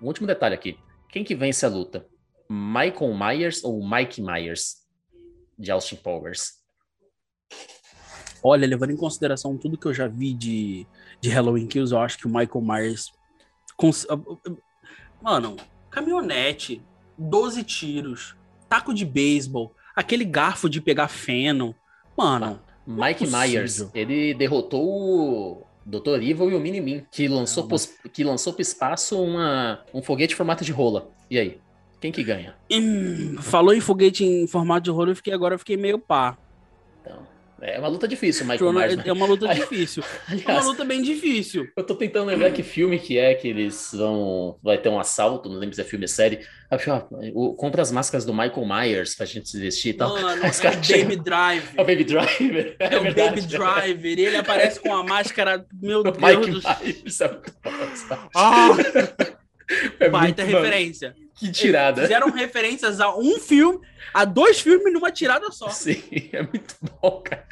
um 0.00 0.06
último 0.06 0.26
detalhe 0.26 0.54
aqui. 0.54 0.78
Quem 1.08 1.24
que 1.24 1.34
vence 1.34 1.64
a 1.64 1.68
luta? 1.68 2.06
Michael 2.48 3.14
Myers 3.14 3.64
ou 3.64 3.82
Mike 3.88 4.20
Myers? 4.20 4.86
De 5.58 5.70
Austin 5.70 5.96
Powers. 5.96 6.57
Olha, 8.42 8.66
levando 8.66 8.90
em 8.90 8.96
consideração 8.96 9.56
tudo 9.56 9.76
que 9.76 9.86
eu 9.86 9.94
já 9.94 10.06
vi 10.06 10.32
de, 10.32 10.86
de 11.20 11.28
Halloween 11.28 11.66
Kills, 11.66 11.92
eu 11.92 12.00
acho 12.00 12.18
que 12.18 12.26
o 12.26 12.30
Michael 12.30 12.62
Myers. 12.62 13.12
Cons... 13.76 14.06
Mano, 15.20 15.56
caminhonete, 15.90 16.82
12 17.16 17.64
tiros, 17.64 18.36
taco 18.68 18.94
de 18.94 19.04
beisebol, 19.04 19.74
aquele 19.94 20.24
garfo 20.24 20.68
de 20.68 20.80
pegar 20.80 21.08
feno. 21.08 21.74
Mano. 22.16 22.60
Mike 22.86 23.24
é 23.24 23.26
Myers, 23.26 23.86
ele 23.92 24.32
derrotou 24.32 24.82
o 24.82 25.66
Dr. 25.84 26.22
Evil 26.22 26.50
e 26.50 26.54
o 26.54 26.60
Minimin, 26.60 27.04
que 27.10 27.28
lançou, 27.28 27.68
é 28.04 28.08
que 28.08 28.24
lançou 28.24 28.54
pro 28.54 28.62
espaço 28.62 29.22
uma, 29.22 29.84
um 29.92 30.00
foguete 30.00 30.32
em 30.32 30.36
formato 30.36 30.64
de 30.64 30.72
rola. 30.72 31.10
E 31.30 31.38
aí? 31.38 31.60
Quem 32.00 32.10
que 32.10 32.22
ganha? 32.22 32.54
Hum, 32.72 33.36
falou 33.42 33.74
em 33.74 33.80
foguete 33.80 34.24
em 34.24 34.46
formato 34.46 34.84
de 34.84 34.90
rola, 34.90 35.10
eu 35.10 35.16
fiquei 35.16 35.34
agora 35.34 35.54
eu 35.54 35.58
fiquei 35.58 35.76
meio 35.76 35.98
pá. 35.98 36.38
É 37.60 37.78
uma 37.78 37.88
luta 37.88 38.06
difícil, 38.06 38.46
Michael 38.46 38.72
Myers. 38.72 38.96
Né? 38.96 39.02
É 39.06 39.12
uma 39.12 39.26
luta 39.26 39.52
difícil. 39.52 40.04
Aliás, 40.28 40.46
é 40.48 40.52
uma 40.52 40.64
luta 40.64 40.84
bem 40.84 41.02
difícil. 41.02 41.68
Eu 41.76 41.84
tô 41.84 41.94
tentando 41.94 42.26
lembrar 42.26 42.52
que 42.52 42.62
filme 42.62 42.98
que 42.98 43.18
é 43.18 43.34
que 43.34 43.48
eles 43.48 43.90
vão. 43.92 44.58
Vai 44.62 44.78
ter 44.78 44.88
um 44.88 44.98
assalto, 44.98 45.48
não 45.48 45.58
lembro 45.58 45.74
se 45.74 45.80
é 45.80 45.84
filme 45.84 46.04
ou 46.04 46.08
série. 46.08 46.40
O, 47.34 47.54
compra 47.54 47.82
as 47.82 47.90
máscaras 47.90 48.24
do 48.24 48.32
Michael 48.32 48.66
Myers 48.66 49.14
pra 49.14 49.26
gente 49.26 49.48
se 49.48 49.58
vestir 49.58 49.90
e 49.90 49.94
tal. 49.94 50.10
Mano, 50.20 50.42
é 50.44 50.48
o 50.48 51.02
Baby 51.02 51.16
Driver. 51.16 51.72
É 51.76 51.82
o 51.82 51.84
Baby 51.84 52.04
Driver. 52.04 52.76
É, 52.78 52.94
é 52.94 52.98
o 52.98 53.14
Baby 53.14 53.40
Driver. 53.42 54.18
Ele 54.18 54.36
aparece 54.36 54.80
com 54.80 54.94
a 54.94 55.02
máscara. 55.02 55.66
Meu 55.80 56.02
Deus 56.02 56.16
Mike 56.16 56.50
do 56.50 57.10
céu. 57.10 57.40
Myers. 57.64 58.10
É 58.10 58.18
ah! 58.34 58.68
É 60.00 60.08
Baita 60.08 60.44
referência. 60.44 61.14
Que 61.38 61.52
tirada. 61.52 62.00
Eles 62.00 62.08
fizeram 62.08 62.30
referências 62.32 63.00
a 63.00 63.16
um 63.16 63.38
filme, 63.38 63.80
a 64.12 64.24
dois 64.24 64.60
filmes 64.60 64.92
numa 64.92 65.10
tirada 65.12 65.50
só. 65.52 65.68
Sim, 65.68 66.02
é 66.32 66.42
muito 66.42 66.76
bom, 67.00 67.22
cara. 67.24 67.46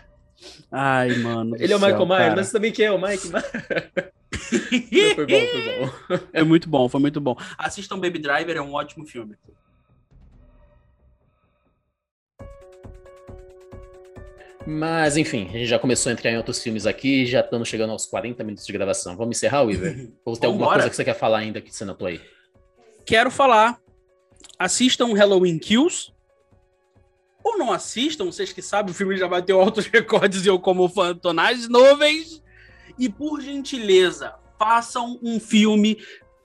Ai, 0.71 1.15
mano. 1.19 1.57
Ele 1.59 1.73
é 1.73 1.77
o 1.77 1.81
Michael 1.81 2.07
Myers, 2.07 2.35
mas 2.35 2.53
também 2.53 2.73
quem 2.73 2.87
é 2.87 2.91
o 2.91 3.01
Mike 3.01 3.29
Myers? 3.29 3.47
foi 5.15 5.27
bom, 5.27 5.47
foi 5.47 5.79
bom. 5.79 6.27
É 6.33 6.43
muito 6.43 6.69
bom, 6.69 6.89
foi 6.89 7.01
muito 7.01 7.21
bom. 7.21 7.37
Assistam 7.57 7.99
Baby 7.99 8.19
Driver, 8.19 8.57
é 8.57 8.61
um 8.61 8.75
ótimo 8.75 9.07
filme. 9.07 9.37
Mas, 14.67 15.17
enfim, 15.17 15.47
a 15.49 15.53
gente 15.53 15.67
já 15.67 15.79
começou 15.79 16.11
a 16.11 16.13
entrar 16.13 16.33
em 16.33 16.37
outros 16.37 16.61
filmes 16.61 16.87
aqui, 16.87 17.25
já 17.25 17.39
estamos 17.39 17.69
chegando 17.69 17.91
aos 17.91 18.05
40 18.05 18.43
minutos 18.43 18.67
de 18.67 18.73
gravação. 18.73 19.17
Vamos 19.17 19.37
encerrar, 19.37 19.63
Weaver? 19.63 20.11
Ou 20.27 20.37
tem 20.37 20.49
alguma 20.49 20.73
coisa 20.73 20.91
que 20.91 20.97
você 20.97 21.05
quer 21.05 21.15
falar 21.15 21.39
ainda 21.39 21.61
que 21.61 21.73
você 21.73 21.85
notou 21.85 22.09
aí? 22.09 22.21
Quero 23.07 23.31
falar. 23.31 23.81
Assistam 24.59 25.15
Halloween 25.15 25.59
Kills. 25.59 26.13
Ou 27.45 27.57
não 27.57 27.73
assistam, 27.73 28.25
vocês 28.25 28.53
que 28.53 28.61
sabem, 28.61 28.91
o 28.91 28.95
filme 28.95 29.17
já 29.17 29.29
bateu 29.29 29.61
altos 29.61 29.87
recordes 29.93 30.45
e 30.45 30.49
eu 30.49 30.59
como 30.59 30.89
fã 30.89 31.15
tonais 31.15 31.69
nuvens. 31.69 32.43
E 32.99 33.09
por 33.09 33.41
gentileza, 33.41 34.35
façam 34.59 35.19
um 35.23 35.39
filme 35.39 35.97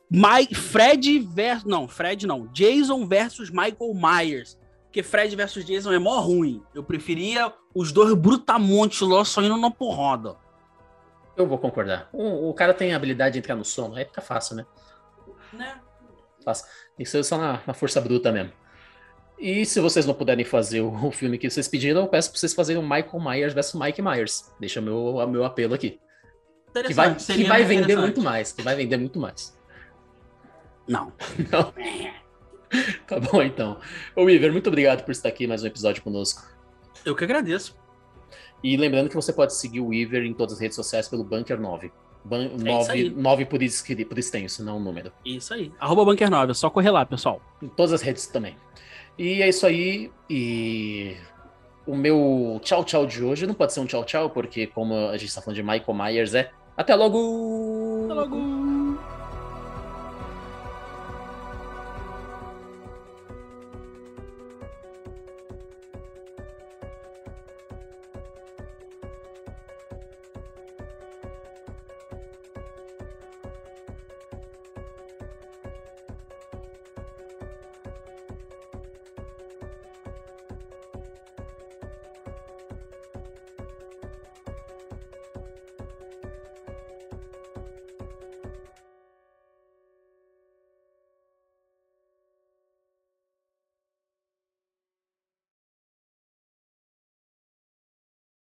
My, 0.10 0.54
Fred 0.54 1.20
versus. 1.20 1.64
Não, 1.66 1.88
Fred 1.88 2.28
não. 2.28 2.46
Jason 2.48 3.08
versus 3.08 3.50
Michael 3.50 3.94
Myers. 3.96 4.60
Porque 4.84 5.02
Fred 5.02 5.34
versus 5.36 5.66
Jason 5.66 5.94
é 5.94 5.98
mó 5.98 6.20
ruim. 6.20 6.62
Eu 6.76 6.84
preferia 6.84 7.52
os 7.74 7.94
dois 7.94 8.14
brutamontes 8.14 9.00
lá 9.02 9.24
só 9.24 9.42
indo 9.42 9.58
na 9.58 9.72
porrada. 9.72 10.36
Eu 11.36 11.48
vou 11.48 11.58
concordar. 11.58 12.10
O, 12.12 12.50
o, 12.50 12.54
cara 12.54 12.74
tem 12.74 12.94
a 12.94 12.98
habilidade 12.98 13.34
de 13.34 13.40
entrar 13.40 13.56
no 13.56 13.64
sono, 13.64 13.96
aí 13.96 14.04
fica 14.04 14.22
fácil, 14.22 14.58
né? 14.58 14.66
Né? 15.54 15.80
Fácil. 16.44 16.66
Tem 16.98 17.04
que 17.04 17.10
ser 17.10 17.24
só 17.24 17.38
na, 17.38 17.62
na, 17.66 17.74
força 17.74 18.00
bruta 18.02 18.32
mesmo. 18.32 18.52
E 19.38 19.66
se 19.66 19.80
vocês 19.80 20.06
não 20.06 20.14
puderem 20.14 20.46
fazer 20.46 20.82
o, 20.82 20.94
o 21.08 21.12
filme 21.12 21.38
que 21.38 21.50
vocês 21.50 21.68
pediram, 21.68 22.02
eu 22.02 22.08
peço 22.08 22.32
pra 22.32 22.40
vocês 22.40 22.54
fazerem 22.54 22.82
o 22.82 22.86
Michael 22.86 23.20
Myers 23.20 23.54
versus 23.54 23.80
Mike 23.80 24.02
Myers. 24.02 24.52
Deixa 24.60 24.82
meu, 24.82 25.26
meu 25.28 25.44
apelo 25.44 25.74
aqui. 25.74 26.00
Que 26.86 26.94
vai, 26.94 27.16
que 27.16 27.44
vai 27.44 27.64
vender 27.64 27.98
muito 27.98 28.22
mais. 28.22 28.52
Que 28.52 28.62
vai 28.62 28.76
vender 28.76 28.98
muito 28.98 29.20
mais. 29.20 29.58
Não. 30.88 31.12
Não. 31.52 31.74
tá 33.06 33.20
bom, 33.20 33.42
então. 33.42 33.80
Ô, 34.16 34.30
Iver, 34.30 34.52
muito 34.52 34.68
obrigado 34.68 35.04
por 35.04 35.12
estar 35.12 35.30
aqui 35.30 35.46
mais 35.46 35.64
um 35.64 35.68
episódio 35.68 36.02
conosco. 36.02 36.44
Eu 37.06 37.16
que 37.16 37.24
agradeço. 37.24 37.76
E 38.64 38.78
lembrando 38.78 39.10
que 39.10 39.16
você 39.16 39.34
pode 39.34 39.56
seguir 39.56 39.80
o 39.80 39.88
Weaver 39.88 40.24
em 40.24 40.34
todas 40.34 40.54
as 40.54 40.60
redes 40.60 40.76
sociais 40.76 41.08
pelo 41.08 41.24
Bunker 41.24 41.60
9. 41.60 41.92
Ban 42.24 42.46
é 42.46 42.50
9, 42.50 43.10
9 43.10 43.46
por, 43.46 43.60
por 44.10 44.20
extenso, 44.20 44.64
não 44.64 44.78
o 44.78 44.80
número. 44.80 45.12
Isso 45.26 45.54
aí. 45.54 45.72
Arroba 45.80 46.06
Bunker 46.06 46.30
9, 46.30 46.52
é 46.52 46.54
só 46.54 46.70
correr 46.70 46.92
lá, 46.92 47.06
pessoal. 47.06 47.42
Em 47.62 47.68
todas 47.68 47.94
as 47.94 48.02
redes 48.02 48.28
também. 48.28 48.56
E 49.18 49.42
é 49.42 49.50
isso 49.50 49.66
aí. 49.66 50.12
E 50.30 51.16
o 51.86 51.96
meu 51.96 52.60
tchau 52.64 52.84
tchau 52.84 53.06
de 53.06 53.24
hoje 53.24 53.48
não 53.48 53.54
pode 53.54 53.74
ser 53.74 53.80
um 53.80 53.86
tchau 53.86 54.04
tchau, 54.04 54.30
porque 54.30 54.68
como 54.68 54.96
a 55.10 55.18
gente 55.18 55.30
está 55.30 55.42
falando 55.42 55.56
de 55.56 55.64
Michael 55.64 55.94
Myers, 55.94 56.34
é 56.34 56.52
até 56.78 56.96
logo! 56.96 58.06
Até 58.06 58.14
logo! 58.14 58.61